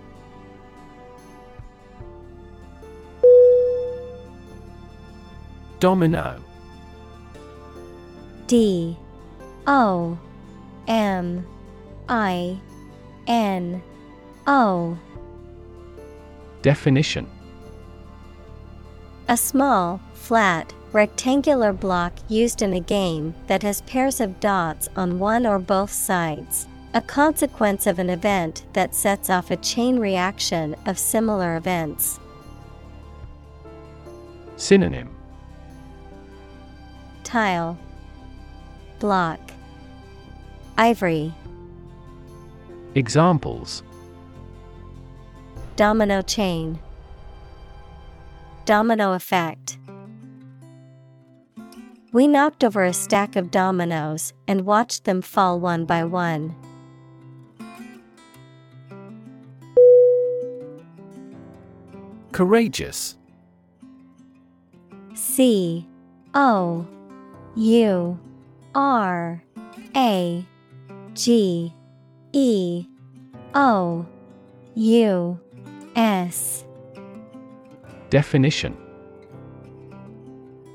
Domino. 5.79 6.41
D. 8.47 8.97
O. 9.67 10.17
M. 10.87 11.45
I. 12.09 12.59
N. 13.27 13.83
O 14.47 14.97
Definition. 16.65 17.29
A 19.27 19.37
small, 19.37 20.01
flat, 20.15 20.73
rectangular 20.93 21.71
block 21.71 22.11
used 22.27 22.63
in 22.63 22.73
a 22.73 22.79
game 22.79 23.35
that 23.45 23.61
has 23.61 23.81
pairs 23.81 24.19
of 24.19 24.39
dots 24.39 24.89
on 24.95 25.19
one 25.19 25.45
or 25.45 25.59
both 25.59 25.91
sides, 25.91 26.65
a 26.95 27.01
consequence 27.01 27.85
of 27.85 27.99
an 27.99 28.09
event 28.09 28.65
that 28.73 28.95
sets 28.95 29.29
off 29.29 29.51
a 29.51 29.57
chain 29.57 29.99
reaction 29.99 30.75
of 30.87 30.97
similar 30.97 31.55
events. 31.55 32.19
Synonym. 34.57 35.15
Tile. 37.23 37.77
Block. 38.97 39.39
Ivory. 40.79 41.31
Examples 42.95 43.83
Domino 45.75 46.21
chain. 46.21 46.79
Domino 48.63 49.11
effect. 49.11 49.77
We 52.13 52.29
knocked 52.29 52.63
over 52.63 52.85
a 52.85 52.93
stack 52.93 53.35
of 53.35 53.51
dominoes 53.51 54.31
and 54.47 54.65
watched 54.65 55.03
them 55.03 55.21
fall 55.21 55.59
one 55.59 55.83
by 55.83 56.05
one. 56.05 56.55
Courageous. 62.31 63.17
C 65.13 65.85
O 66.33 66.87
U 67.57 68.19
R 68.73 69.43
A 69.93 70.45
G 71.13 71.73
E 72.31 72.85
O 73.53 74.05
U 74.75 75.39
S 75.95 76.65
Definition 78.09 78.77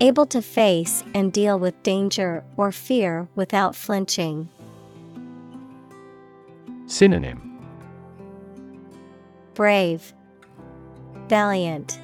Able 0.01 0.25
to 0.27 0.41
face 0.41 1.05
and 1.15 1.31
deal 1.31 1.59
with 1.59 1.83
danger 1.83 2.43
or 2.57 2.73
fear 2.73 3.29
without 3.35 3.77
flinching. 3.77 4.49
Synonym 6.87 7.59
Brave, 9.55 10.15
Valiant, 11.29 12.01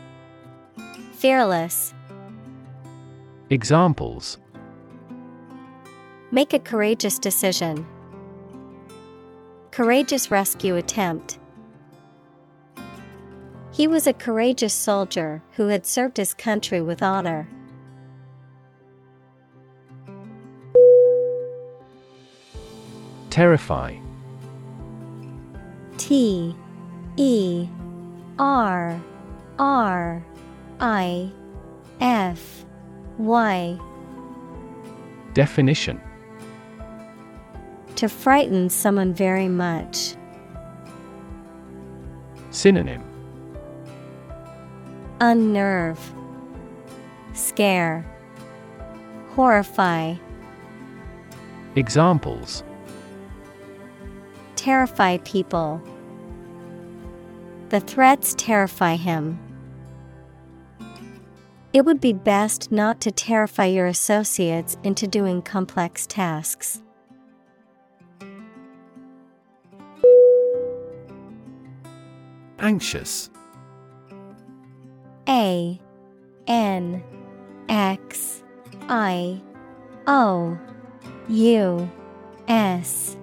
Fearless. 1.14 1.94
Examples 3.48 4.36
Make 6.30 6.52
a 6.52 6.58
courageous 6.58 7.18
decision. 7.18 7.86
Courageous 9.70 10.30
rescue 10.30 10.76
attempt. 10.76 11.38
He 13.76 13.86
was 13.86 14.06
a 14.06 14.14
courageous 14.14 14.72
soldier 14.72 15.42
who 15.52 15.66
had 15.66 15.84
served 15.84 16.16
his 16.16 16.32
country 16.32 16.80
with 16.80 17.02
honor. 17.02 17.46
Terrify 23.28 23.98
T 25.98 26.56
E 27.18 27.68
R 28.38 28.98
R 29.58 30.24
I 30.80 31.30
F 32.00 32.64
Y 33.18 33.78
Definition 35.34 36.00
To 37.96 38.08
frighten 38.08 38.70
someone 38.70 39.12
very 39.12 39.48
much. 39.48 40.14
Synonym 42.50 43.15
Unnerve, 45.20 45.98
Scare, 47.32 48.04
Horrify, 49.30 50.16
Examples 51.74 52.62
Terrify 54.56 55.18
people. 55.18 55.80
The 57.70 57.80
threats 57.80 58.34
terrify 58.36 58.96
him. 58.96 59.38
It 61.72 61.84
would 61.84 62.00
be 62.00 62.12
best 62.12 62.70
not 62.70 63.00
to 63.02 63.10
terrify 63.10 63.66
your 63.66 63.86
associates 63.86 64.76
into 64.82 65.06
doing 65.06 65.40
complex 65.40 66.06
tasks. 66.06 66.82
Anxious 72.58 73.30
A 75.28 75.80
N 76.46 77.02
X 77.68 78.42
I 78.88 79.40
O 80.06 80.58
U 81.28 81.90
S 82.48 83.16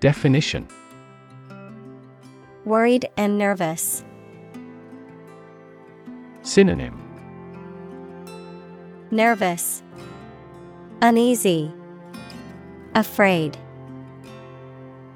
Definition 0.00 0.66
Worried 2.64 3.08
and 3.18 3.36
nervous. 3.36 4.02
Synonym 6.42 7.00
Nervous, 9.10 9.82
Uneasy, 11.02 11.72
Afraid. 12.94 13.56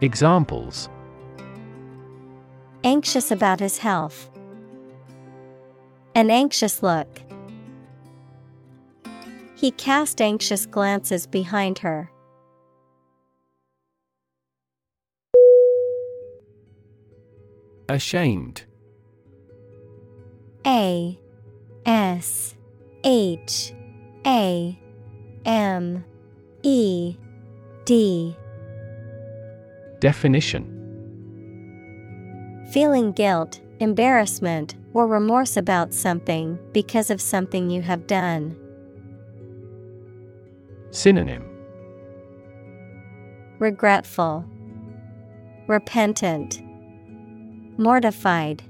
Examples 0.00 0.88
Anxious 2.84 3.30
about 3.30 3.60
his 3.60 3.78
health. 3.78 4.30
An 6.18 6.30
anxious 6.32 6.82
look. 6.82 7.06
He 9.54 9.70
cast 9.70 10.20
anxious 10.20 10.66
glances 10.66 11.28
behind 11.28 11.78
her. 11.78 12.10
Ashamed 17.88 18.64
A 20.66 21.16
S 21.86 22.56
H 23.04 23.72
A 24.26 24.76
M 25.44 26.04
E 26.64 27.16
D 27.84 28.36
Definition 30.00 30.64
Feeling 32.72 33.12
guilt, 33.12 33.60
embarrassment, 33.80 34.74
or 34.94 35.06
remorse 35.06 35.56
about 35.56 35.94
something 35.94 36.58
because 36.72 37.10
of 37.10 37.20
something 37.20 37.70
you 37.70 37.82
have 37.82 38.06
done. 38.06 38.56
Synonym 40.90 41.44
Regretful, 43.58 44.44
Repentant, 45.66 46.62
Mortified. 47.78 48.62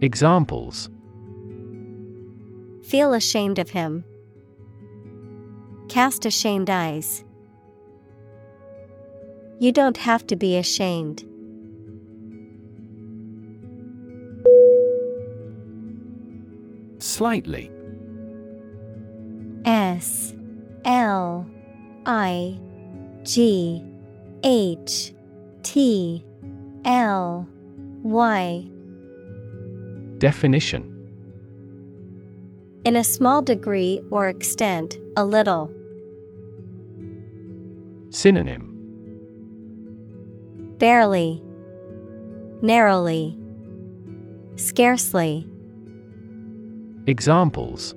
Examples 0.00 0.90
Feel 2.82 3.14
ashamed 3.14 3.58
of 3.58 3.70
him. 3.70 4.04
Cast 5.88 6.26
ashamed 6.26 6.68
eyes. 6.68 7.24
You 9.58 9.72
don't 9.72 9.96
have 9.96 10.26
to 10.26 10.36
be 10.36 10.56
ashamed. 10.56 11.24
Slightly. 17.16 17.70
S 19.64 20.34
L 20.84 21.46
I 22.04 22.60
G 23.22 23.82
H 24.44 25.14
T 25.62 26.22
L 26.84 27.48
Y. 28.02 28.68
Definition. 30.18 30.92
In 32.84 32.96
a 32.96 33.02
small 33.02 33.40
degree 33.40 34.02
or 34.10 34.28
extent, 34.28 34.98
a 35.16 35.24
little. 35.24 35.72
Synonym. 38.10 38.74
Barely, 40.76 41.42
narrowly, 42.60 43.38
scarcely. 44.56 45.48
Examples. 47.08 47.94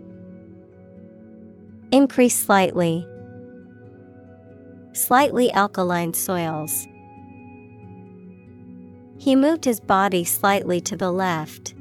Increase 1.92 2.38
slightly. 2.38 3.08
Slightly 4.94 5.52
alkaline 5.52 6.14
soils. 6.14 6.88
He 9.18 9.36
moved 9.36 9.66
his 9.66 9.80
body 9.80 10.24
slightly 10.24 10.80
to 10.82 10.96
the 10.96 11.12
left. 11.12 11.74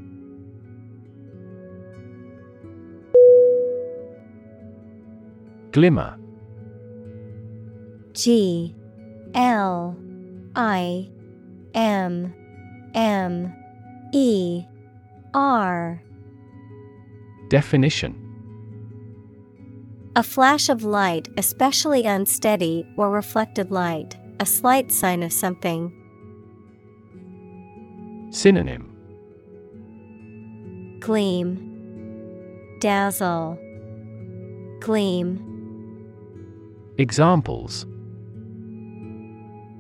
Glimmer. 5.73 6.17
G. 8.15 8.75
L. 9.35 9.95
I. 10.57 11.11
M. 11.75 12.35
M. 12.95 13.55
E. 14.15 14.65
R 15.35 16.03
Definition 17.49 18.15
A 20.17 20.23
flash 20.23 20.69
of 20.69 20.85
light, 20.85 21.29
especially 21.39 22.05
unsteady 22.05 22.87
or 22.97 23.11
reflected 23.11 23.71
light, 23.71 24.17
a 24.39 24.45
slight 24.45 24.93
sign 24.93 25.23
of 25.23 25.33
something. 25.33 25.93
Synonym 28.31 28.95
Gleam, 31.01 32.77
dazzle, 32.81 33.59
gleam. 34.81 35.45
Examples 36.99 37.87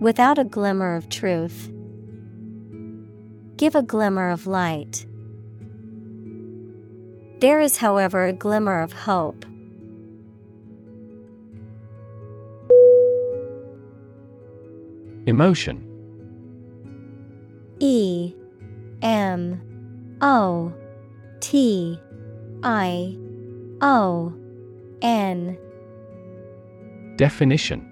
Without 0.01 0.39
a 0.39 0.45
glimmer 0.45 0.97
of 0.97 1.11
truth. 1.11 1.71
Give 3.57 3.75
a 3.75 3.83
glimmer 3.83 4.31
of 4.31 4.47
light. 4.47 5.08
There 7.41 7.61
is, 7.61 7.77
however, 7.77 8.27
a 8.27 8.33
glimmer 8.33 8.81
of 8.81 8.93
hope. 8.93 9.45
Emotion 15.27 15.85
E 17.81 18.35
M 19.03 19.61
O 20.21 20.73
T 21.41 22.01
I 22.63 23.17
O 23.83 24.33
N 25.03 25.59
Definition 27.17 27.85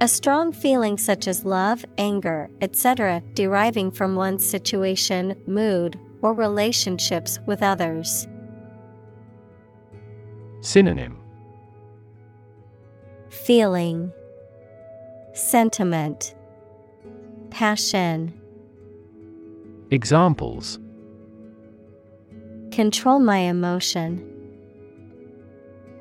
A 0.00 0.08
strong 0.08 0.52
feeling 0.52 0.98
such 0.98 1.26
as 1.28 1.44
love, 1.44 1.84
anger, 1.96 2.50
etc., 2.60 3.22
deriving 3.34 3.90
from 3.90 4.14
one's 4.16 4.44
situation, 4.44 5.40
mood, 5.46 5.98
or 6.22 6.32
relationships 6.32 7.38
with 7.46 7.62
others. 7.62 8.26
Synonym 10.60 11.18
Feeling, 13.28 14.12
Sentiment, 15.34 16.34
Passion. 17.50 18.32
Examples 19.90 20.78
Control 22.72 23.20
my 23.20 23.38
emotion. 23.38 24.32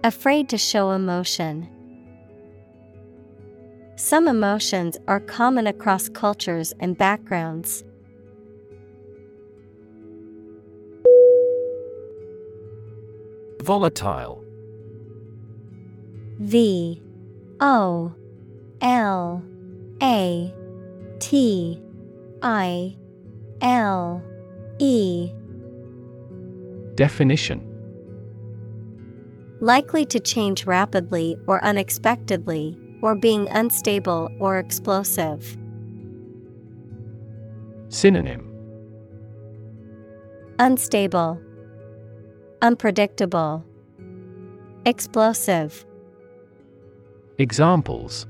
Afraid 0.03 0.49
to 0.49 0.57
show 0.57 0.91
emotion. 0.91 1.69
Some 3.95 4.27
emotions 4.27 4.97
are 5.07 5.19
common 5.19 5.67
across 5.67 6.09
cultures 6.09 6.73
and 6.79 6.97
backgrounds. 6.97 7.83
Volatile. 13.65 14.43
V 16.37 17.01
O 17.59 18.13
L 18.79 19.43
A 20.03 20.53
T 21.19 21.81
I 22.43 22.95
L 23.61 24.21
E. 24.77 25.31
Definition. 26.93 27.59
Likely 29.61 30.05
to 30.05 30.19
change 30.19 30.67
rapidly 30.67 31.35
or 31.47 31.63
unexpectedly, 31.63 32.77
or 33.01 33.15
being 33.15 33.47
unstable 33.49 34.29
or 34.39 34.59
explosive. 34.59 35.57
Synonym. 37.89 38.47
Unstable, 40.59 41.41
Unpredictable, 42.61 43.64
Explosive. 44.86 45.86
Examples 47.38 48.27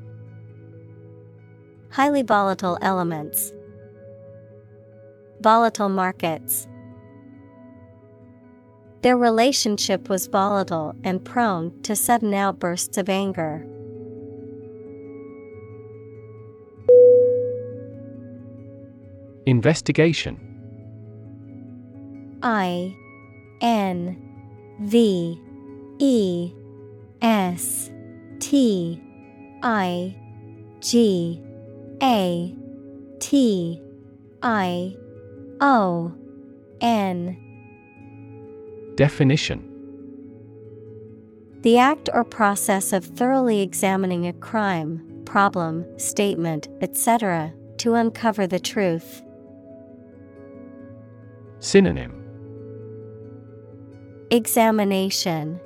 Highly 1.91 2.23
volatile 2.23 2.77
elements. 2.81 3.53
Volatile 5.41 5.89
markets. 5.89 6.67
Their 9.01 9.15
relationship 9.15 10.09
was 10.09 10.27
volatile 10.27 10.95
and 11.03 11.23
prone 11.23 11.79
to 11.83 11.95
sudden 11.95 12.33
outbursts 12.33 12.97
of 12.97 13.07
anger. 13.07 13.67
Investigation 19.45 20.39
I 22.41 22.95
N 23.61 24.17
V 24.81 25.39
E 25.99 26.51
S 27.21 27.89
T 28.39 29.01
I 29.63 30.15
G 30.79 31.41
A 32.01 32.55
T 33.19 33.81
I 34.41 34.95
O 35.61 36.13
N 36.81 37.37
Definition 38.95 39.71
The 41.61 41.77
act 41.77 42.09
or 42.13 42.23
process 42.23 42.93
of 42.93 43.05
thoroughly 43.05 43.61
examining 43.61 44.27
a 44.27 44.33
crime, 44.33 45.23
problem, 45.25 45.85
statement, 45.97 46.67
etc., 46.81 47.53
to 47.77 47.95
uncover 47.95 48.47
the 48.47 48.59
truth. 48.59 49.21
Synonym 51.59 52.24
Examination, 54.31 55.59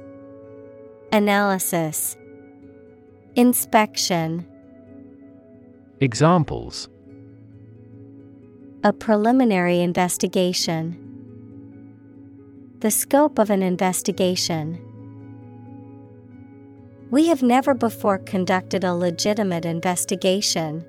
Analysis, 1.14 2.18
Inspection. 3.38 4.46
Examples 6.02 6.90
A 8.84 8.92
preliminary 8.92 9.80
investigation. 9.80 10.98
The 12.80 12.92
scope 12.92 13.40
of 13.40 13.50
an 13.50 13.64
investigation. 13.64 14.78
We 17.12 17.28
have 17.28 17.42
never 17.42 17.74
before 17.74 18.18
conducted 18.18 18.84
a 18.84 18.94
legitimate 18.94 19.64
investigation. 19.64 20.84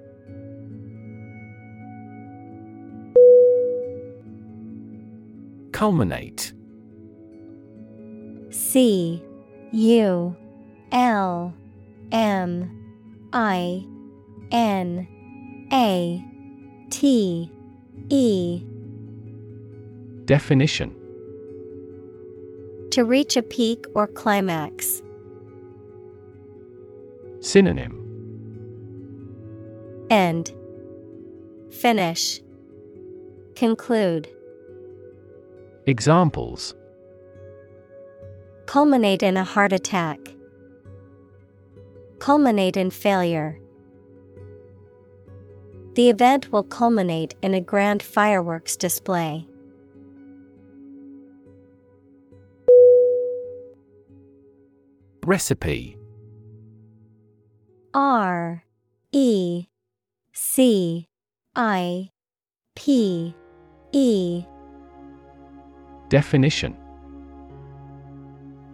Culminate 5.71 6.53
C 8.51 9.23
U 9.73 10.37
L 10.93 11.55
M 12.13 12.71
I 13.33 13.87
N 14.51 15.07
A 15.73 16.25
T 16.91 17.51
E 18.09 18.63
Definition 20.25 20.95
To 22.91 23.05
reach 23.05 23.37
a 23.37 23.43
peak 23.43 23.87
or 23.95 24.07
climax. 24.07 25.03
Synonym 27.41 28.01
End. 30.11 30.53
Finish. 31.71 32.43
Conclude. 33.55 34.29
Examples 35.87 36.75
Culminate 38.71 39.25
in 39.25 39.37
a 39.37 39.43
heart 39.43 39.73
attack. 39.73 40.21
Culminate 42.21 42.77
in 42.77 42.93
failure. 42.93 43.59
The 45.97 46.09
event 46.09 46.53
will 46.53 46.63
culminate 46.63 47.35
in 47.43 47.53
a 47.53 47.61
grand 47.61 48.01
fireworks 48.01 48.77
display. 48.77 49.45
Recipe 55.27 55.99
R 57.93 58.63
E 59.11 59.67
C 60.33 61.09
I 61.57 62.11
P 62.77 63.35
E 63.91 64.45
Definition 66.09 66.80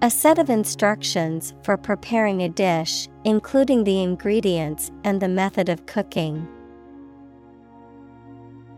A 0.06 0.10
set 0.10 0.38
of 0.38 0.50
instructions 0.50 1.52
for 1.64 1.76
preparing 1.76 2.42
a 2.42 2.48
dish, 2.48 3.08
including 3.24 3.82
the 3.82 4.04
ingredients 4.04 4.92
and 5.02 5.20
the 5.20 5.26
method 5.26 5.68
of 5.68 5.84
cooking. 5.86 6.46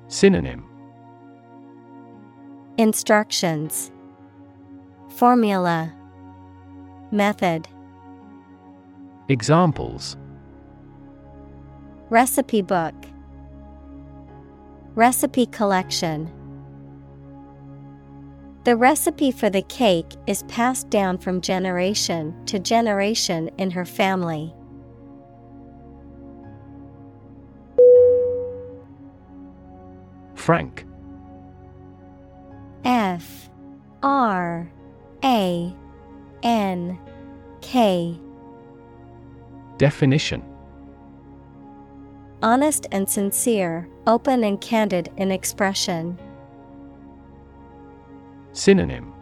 Synonym. 0.07 0.65
Instructions. 2.79 3.93
Formula. 5.19 5.95
Method. 7.11 7.69
Examples. 9.29 10.17
Recipe 12.09 12.63
book. 12.63 12.95
Recipe 14.95 15.45
collection 15.45 16.33
The 18.69 18.77
recipe 18.77 19.31
for 19.31 19.49
the 19.49 19.63
cake 19.63 20.13
is 20.27 20.43
passed 20.43 20.91
down 20.91 21.17
from 21.17 21.41
generation 21.41 22.37
to 22.45 22.59
generation 22.59 23.49
in 23.57 23.71
her 23.71 23.87
family. 23.87 24.55
Frank. 30.35 30.85
F. 32.85 33.49
R. 34.03 34.71
A. 35.25 35.75
N. 36.43 36.99
K. 37.63 38.21
Definition. 39.79 40.45
Honest 42.43 42.87
and 42.93 43.09
sincere, 43.09 43.89
open 44.07 44.45
and 44.45 44.61
candid 44.61 45.11
in 45.17 45.31
expression. 45.31 46.19
Synonym 48.59 49.15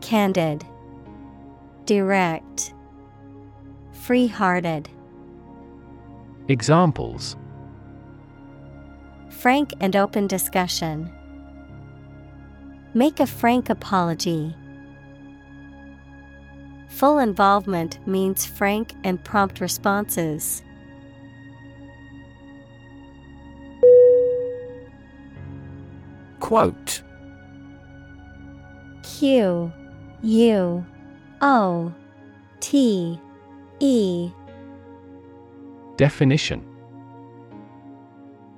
Candid, 0.00 0.64
Direct, 1.84 2.74
Free 3.92 4.26
hearted. 4.26 4.88
Examples 6.48 7.36
Frank 9.30 9.72
and 9.78 9.94
open 9.94 10.26
discussion. 10.26 11.12
Make 12.92 13.20
a 13.20 13.26
frank 13.26 13.70
apology. 13.70 14.52
Full 16.88 17.20
involvement 17.20 18.04
means 18.04 18.46
frank 18.46 18.94
and 19.04 19.22
prompt 19.22 19.60
responses. 19.60 20.64
Quote 26.40 27.02
Q 29.18 29.72
U 30.22 30.86
O 31.40 31.92
T 32.60 33.20
E. 33.80 34.30
Definition. 35.96 36.64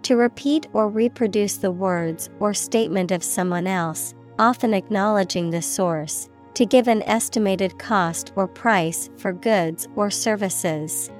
To 0.02 0.16
repeat 0.16 0.66
or 0.74 0.90
reproduce 0.90 1.56
the 1.56 1.70
words 1.70 2.28
or 2.40 2.52
statement 2.52 3.10
of 3.10 3.24
someone 3.24 3.66
else, 3.66 4.14
often 4.38 4.74
acknowledging 4.74 5.48
the 5.48 5.62
source, 5.62 6.28
to 6.52 6.66
give 6.66 6.88
an 6.88 7.04
estimated 7.04 7.78
cost 7.78 8.30
or 8.36 8.46
price 8.46 9.08
for 9.16 9.32
goods 9.32 9.88
or 9.96 10.10
services. 10.10 11.10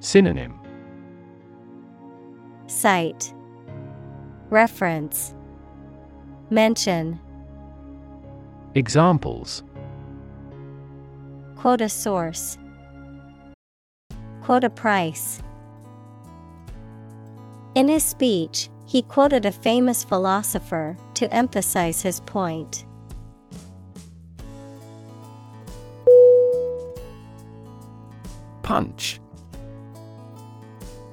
Synonym. 0.00 0.58
Cite 2.68 3.34
Reference 4.48 5.34
Mention 6.52 7.18
Examples 8.74 9.62
Quote 11.56 11.80
a 11.80 11.88
source. 11.88 12.58
Quote 14.42 14.62
a 14.62 14.68
price. 14.68 15.40
In 17.74 17.88
his 17.88 18.04
speech, 18.04 18.68
he 18.84 19.00
quoted 19.00 19.46
a 19.46 19.50
famous 19.50 20.04
philosopher 20.04 20.94
to 21.14 21.32
emphasize 21.32 22.02
his 22.02 22.20
point. 22.20 22.84
Punch 28.62 29.22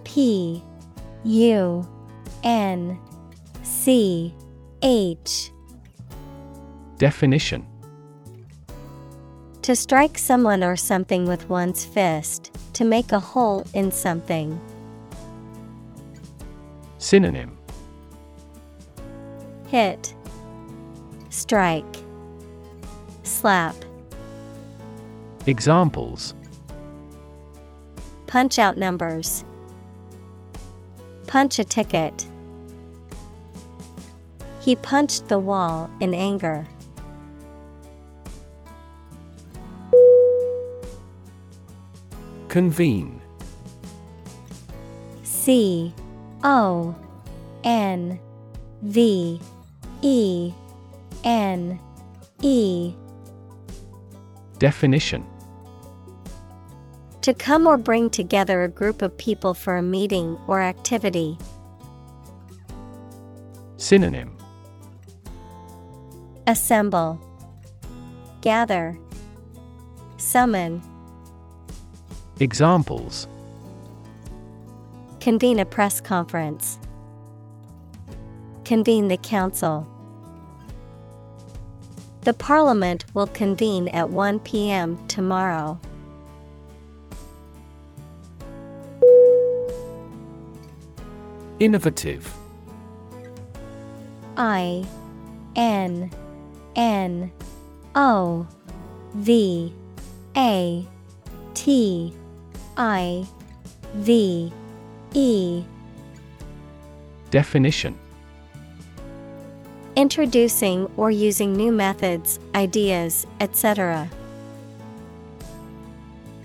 P 0.04 0.62
U 1.24 1.88
N 2.44 3.00
C 3.64 4.36
H 4.82 5.52
Definition 6.98 7.66
To 9.64 9.76
strike 9.76 10.18
someone 10.18 10.64
or 10.64 10.78
something 10.78 11.26
with 11.26 11.50
one's 11.50 11.84
fist, 11.84 12.58
to 12.74 12.86
make 12.86 13.12
a 13.12 13.20
hole 13.20 13.66
in 13.74 13.92
something. 13.92 14.60
Synonym 16.98 17.58
Hit, 19.68 20.14
Strike, 21.30 21.98
Slap. 23.24 23.76
Examples 25.46 26.34
Punch 28.28 28.60
out 28.60 28.78
numbers. 28.78 29.44
Punch 31.28 31.60
a 31.60 31.64
ticket. 31.64 32.29
He 34.60 34.76
punched 34.76 35.28
the 35.28 35.40
wall 35.40 35.90
in 36.00 36.14
anger. 36.14 36.68
Convene 42.50 43.22
C 45.24 45.94
O 46.44 46.96
N 47.64 48.20
V 48.82 49.40
E 50.02 50.54
N 51.24 51.80
E 52.42 52.94
Definition 54.58 55.24
To 57.22 57.34
come 57.34 57.68
or 57.68 57.78
bring 57.78 58.10
together 58.10 58.64
a 58.64 58.68
group 58.68 59.04
of 59.04 59.16
people 59.18 59.54
for 59.54 59.78
a 59.78 59.84
meeting 59.84 60.38
or 60.48 60.60
activity. 60.60 61.38
Synonym 63.78 64.39
Assemble, 66.50 67.22
Gather, 68.42 68.98
Summon, 70.18 70.82
Examples 72.40 73.28
Convene 75.20 75.60
a 75.60 75.66
press 75.66 76.02
conference. 76.02 76.80
Convene 78.66 79.10
the 79.10 79.18
council. 79.18 79.88
The 82.22 82.34
parliament 82.34 83.06
will 83.14 83.28
convene 83.28 83.88
at 83.90 84.10
1 84.10 84.40
p.m. 84.40 84.98
tomorrow. 85.08 85.80
Innovative 91.60 92.34
I 94.36 94.84
N 95.56 96.10
N 96.80 97.30
O 97.94 98.48
V 99.14 99.74
A 100.38 100.88
T 101.54 102.14
I 102.78 103.28
V 103.96 104.54
E. 105.14 105.64
Definition. 107.32 108.00
Introducing 109.98 110.90
or 110.96 111.12
using 111.12 111.52
new 111.52 111.74
methods, 111.74 112.40
ideas, 112.56 113.28
etc. 113.42 114.10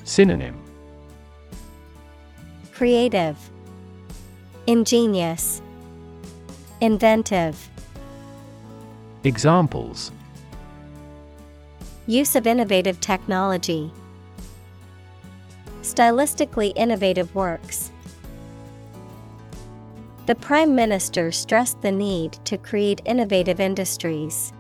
Synonym. 0.03 0.61
Creative, 2.73 3.39
Ingenious, 4.67 5.63
Inventive. 6.81 7.69
Examples 9.23 10.11
Use 12.07 12.37
of 12.37 12.47
innovative 12.47 13.01
technology. 13.01 13.91
Stylistically 15.81 16.73
innovative 16.77 17.35
works. 17.35 17.91
The 20.27 20.35
Prime 20.35 20.75
Minister 20.75 21.33
stressed 21.33 21.81
the 21.83 21.93
need 21.93 22.33
to 22.45 22.59
create 22.59 23.01
innovative 23.05 23.61
industries. 23.61 24.53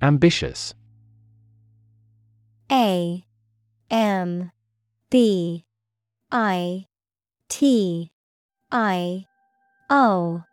Ambitious 0.00 0.74
A 2.70 3.24
M 3.90 4.50
B 5.10 5.64
I 6.30 6.86
T 7.48 8.12
I 8.70 9.26
O 9.88 10.44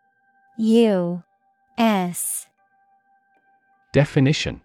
U 0.62 1.24
S. 1.78 2.46
Definition 3.94 4.60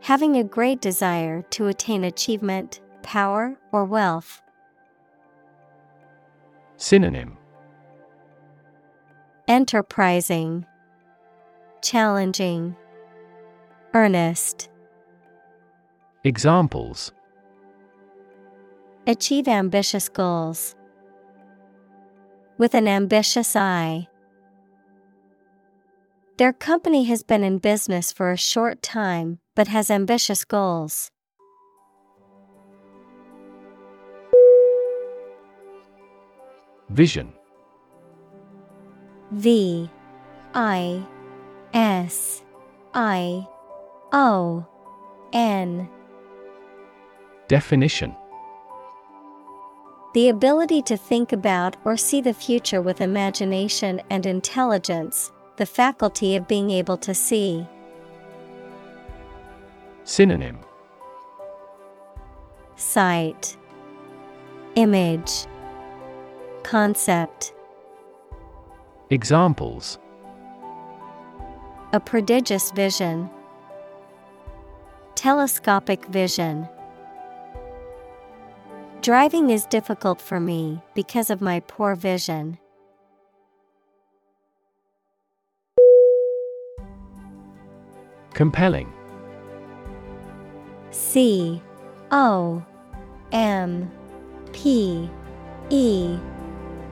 Having 0.00 0.36
a 0.38 0.42
great 0.42 0.80
desire 0.80 1.42
to 1.50 1.68
attain 1.68 2.02
achievement, 2.02 2.80
power, 3.04 3.56
or 3.70 3.84
wealth. 3.84 4.42
Synonym 6.78 7.36
Enterprising, 9.46 10.66
Challenging, 11.80 12.74
Earnest. 13.94 14.68
Examples 16.24 17.12
Achieve 19.06 19.46
ambitious 19.46 20.08
goals. 20.08 20.74
With 22.62 22.74
an 22.76 22.86
ambitious 22.86 23.56
eye. 23.56 24.06
Their 26.38 26.52
company 26.52 27.02
has 27.06 27.24
been 27.24 27.42
in 27.42 27.58
business 27.58 28.12
for 28.12 28.30
a 28.30 28.36
short 28.36 28.82
time 28.82 29.40
but 29.56 29.66
has 29.66 29.90
ambitious 29.90 30.44
goals. 30.44 31.10
Vision 36.88 37.32
V 39.32 39.90
I 40.54 41.04
S 41.74 42.44
I 42.94 43.44
O 44.12 44.64
N 45.32 45.88
Definition 47.48 48.14
The 50.14 50.28
ability 50.28 50.82
to 50.82 50.96
think 50.98 51.32
about 51.32 51.76
or 51.86 51.96
see 51.96 52.20
the 52.20 52.34
future 52.34 52.82
with 52.82 53.00
imagination 53.00 54.02
and 54.10 54.26
intelligence, 54.26 55.32
the 55.56 55.64
faculty 55.64 56.36
of 56.36 56.46
being 56.46 56.70
able 56.70 56.98
to 56.98 57.14
see. 57.14 57.66
Synonym 60.04 60.58
Sight, 62.76 63.56
Image, 64.74 65.46
Concept. 66.62 67.54
Examples 69.08 69.98
A 71.94 72.00
prodigious 72.00 72.70
vision. 72.72 73.30
Telescopic 75.14 76.04
vision. 76.06 76.68
Driving 79.02 79.50
is 79.50 79.66
difficult 79.66 80.20
for 80.20 80.38
me 80.38 80.80
because 80.94 81.28
of 81.28 81.40
my 81.40 81.58
poor 81.58 81.96
vision. 81.96 82.56
Compelling. 88.32 88.92
C 90.92 91.60
O 92.12 92.64
M 93.32 93.90
P 94.52 95.10
E 95.70 96.16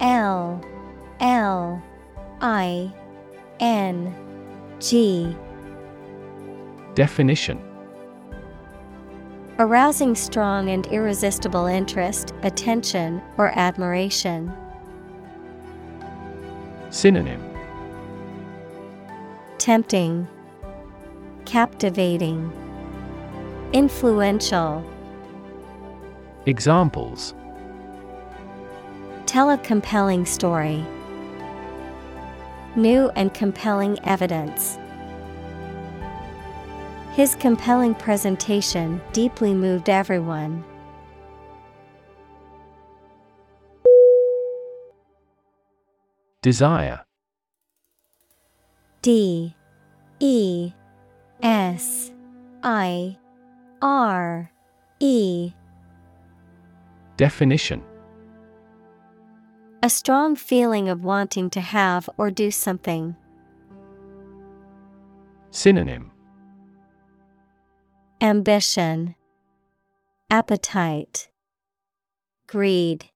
L 0.01 0.61
L 1.20 1.81
I 2.41 2.93
N 3.61 4.12
G. 4.81 5.32
Definition 6.97 7.70
Arousing 9.61 10.15
strong 10.15 10.70
and 10.70 10.87
irresistible 10.87 11.66
interest, 11.66 12.32
attention, 12.43 13.20
or 13.37 13.49
admiration. 13.59 14.51
Synonym 16.89 17.45
Tempting, 19.59 20.27
Captivating, 21.45 22.51
Influential. 23.74 24.82
Examples 26.47 27.35
Tell 29.27 29.51
a 29.51 29.59
compelling 29.59 30.24
story. 30.24 30.82
New 32.77 33.11
and 33.11 33.35
compelling 33.35 33.99
evidence. 34.05 34.78
His 37.12 37.35
compelling 37.35 37.95
presentation 37.97 39.01
deeply 39.12 39.53
moved 39.53 39.91
everyone. 39.91 40.65
Desire. 46.41 47.05
D. 49.03 49.55
E. 50.20 50.73
S. 51.43 52.12
I. 52.62 53.19
R. 53.82 54.51
E. 55.01 55.53
Definition. 57.16 57.82
A 59.82 59.91
strong 59.91 60.37
feeling 60.37 60.89
of 60.89 61.03
wanting 61.03 61.51
to 61.51 61.61
have 61.61 62.09
or 62.16 62.31
do 62.31 62.51
something. 62.51 63.16
Synonym 65.51 66.10
Ambition, 68.23 69.15
Appetite, 70.29 71.31
Greed. 72.47 73.07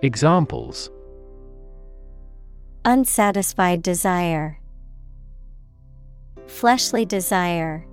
Examples 0.00 0.92
Unsatisfied 2.84 3.82
desire, 3.82 4.60
Fleshly 6.46 7.04
desire. 7.04 7.84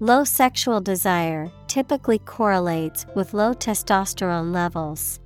Low 0.00 0.22
sexual 0.24 0.82
desire 0.82 1.50
typically 1.66 2.18
correlates 2.18 3.06
with 3.14 3.32
low 3.32 3.54
testosterone 3.54 4.52
levels. 4.52 5.18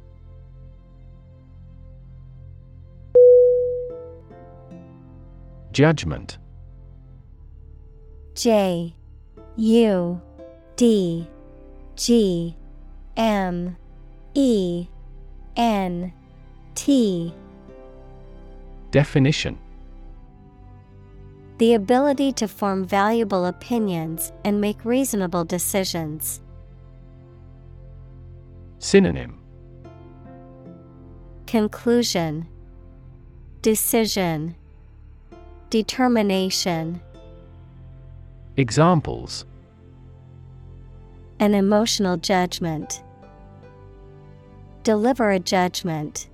Judgment 5.73 6.39
J 8.35 8.95
U 9.57 10.21
D 10.77 11.29
G 11.95 12.57
M 13.17 13.77
E 14.35 14.89
N 15.57 16.13
T. 16.75 17.33
Definition. 18.91 19.59
The 21.59 21.75
ability 21.75 22.33
to 22.33 22.49
form 22.49 22.85
valuable 22.85 23.47
opinions 23.47 24.33
and 24.45 24.61
make 24.61 24.85
reasonable 24.85 25.45
decisions. 25.45 26.41
Synonym. 28.81 29.39
Conclusion. 31.47 32.49
Decision. 33.63 34.57
Determination 35.71 37.01
Examples. 38.57 39.47
An 41.41 41.55
emotional 41.55 42.17
judgment. 42.17 43.03
Deliver 44.85 45.31
a 45.33 45.41
judgment. 45.41 46.29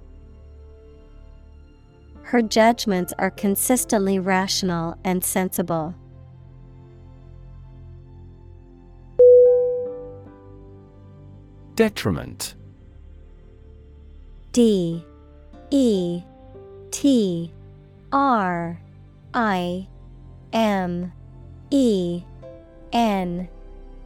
Her 2.23 2.43
judgments 2.43 3.15
are 3.19 3.31
consistently 3.31 4.19
rational 4.19 4.99
and 5.03 5.25
sensible. 5.25 5.95
Detriment. 11.75 12.55
D. 14.53 15.03
E. 15.71 16.23
T. 16.91 17.51
R. 18.13 18.79
I. 19.33 19.89
M 20.53 21.13
E 21.71 22.23
N 22.93 23.49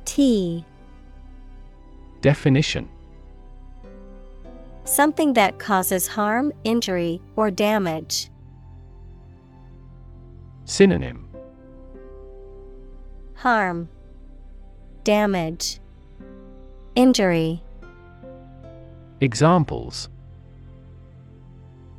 T 0.05 0.65
Definition 2.21 2.89
Something 4.85 5.33
that 5.33 5.59
causes 5.59 6.07
harm, 6.07 6.53
injury, 6.63 7.21
or 7.37 7.51
damage. 7.51 8.31
Synonym 10.67 11.29
Harm, 13.35 13.89
Damage, 15.05 15.81
Injury. 16.95 17.63
Examples 19.21 20.09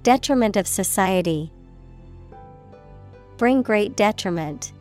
Detriment 0.03 0.55
of 0.55 0.67
society. 0.67 1.51
bring 3.37 3.61
great 3.61 3.95
detriment. 3.95 4.73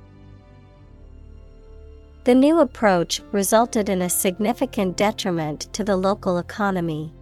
The 2.25 2.35
new 2.35 2.61
approach 2.61 3.21
resulted 3.33 3.91
in 3.91 4.01
a 4.01 4.09
significant 4.09 4.97
detriment 4.97 5.71
to 5.75 5.85
the 5.85 5.95
local 5.95 6.39
economy. 6.39 7.13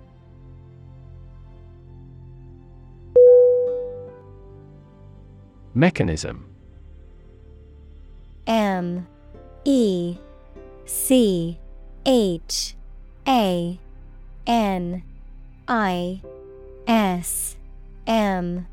Mechanism. 5.75 6.49
M 8.47 9.09
E 9.65 10.19
C 10.85 11.59
H 12.07 12.77
A 13.27 13.81
N 14.47 15.03
I 15.67 16.23
S 16.87 17.57
M. 18.07 18.69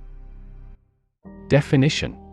Definition 1.48 2.29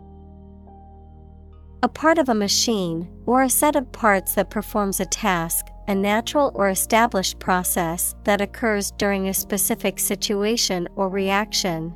A 1.83 1.87
part 1.87 2.17
of 2.17 2.27
a 2.27 2.33
machine, 2.33 3.07
or 3.27 3.43
a 3.43 3.49
set 3.49 3.75
of 3.75 3.91
parts 3.91 4.33
that 4.33 4.49
performs 4.49 4.99
a 4.99 5.05
task, 5.05 5.67
a 5.87 5.93
natural 5.93 6.51
or 6.55 6.69
established 6.69 7.37
process 7.37 8.15
that 8.23 8.41
occurs 8.41 8.91
during 8.97 9.27
a 9.27 9.33
specific 9.33 9.99
situation 9.99 10.87
or 10.95 11.07
reaction. 11.07 11.93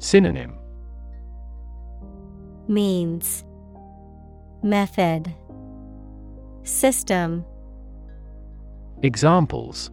Synonym. 0.00 0.58
Means. 2.66 3.44
Method. 4.64 5.32
System. 6.64 7.44
Examples. 9.04 9.92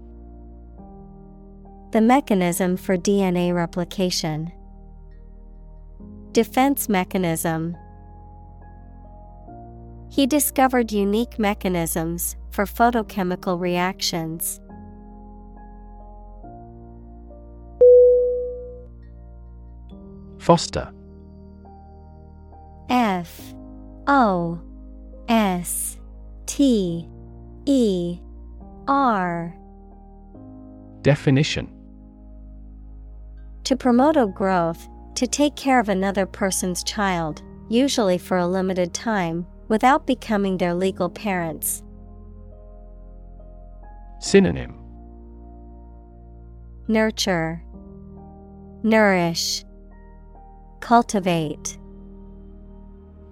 The 1.92 2.02
mechanism 2.02 2.78
for 2.78 2.98
DNA 2.98 3.54
replication. 3.54 4.52
Defense 6.34 6.90
mechanism. 6.90 7.78
He 10.10 10.26
discovered 10.26 10.92
unique 10.92 11.38
mechanisms 11.38 12.36
for 12.50 12.66
photochemical 12.66 13.60
reactions. 13.60 14.60
Foster 20.40 20.92
F 22.90 23.54
O 24.08 24.60
S 25.30 26.00
T 26.48 27.08
E 27.68 28.20
R 28.88 29.56
Definition 31.04 31.70
To 33.66 33.76
promote 33.76 34.18
a 34.18 34.26
growth, 34.26 34.88
to 35.16 35.28
take 35.28 35.56
care 35.56 35.80
of 35.80 35.90
another 35.90 36.26
person's 36.26 36.84
child, 36.84 37.42
usually 37.70 38.18
for 38.18 38.38
a 38.38 38.48
limited 38.48 38.94
time, 38.94 39.46
without 39.68 40.06
becoming 40.06 40.58
their 40.58 40.74
legal 40.74 41.10
parents. 41.10 41.84
Synonym 44.20 44.80
Nurture, 46.88 47.64
Nourish, 48.84 49.64
Cultivate. 50.80 51.78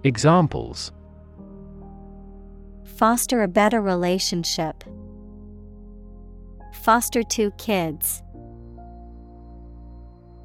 Examples 0.04 0.90
Foster 2.96 3.42
a 3.42 3.48
better 3.48 3.80
relationship. 3.80 4.84
Foster 6.82 7.22
two 7.22 7.50
kids. 7.52 8.22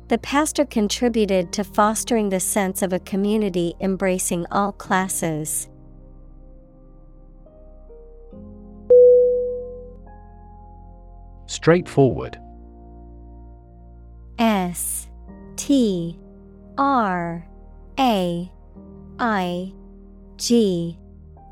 The 0.10 0.18
pastor 0.20 0.64
contributed 0.64 1.52
to 1.54 1.66
fostering 1.66 2.30
the 2.30 2.40
sense 2.40 2.82
of 2.82 2.94
a 2.94 3.00
community 3.00 3.76
embracing 3.82 4.46
all 4.52 4.72
classes. 4.72 5.68
Straightforward 11.48 12.40
S 14.40 15.10
T 15.58 16.18
R 16.78 17.46
A 18.00 18.52
I 19.20 19.74
G 20.38 20.98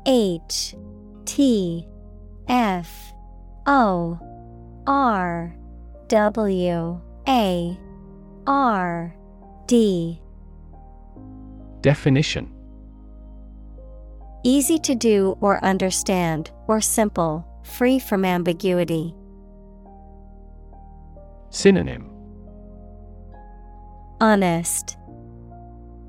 H 0.06 0.74
T 1.26 1.86
F 2.48 3.12
O 3.66 4.18
R 4.86 5.54
W 6.08 7.00
A 7.28 7.78
R 8.46 9.14
D 9.66 10.20
Definition 11.80 12.52
Easy 14.44 14.78
to 14.78 14.94
do 14.94 15.36
or 15.40 15.62
understand, 15.64 16.52
or 16.68 16.80
simple, 16.80 17.44
free 17.64 17.98
from 17.98 18.24
ambiguity. 18.24 19.12
Synonym 21.50 22.08
Honest, 24.20 24.96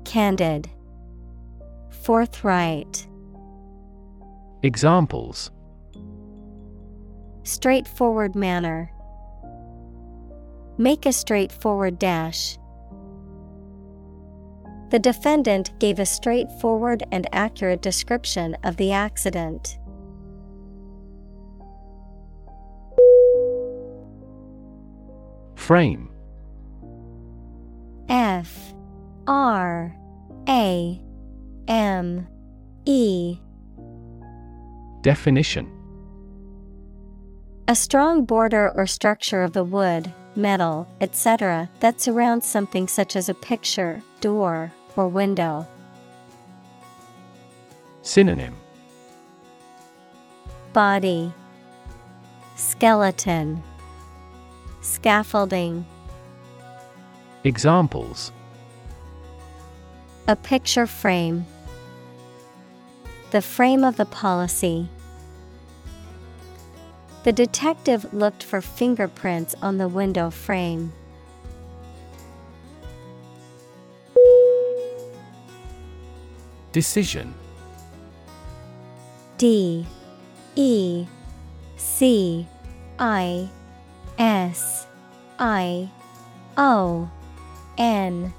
Candid, 0.04 0.70
Forthright. 1.90 3.08
Examples 4.62 5.50
Straightforward 7.42 8.36
manner. 8.36 8.92
Make 10.78 11.06
a 11.06 11.12
straightforward 11.12 11.98
dash. 11.98 12.56
The 14.90 15.00
defendant 15.00 15.78
gave 15.80 15.98
a 15.98 16.06
straightforward 16.06 17.02
and 17.10 17.26
accurate 17.32 17.82
description 17.82 18.56
of 18.62 18.76
the 18.76 18.92
accident. 18.92 19.78
Frame. 25.56 26.08
F. 28.08 28.72
R. 29.26 29.94
A. 30.48 31.02
M. 31.66 32.26
E. 32.86 33.38
Definition. 35.02 35.70
A 37.66 37.74
strong 37.74 38.24
border 38.24 38.72
or 38.74 38.86
structure 38.86 39.42
of 39.42 39.52
the 39.52 39.64
wood, 39.64 40.10
metal, 40.38 40.88
etc., 41.00 41.68
that 41.80 42.00
surrounds 42.00 42.46
something 42.46 42.88
such 42.88 43.16
as 43.16 43.28
a 43.28 43.34
picture, 43.34 44.02
door, 44.20 44.72
or 44.96 45.08
window. 45.08 45.66
Synonym 48.02 48.54
Body 50.72 51.32
Skeleton 52.56 53.62
Scaffolding 54.80 55.84
Examples 57.44 58.32
A 60.26 60.36
picture 60.36 60.86
frame 60.86 61.44
The 63.30 63.42
frame 63.42 63.84
of 63.84 63.96
the 63.96 64.06
policy. 64.06 64.88
The 67.28 67.32
detective 67.34 68.14
looked 68.14 68.42
for 68.42 68.62
fingerprints 68.62 69.54
on 69.60 69.76
the 69.76 69.86
window 69.86 70.30
frame. 70.30 70.94
Decision. 76.72 77.34
D. 79.36 79.84
E. 80.56 81.06
C. 81.76 82.46
I. 82.98 83.50
S. 84.16 84.86
I. 85.38 85.90
O. 86.56 87.10
N. 87.76 88.32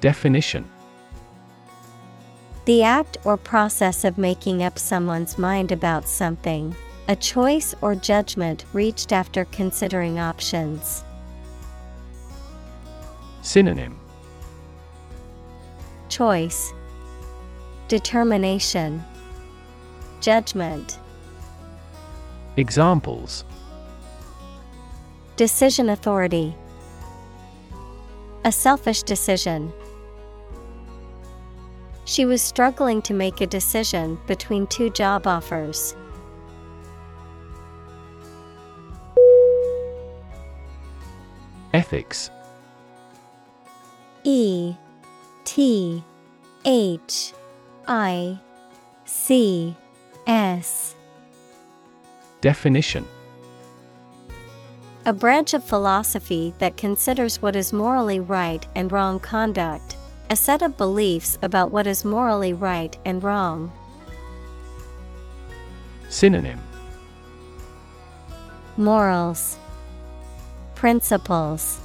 Definition. 0.00 0.64
The 2.64 2.82
act 2.82 3.18
or 3.24 3.36
process 3.36 4.04
of 4.04 4.16
making 4.16 4.62
up 4.62 4.78
someone's 4.78 5.36
mind 5.36 5.70
about 5.70 6.08
something, 6.08 6.74
a 7.08 7.14
choice 7.14 7.74
or 7.82 7.94
judgment 7.94 8.64
reached 8.72 9.12
after 9.12 9.44
considering 9.46 10.18
options. 10.18 11.04
Synonym 13.42 13.98
Choice 16.08 16.72
Determination 17.86 19.04
Judgment 20.20 20.98
Examples 22.56 23.44
Decision 25.36 25.90
authority 25.90 26.56
A 28.44 28.50
selfish 28.50 29.04
decision. 29.04 29.72
She 32.04 32.24
was 32.24 32.42
struggling 32.42 33.00
to 33.02 33.14
make 33.14 33.40
a 33.40 33.46
decision 33.46 34.18
between 34.26 34.66
two 34.66 34.90
job 34.90 35.26
offers. 35.26 35.94
Ethics. 41.76 42.30
E 44.24 44.74
T 45.44 46.02
H 46.64 47.34
I 47.86 48.38
C 49.04 49.76
S. 50.26 50.94
Definition. 52.40 53.06
A 55.04 55.12
branch 55.12 55.52
of 55.52 55.62
philosophy 55.62 56.54
that 56.60 56.78
considers 56.78 57.42
what 57.42 57.54
is 57.54 57.74
morally 57.74 58.20
right 58.20 58.66
and 58.74 58.90
wrong 58.90 59.20
conduct, 59.20 59.98
a 60.30 60.36
set 60.36 60.62
of 60.62 60.78
beliefs 60.78 61.38
about 61.42 61.72
what 61.72 61.86
is 61.86 62.06
morally 62.06 62.54
right 62.54 62.96
and 63.04 63.22
wrong. 63.22 63.70
Synonym. 66.08 66.58
Morals, 68.78 69.58
Principles, 70.76 71.80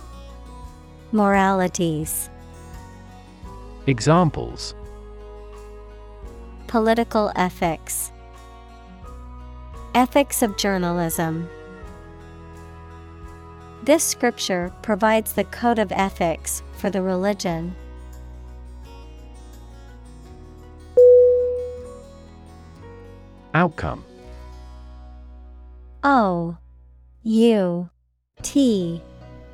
Moralities. 1.14 2.30
Examples 3.88 4.76
Political 6.68 7.32
ethics, 7.38 8.12
Ethics 9.96 10.42
of 10.42 10.58
journalism. 10.58 11.50
This 13.84 14.04
scripture 14.04 14.74
provides 14.82 15.32
the 15.34 15.46
code 15.46 15.80
of 15.80 15.94
ethics 15.94 16.62
for 16.74 16.90
the 16.90 17.02
religion. 17.02 17.74
Outcome 23.54 24.04
oh, 26.04 26.10
O 26.10 26.58
U 27.24 27.90
T 28.44 29.02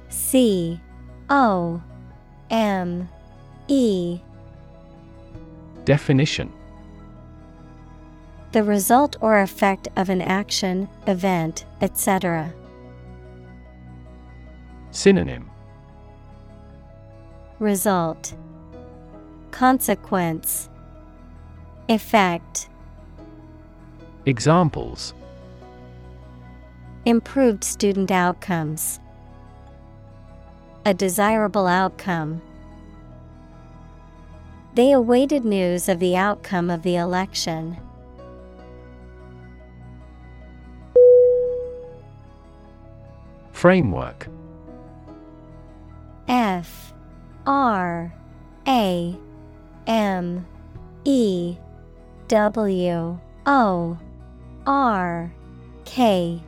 C 0.10 0.80
O 1.30 1.82
M 2.50 3.10
E. 3.68 4.20
Definition. 5.86 6.52
The 8.54 8.64
result 8.64 9.18
or 9.22 9.42
effect 9.42 9.90
of 9.98 10.10
an 10.10 10.22
action, 10.22 10.90
event, 11.06 11.66
etc. 11.82 12.54
Synonym. 14.92 15.50
Result. 17.60 18.34
Consequence. 19.52 20.70
Effect. 21.90 22.70
Examples 24.26 25.14
Improved 27.08 27.64
student 27.64 28.12
outcomes. 28.12 29.00
A 30.86 30.94
desirable 30.94 31.66
outcome. 31.66 32.42
They 34.74 34.92
awaited 34.92 35.46
news 35.46 35.88
of 35.88 36.00
the 36.00 36.18
outcome 36.18 36.70
of 36.70 36.84
the 36.84 36.98
election. 36.98 37.78
Framework. 43.54 44.28
F. 46.28 46.94
R. 47.46 48.14
A. 48.68 49.18
M. 49.88 50.46
E. 51.06 51.56
W. 52.28 53.18
O. 53.46 53.98
R. 54.66 55.32
K 55.86 56.44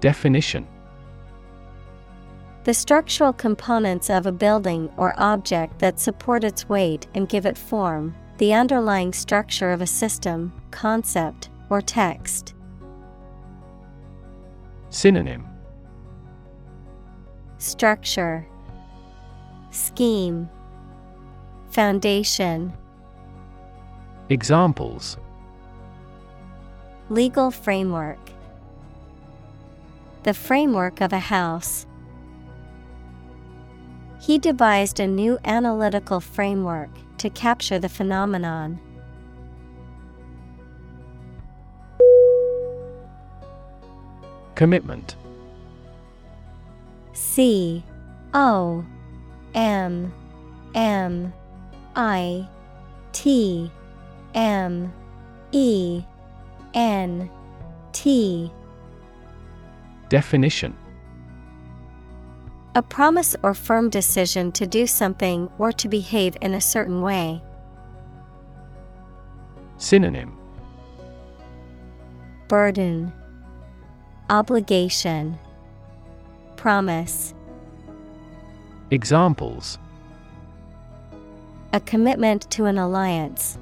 Definition 0.00 0.66
The 2.64 2.74
structural 2.74 3.32
components 3.32 4.10
of 4.10 4.26
a 4.26 4.32
building 4.32 4.90
or 4.96 5.14
object 5.16 5.78
that 5.78 5.98
support 5.98 6.44
its 6.44 6.68
weight 6.68 7.06
and 7.14 7.28
give 7.28 7.46
it 7.46 7.56
form, 7.56 8.14
the 8.38 8.52
underlying 8.52 9.12
structure 9.12 9.72
of 9.72 9.80
a 9.80 9.86
system, 9.86 10.52
concept, 10.70 11.48
or 11.70 11.80
text. 11.80 12.54
Synonym 14.90 15.46
Structure 17.58 18.46
Scheme 19.70 20.48
Foundation 21.70 22.72
Examples 24.28 25.16
Legal 27.08 27.50
framework 27.50 28.18
The 30.26 30.34
framework 30.34 31.00
of 31.00 31.12
a 31.12 31.20
house. 31.20 31.86
He 34.18 34.38
devised 34.38 34.98
a 34.98 35.06
new 35.06 35.38
analytical 35.44 36.18
framework 36.18 36.90
to 37.18 37.30
capture 37.30 37.78
the 37.78 37.88
phenomenon. 37.88 38.80
Commitment 44.56 45.14
C 47.12 47.84
O 48.34 48.84
M 49.54 50.12
M 50.74 51.32
I 51.94 52.48
T 53.12 53.70
M 54.34 54.92
E 55.52 56.02
N 56.74 57.30
T 57.92 58.50
Definition 60.08 60.76
A 62.76 62.82
promise 62.82 63.34
or 63.42 63.54
firm 63.54 63.90
decision 63.90 64.52
to 64.52 64.66
do 64.66 64.86
something 64.86 65.50
or 65.58 65.72
to 65.72 65.88
behave 65.88 66.36
in 66.40 66.54
a 66.54 66.60
certain 66.60 67.02
way. 67.02 67.42
Synonym 69.78 70.36
Burden 72.46 73.12
Obligation 74.30 75.38
Promise 76.56 77.34
Examples 78.92 79.78
A 81.72 81.80
commitment 81.80 82.48
to 82.52 82.66
an 82.66 82.78
alliance. 82.78 83.58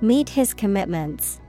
Meet 0.00 0.28
his 0.28 0.52
commitments. 0.52 1.40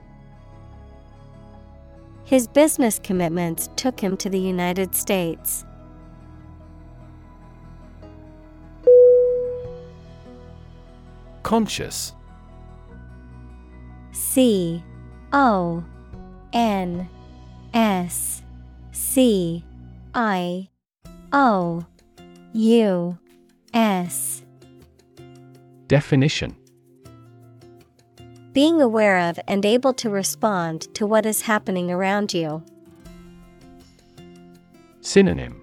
His 2.28 2.46
business 2.46 2.98
commitments 2.98 3.70
took 3.74 3.98
him 3.98 4.14
to 4.18 4.28
the 4.28 4.38
United 4.38 4.94
States. 4.94 5.64
Conscious. 11.42 12.12
C 14.12 14.84
O 15.32 15.82
N 16.52 17.08
S 17.72 18.42
C 18.92 19.64
I 20.14 20.68
O 21.32 21.86
U 22.52 23.18
S. 23.72 24.42
Definition 25.86 26.54
Being 28.58 28.82
aware 28.82 29.20
of 29.20 29.38
and 29.46 29.64
able 29.64 29.92
to 29.94 30.10
respond 30.10 30.92
to 30.96 31.06
what 31.06 31.24
is 31.24 31.42
happening 31.42 31.92
around 31.92 32.34
you. 32.34 32.64
Synonym 35.00 35.62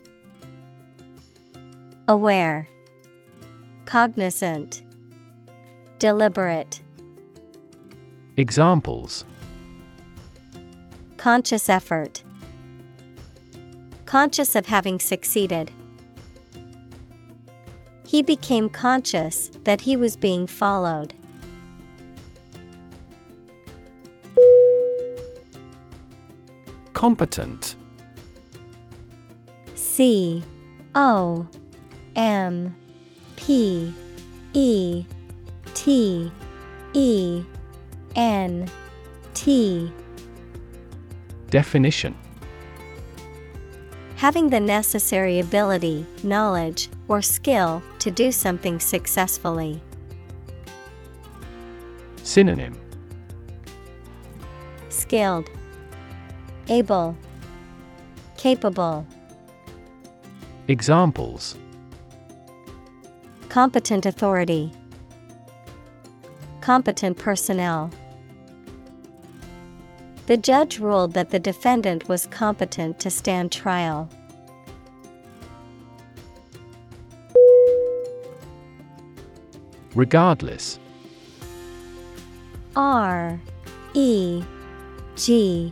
Aware, 2.08 2.70
Cognizant, 3.84 4.82
Deliberate, 6.00 6.82
Examples 8.38 9.26
Conscious 11.18 11.68
effort, 11.68 12.24
Conscious 14.06 14.56
of 14.56 14.68
having 14.68 15.02
succeeded. 15.02 15.70
He 18.08 18.24
became 18.24 18.70
conscious 18.70 19.52
that 19.66 19.82
he 19.82 19.98
was 19.98 20.16
being 20.16 20.48
followed. 20.48 21.14
Competent. 26.96 27.76
C. 29.76 30.42
O. 30.96 31.46
M. 32.16 32.74
P. 33.36 33.94
E. 34.54 35.06
T. 35.74 36.32
E. 36.94 37.44
N. 38.16 38.72
T. 39.34 39.92
Definition. 41.50 42.16
Having 44.16 44.50
the 44.50 44.62
necessary 44.62 45.42
ability, 45.42 46.06
knowledge, 46.24 46.88
or 47.10 47.22
skill 47.22 47.84
to 48.00 48.10
do 48.10 48.32
something 48.32 48.80
successfully. 48.80 49.82
Synonym. 52.24 52.80
Skilled, 54.88 55.50
Able, 56.68 57.16
Capable. 58.38 59.06
Examples 60.68 61.56
Competent 63.50 64.06
authority. 64.06 64.72
Competent 66.62 67.18
personnel. 67.18 67.92
The 70.26 70.38
judge 70.38 70.80
ruled 70.80 71.14
that 71.14 71.30
the 71.30 71.40
defendant 71.40 72.10
was 72.10 72.26
competent 72.28 73.00
to 73.00 73.12
stand 73.12 73.52
trial. 73.52 74.10
Regardless. 79.94 80.80
R 82.76 83.40
E 83.94 84.44
G 85.16 85.72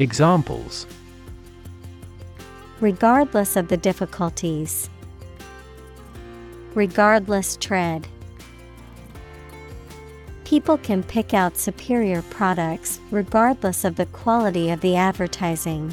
Examples 0.00 0.86
Regardless 2.80 3.56
of 3.56 3.66
the 3.66 3.76
difficulties. 3.76 4.88
Regardless 6.74 7.56
tread. 7.56 8.06
People 10.44 10.78
can 10.78 11.02
pick 11.02 11.34
out 11.34 11.58
superior 11.58 12.22
products 12.22 13.00
regardless 13.10 13.84
of 13.84 13.96
the 13.96 14.06
quality 14.06 14.70
of 14.70 14.80
the 14.82 14.94
advertising. 14.94 15.92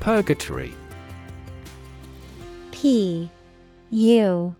Purgatory 0.00 0.72
P 2.72 3.30
U 3.90 4.56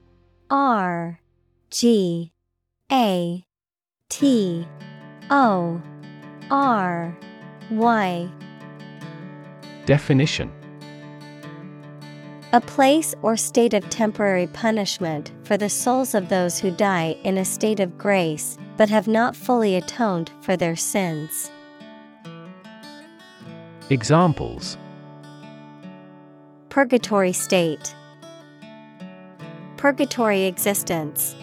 R 0.51 1.19
G 1.71 2.33
A 2.93 3.45
T 4.11 4.67
O 5.31 5.83
R 6.51 7.17
Y 7.71 8.31
Definition 9.87 10.53
A 12.53 12.61
place 12.61 13.15
or 13.23 13.37
state 13.37 13.75
of 13.75 13.89
temporary 13.91 14.47
punishment 14.47 15.33
for 15.43 15.57
the 15.57 15.69
souls 15.69 16.15
of 16.15 16.29
those 16.29 16.59
who 16.59 16.71
die 16.71 17.17
in 17.25 17.39
a 17.39 17.45
state 17.45 17.81
of 17.81 17.99
grace 17.99 18.57
but 18.77 18.89
have 18.89 19.09
not 19.09 19.35
fully 19.35 19.75
atoned 19.75 20.31
for 20.41 20.57
their 20.57 20.77
sins. 20.77 21.51
Examples 23.91 24.79
Purgatory 26.69 27.33
state. 27.33 27.95
Purgatory 29.77 30.45
existence. 30.45 31.37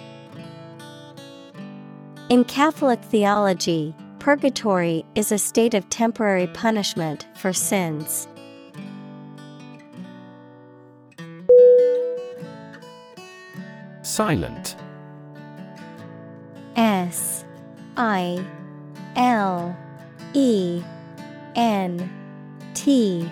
In 2.31 2.45
Catholic 2.45 3.01
theology, 3.03 3.93
purgatory 4.19 5.03
is 5.15 5.33
a 5.33 5.37
state 5.37 5.73
of 5.73 5.89
temporary 5.89 6.47
punishment 6.47 7.27
for 7.35 7.51
sins. 7.51 8.25
Silent 14.01 14.77
S 16.77 17.43
I 17.97 18.45
L 19.17 19.77
E 20.33 20.81
N 21.57 22.09
T 22.73 23.29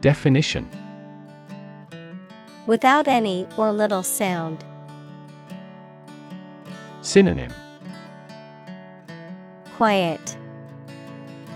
Definition 0.00 0.70
Without 2.68 3.08
any 3.08 3.48
or 3.56 3.72
little 3.72 4.04
sound. 4.04 4.64
Synonym 7.02 7.52
Quiet. 9.76 10.36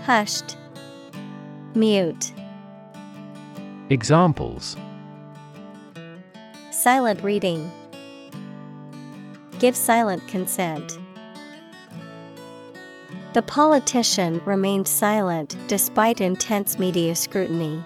Hushed. 0.03 0.57
Mute. 1.73 2.33
Examples 3.89 4.75
Silent 6.71 7.23
reading. 7.23 7.71
Give 9.59 9.75
silent 9.75 10.27
consent. 10.27 10.99
The 13.31 13.41
politician 13.41 14.41
remained 14.43 14.87
silent 14.89 15.55
despite 15.67 16.19
intense 16.19 16.77
media 16.77 17.15
scrutiny. 17.15 17.85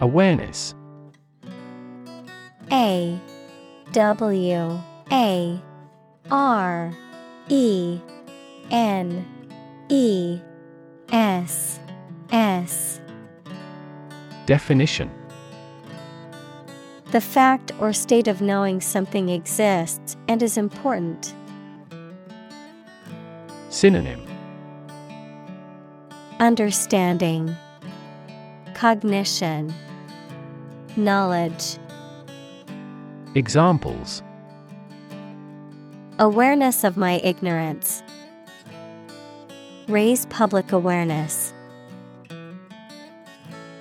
Awareness 0.00 0.74
A 2.72 3.20
W 3.92 4.80
A 5.12 5.60
R 6.30 6.92
E 7.50 8.00
N 8.70 9.26
E 9.90 10.40
S 11.10 11.78
S. 12.30 13.00
Definition. 14.46 15.10
The 17.10 17.20
fact 17.20 17.72
or 17.78 17.92
state 17.92 18.26
of 18.26 18.40
knowing 18.40 18.80
something 18.80 19.28
exists 19.28 20.16
and 20.26 20.42
is 20.42 20.56
important. 20.56 21.34
Synonym. 23.68 24.26
Understanding, 26.40 27.54
Cognition, 28.74 29.74
Knowledge. 30.96 31.78
Examples 33.34 34.22
Awareness 36.18 36.84
of 36.84 36.98
my 36.98 37.14
ignorance. 37.24 38.02
Raise 39.88 40.26
public 40.26 40.72
awareness. 40.72 41.54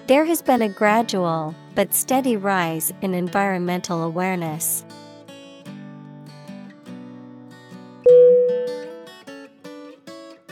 There 0.08 0.24
has 0.24 0.42
been 0.42 0.62
a 0.62 0.70
gradual 0.70 1.54
but 1.76 1.94
steady 1.94 2.38
rise 2.38 2.94
in 3.02 3.14
environmental 3.14 4.04
awareness. 4.04 4.86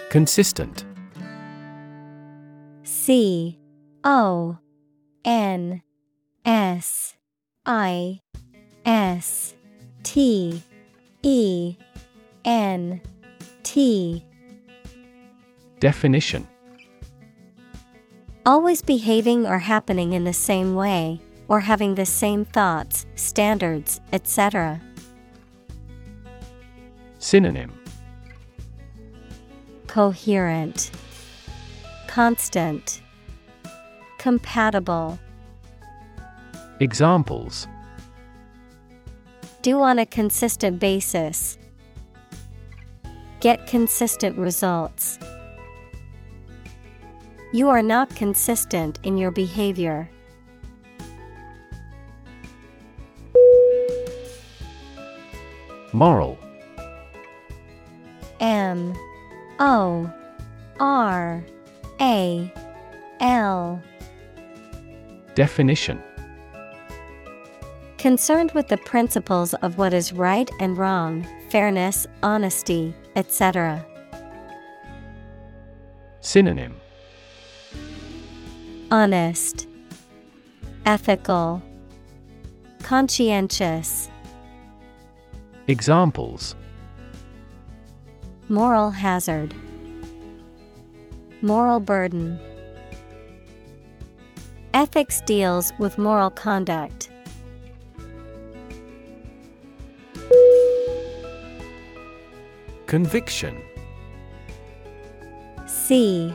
Consistent 0.09 0.83
C 2.83 3.57
O 4.03 4.57
N 5.23 5.83
S 6.43 7.15
I 7.65 8.19
S 8.89 9.53
T 10.01 10.63
E 11.21 11.75
N 12.43 12.99
T. 13.61 14.25
Definition. 15.79 16.47
Always 18.47 18.81
behaving 18.81 19.45
or 19.45 19.59
happening 19.59 20.13
in 20.13 20.23
the 20.23 20.33
same 20.33 20.73
way, 20.73 21.21
or 21.47 21.59
having 21.59 21.93
the 21.93 22.05
same 22.07 22.45
thoughts, 22.45 23.05
standards, 23.13 24.01
etc. 24.11 24.81
Synonym. 27.19 27.71
Coherent, 29.85 30.89
Constant, 32.07 33.03
Compatible. 34.17 35.19
Examples 36.79 37.67
Do 39.61 39.81
on 39.81 39.99
a 39.99 40.05
consistent 40.05 40.79
basis. 40.79 41.57
Get 43.41 43.67
consistent 43.67 44.37
results. 44.37 45.19
You 47.51 47.67
are 47.67 47.81
not 47.81 48.15
consistent 48.15 48.99
in 49.03 49.17
your 49.17 49.31
behavior. 49.31 50.09
Moral. 55.91 56.37
M. 58.39 58.93
O. 59.59 60.09
R. 60.79 61.43
A. 61.99 62.53
L. 63.19 63.83
Definition 65.35 66.01
Concerned 67.99 68.53
with 68.53 68.69
the 68.69 68.77
principles 68.77 69.53
of 69.55 69.77
what 69.77 69.93
is 69.93 70.13
right 70.13 70.49
and 70.61 70.77
wrong, 70.77 71.27
fairness, 71.49 72.07
honesty, 72.23 72.95
etc. 73.17 73.85
Synonym 76.21 76.79
Honest, 78.89 79.67
Ethical, 80.85 81.61
Conscientious, 82.83 84.09
Examples 85.67 86.55
Moral 88.47 88.91
hazard, 88.91 89.53
Moral 91.41 91.81
burden. 91.81 92.39
Ethics 94.73 95.19
deals 95.25 95.73
with 95.79 95.97
moral 95.97 96.29
conduct. 96.29 97.08
Conviction. 102.87 103.61
C 105.67 106.33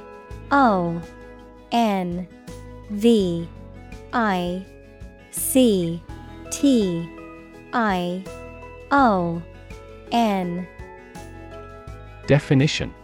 O 0.50 1.02
N 1.72 2.28
V 2.90 3.48
I 4.12 4.64
C 5.32 6.00
T 6.50 7.08
I 7.72 8.22
O 8.90 9.42
N. 10.12 10.66
Definition. 12.26 12.94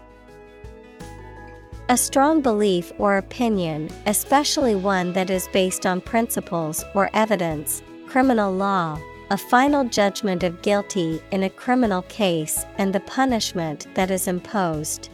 A 1.88 1.96
strong 1.96 2.40
belief 2.40 2.92
or 2.98 3.16
opinion, 3.16 3.90
especially 4.06 4.76
one 4.76 5.12
that 5.14 5.28
is 5.28 5.48
based 5.52 5.86
on 5.86 6.00
principles 6.00 6.84
or 6.94 7.10
evidence, 7.14 7.82
criminal 8.06 8.52
law, 8.52 8.96
a 9.31 9.36
final 9.36 9.84
judgment 9.84 10.42
of 10.42 10.60
guilty 10.60 11.23
in 11.31 11.44
a 11.44 11.50
criminal 11.50 12.02
case, 12.02 12.67
and 12.78 12.92
the 12.92 12.99
punishment 13.00 13.86
that 13.94 14.10
is 14.10 14.26
imposed. 14.26 15.09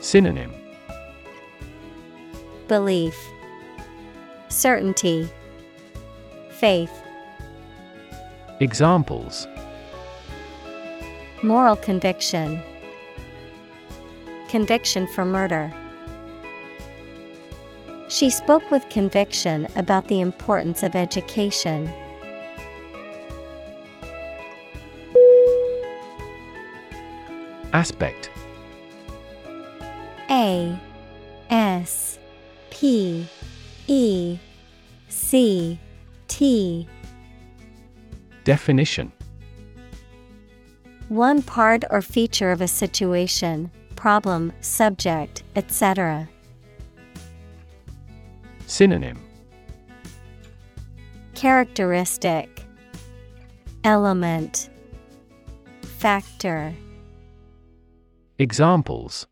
Synonym. 0.00 0.54
Belief, 2.68 3.14
Certainty, 4.48 5.28
Faith, 6.50 6.92
Examples. 8.60 9.46
Moral 11.42 11.76
conviction, 11.76 12.62
Conviction 14.48 15.06
for 15.08 15.26
murder. 15.26 15.70
She 18.14 18.30
spoke 18.30 18.70
with 18.70 18.88
conviction 18.90 19.66
about 19.74 20.06
the 20.06 20.20
importance 20.20 20.84
of 20.84 20.94
education. 20.94 21.92
Aspect 27.72 28.30
A 30.30 30.78
S 31.50 32.20
P 32.70 33.26
E 33.88 34.38
C 35.08 35.80
T 36.28 36.88
Definition 38.44 39.10
One 41.08 41.42
part 41.42 41.82
or 41.90 42.00
feature 42.00 42.52
of 42.52 42.60
a 42.60 42.68
situation, 42.68 43.72
problem, 43.96 44.52
subject, 44.60 45.42
etc. 45.56 46.28
Synonym 48.66 49.18
Characteristic 51.34 52.64
Element 53.84 54.70
Factor 55.82 56.74
Examples 58.38 59.26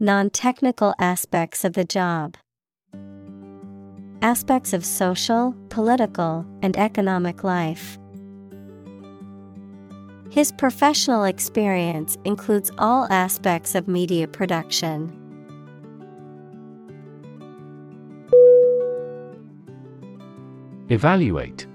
Non 0.00 0.30
technical 0.30 0.94
aspects 0.98 1.64
of 1.64 1.74
the 1.74 1.84
job. 1.84 2.36
Aspects 4.22 4.72
of 4.72 4.84
social, 4.84 5.54
political, 5.68 6.44
and 6.62 6.76
economic 6.76 7.44
life. 7.44 7.98
His 10.30 10.50
professional 10.50 11.24
experience 11.24 12.18
includes 12.24 12.72
all 12.78 13.06
aspects 13.10 13.74
of 13.74 13.86
media 13.86 14.26
production. 14.26 15.23
Evaluate. 20.88 21.66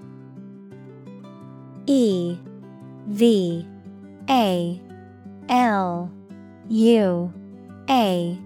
E 1.88 2.38
V 3.07 3.67
A 4.29 4.81
L 5.49 6.11
U 6.69 7.33
A 7.89 8.39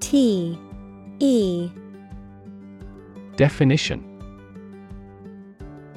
T 0.00 0.58
E. 1.20 1.70
Definition. 3.36 4.08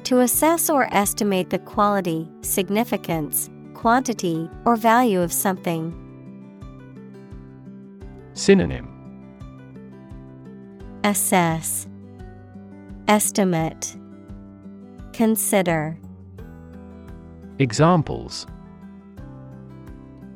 To 0.04 0.20
assess 0.20 0.70
or 0.70 0.86
estimate 0.94 1.50
the 1.50 1.58
quality, 1.58 2.28
significance, 2.42 3.50
quantity, 3.74 4.48
or 4.64 4.76
value 4.76 5.20
of 5.20 5.32
something. 5.32 5.92
Synonym. 8.34 8.88
Assess 11.02 11.88
Estimate 13.08 13.96
Consider 15.12 15.96
Examples 17.60 18.48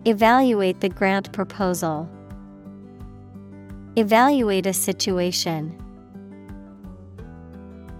Evaluate 0.04 0.80
the 0.80 0.88
grant 0.88 1.32
proposal. 1.32 2.08
Evaluate 3.96 4.66
a 4.66 4.72
situation. 4.72 5.76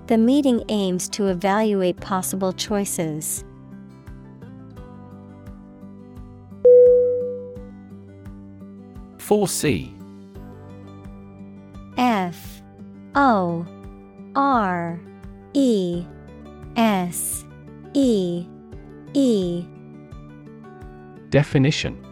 The 0.07 0.17
meeting 0.17 0.63
aims 0.69 1.09
to 1.11 1.27
evaluate 1.27 2.01
possible 2.01 2.53
choices. 2.53 3.45
Foresee 9.19 9.93
F 11.99 12.63
O 13.17 13.67
R 14.35 15.01
E 15.55 16.05
S 16.77 17.45
E 17.95 18.47
E. 19.15 19.65
Definition. 21.31 22.07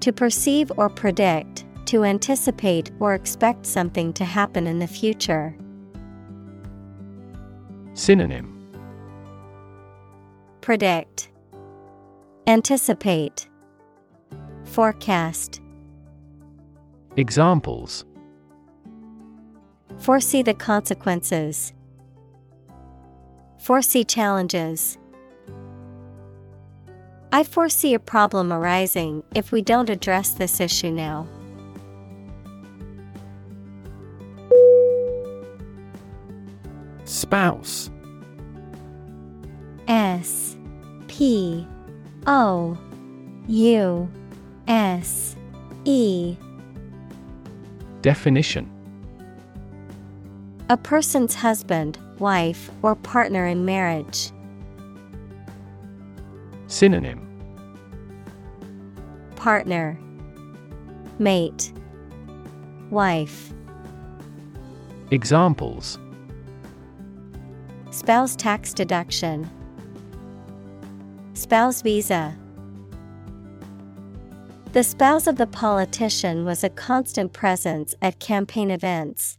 To 0.00 0.12
perceive 0.12 0.70
or 0.76 0.88
predict, 0.88 1.64
to 1.86 2.04
anticipate 2.04 2.90
or 3.00 3.14
expect 3.14 3.66
something 3.66 4.12
to 4.14 4.24
happen 4.24 4.66
in 4.66 4.78
the 4.78 4.86
future. 4.86 5.56
Synonym. 7.94 8.52
Predict, 10.60 11.30
Anticipate, 12.48 13.48
Forecast. 14.64 15.60
Examples 17.16 18.04
Foresee 19.98 20.42
the 20.42 20.54
consequences. 20.54 21.72
Foresee 23.58 24.04
challenges. 24.04 24.98
I 27.32 27.42
foresee 27.42 27.94
a 27.94 27.98
problem 27.98 28.52
arising 28.52 29.22
if 29.34 29.52
we 29.52 29.62
don't 29.62 29.90
address 29.90 30.30
this 30.30 30.60
issue 30.60 30.90
now. 30.90 31.26
Spouse 37.04 37.90
S 39.88 40.56
P 41.08 41.66
O 42.26 42.76
U 43.48 44.08
S 44.66 45.36
E 45.84 46.36
Definition 48.02 48.75
A 50.68 50.76
person's 50.76 51.36
husband, 51.36 51.96
wife, 52.18 52.70
or 52.82 52.96
partner 52.96 53.46
in 53.46 53.64
marriage. 53.64 54.32
Synonym 56.66 57.22
Partner, 59.36 59.96
Mate, 61.20 61.72
Wife. 62.90 63.52
Examples 65.12 66.00
Spouse 67.90 68.34
tax 68.34 68.74
deduction. 68.74 69.48
Spouse 71.34 71.80
visa. 71.80 72.36
The 74.72 74.82
spouse 74.82 75.28
of 75.28 75.36
the 75.36 75.46
politician 75.46 76.44
was 76.44 76.64
a 76.64 76.70
constant 76.70 77.32
presence 77.32 77.94
at 78.02 78.18
campaign 78.18 78.72
events. 78.72 79.38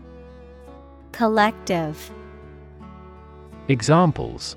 Collective. 1.11 2.11
Examples 3.67 4.55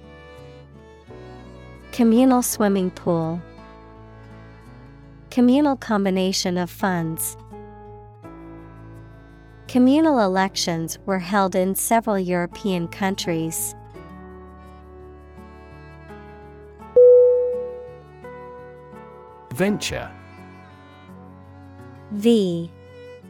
Communal 1.92 2.42
swimming 2.42 2.90
pool, 2.90 3.40
Communal 5.30 5.76
combination 5.76 6.56
of 6.56 6.70
funds. 6.70 7.36
Communal 9.66 10.20
elections 10.20 10.98
were 11.06 11.18
held 11.18 11.56
in 11.56 11.74
several 11.74 12.18
European 12.18 12.86
countries. 12.86 13.74
Venture 19.52 20.08
V 22.12 22.70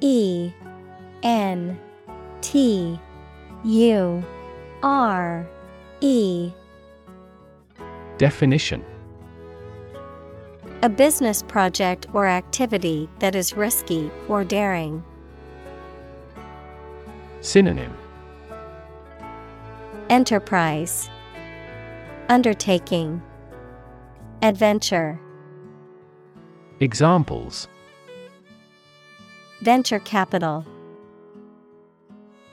E 0.01 0.53
N 1.23 1.79
T 2.43 3.01
U 3.65 4.23
R 4.83 5.49
E. 6.03 6.53
Definition. 8.19 8.85
A 10.83 10.89
business 10.91 11.43
project 11.43 12.07
or 12.13 12.27
activity 12.27 13.09
that 13.21 13.35
is 13.35 13.57
risky 13.57 14.11
or 14.29 14.45
daring. 14.45 15.03
Synonym. 17.41 17.97
Enterprise. 20.11 21.09
Undertaking. 22.29 23.23
Adventure. 24.43 25.19
Examples. 26.81 27.67
Venture 29.63 30.01
capital 30.01 30.67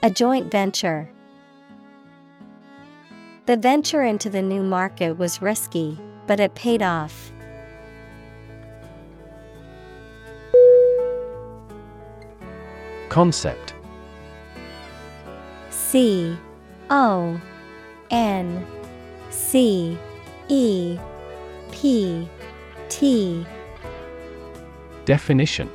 A 0.03 0.09
joint 0.09 0.49
venture. 0.49 1.07
The 3.45 3.55
venture 3.55 4.01
into 4.01 4.31
the 4.31 4.41
new 4.41 4.63
market 4.63 5.15
was 5.19 5.43
risky, 5.43 5.99
but 6.25 6.39
it 6.39 6.55
paid 6.55 6.81
off. 6.81 7.31
Concept 13.09 13.75
C 15.69 16.35
O 16.89 17.39
N 18.09 18.65
C 19.29 19.95
E 20.47 20.97
P 21.71 22.27
T 22.89 23.45
Definition 25.05 25.69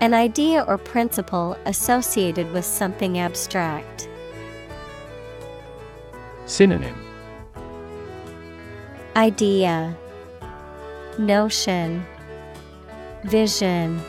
An 0.00 0.14
idea 0.14 0.62
or 0.66 0.78
principle 0.78 1.58
associated 1.66 2.50
with 2.52 2.64
something 2.64 3.18
abstract. 3.18 4.08
Synonym 6.46 6.96
Idea 9.14 9.94
Notion 11.18 12.02
Vision 13.24 14.00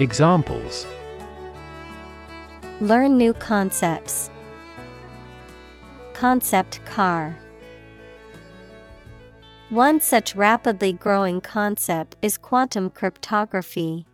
Examples 0.00 0.86
Learn 2.82 3.16
new 3.16 3.32
concepts. 3.32 4.28
Concept 6.12 6.84
car. 6.84 7.38
One 9.70 9.98
such 9.98 10.36
rapidly 10.36 10.92
growing 10.92 11.40
concept 11.40 12.16
is 12.20 12.36
quantum 12.36 12.90
cryptography. 12.90 14.04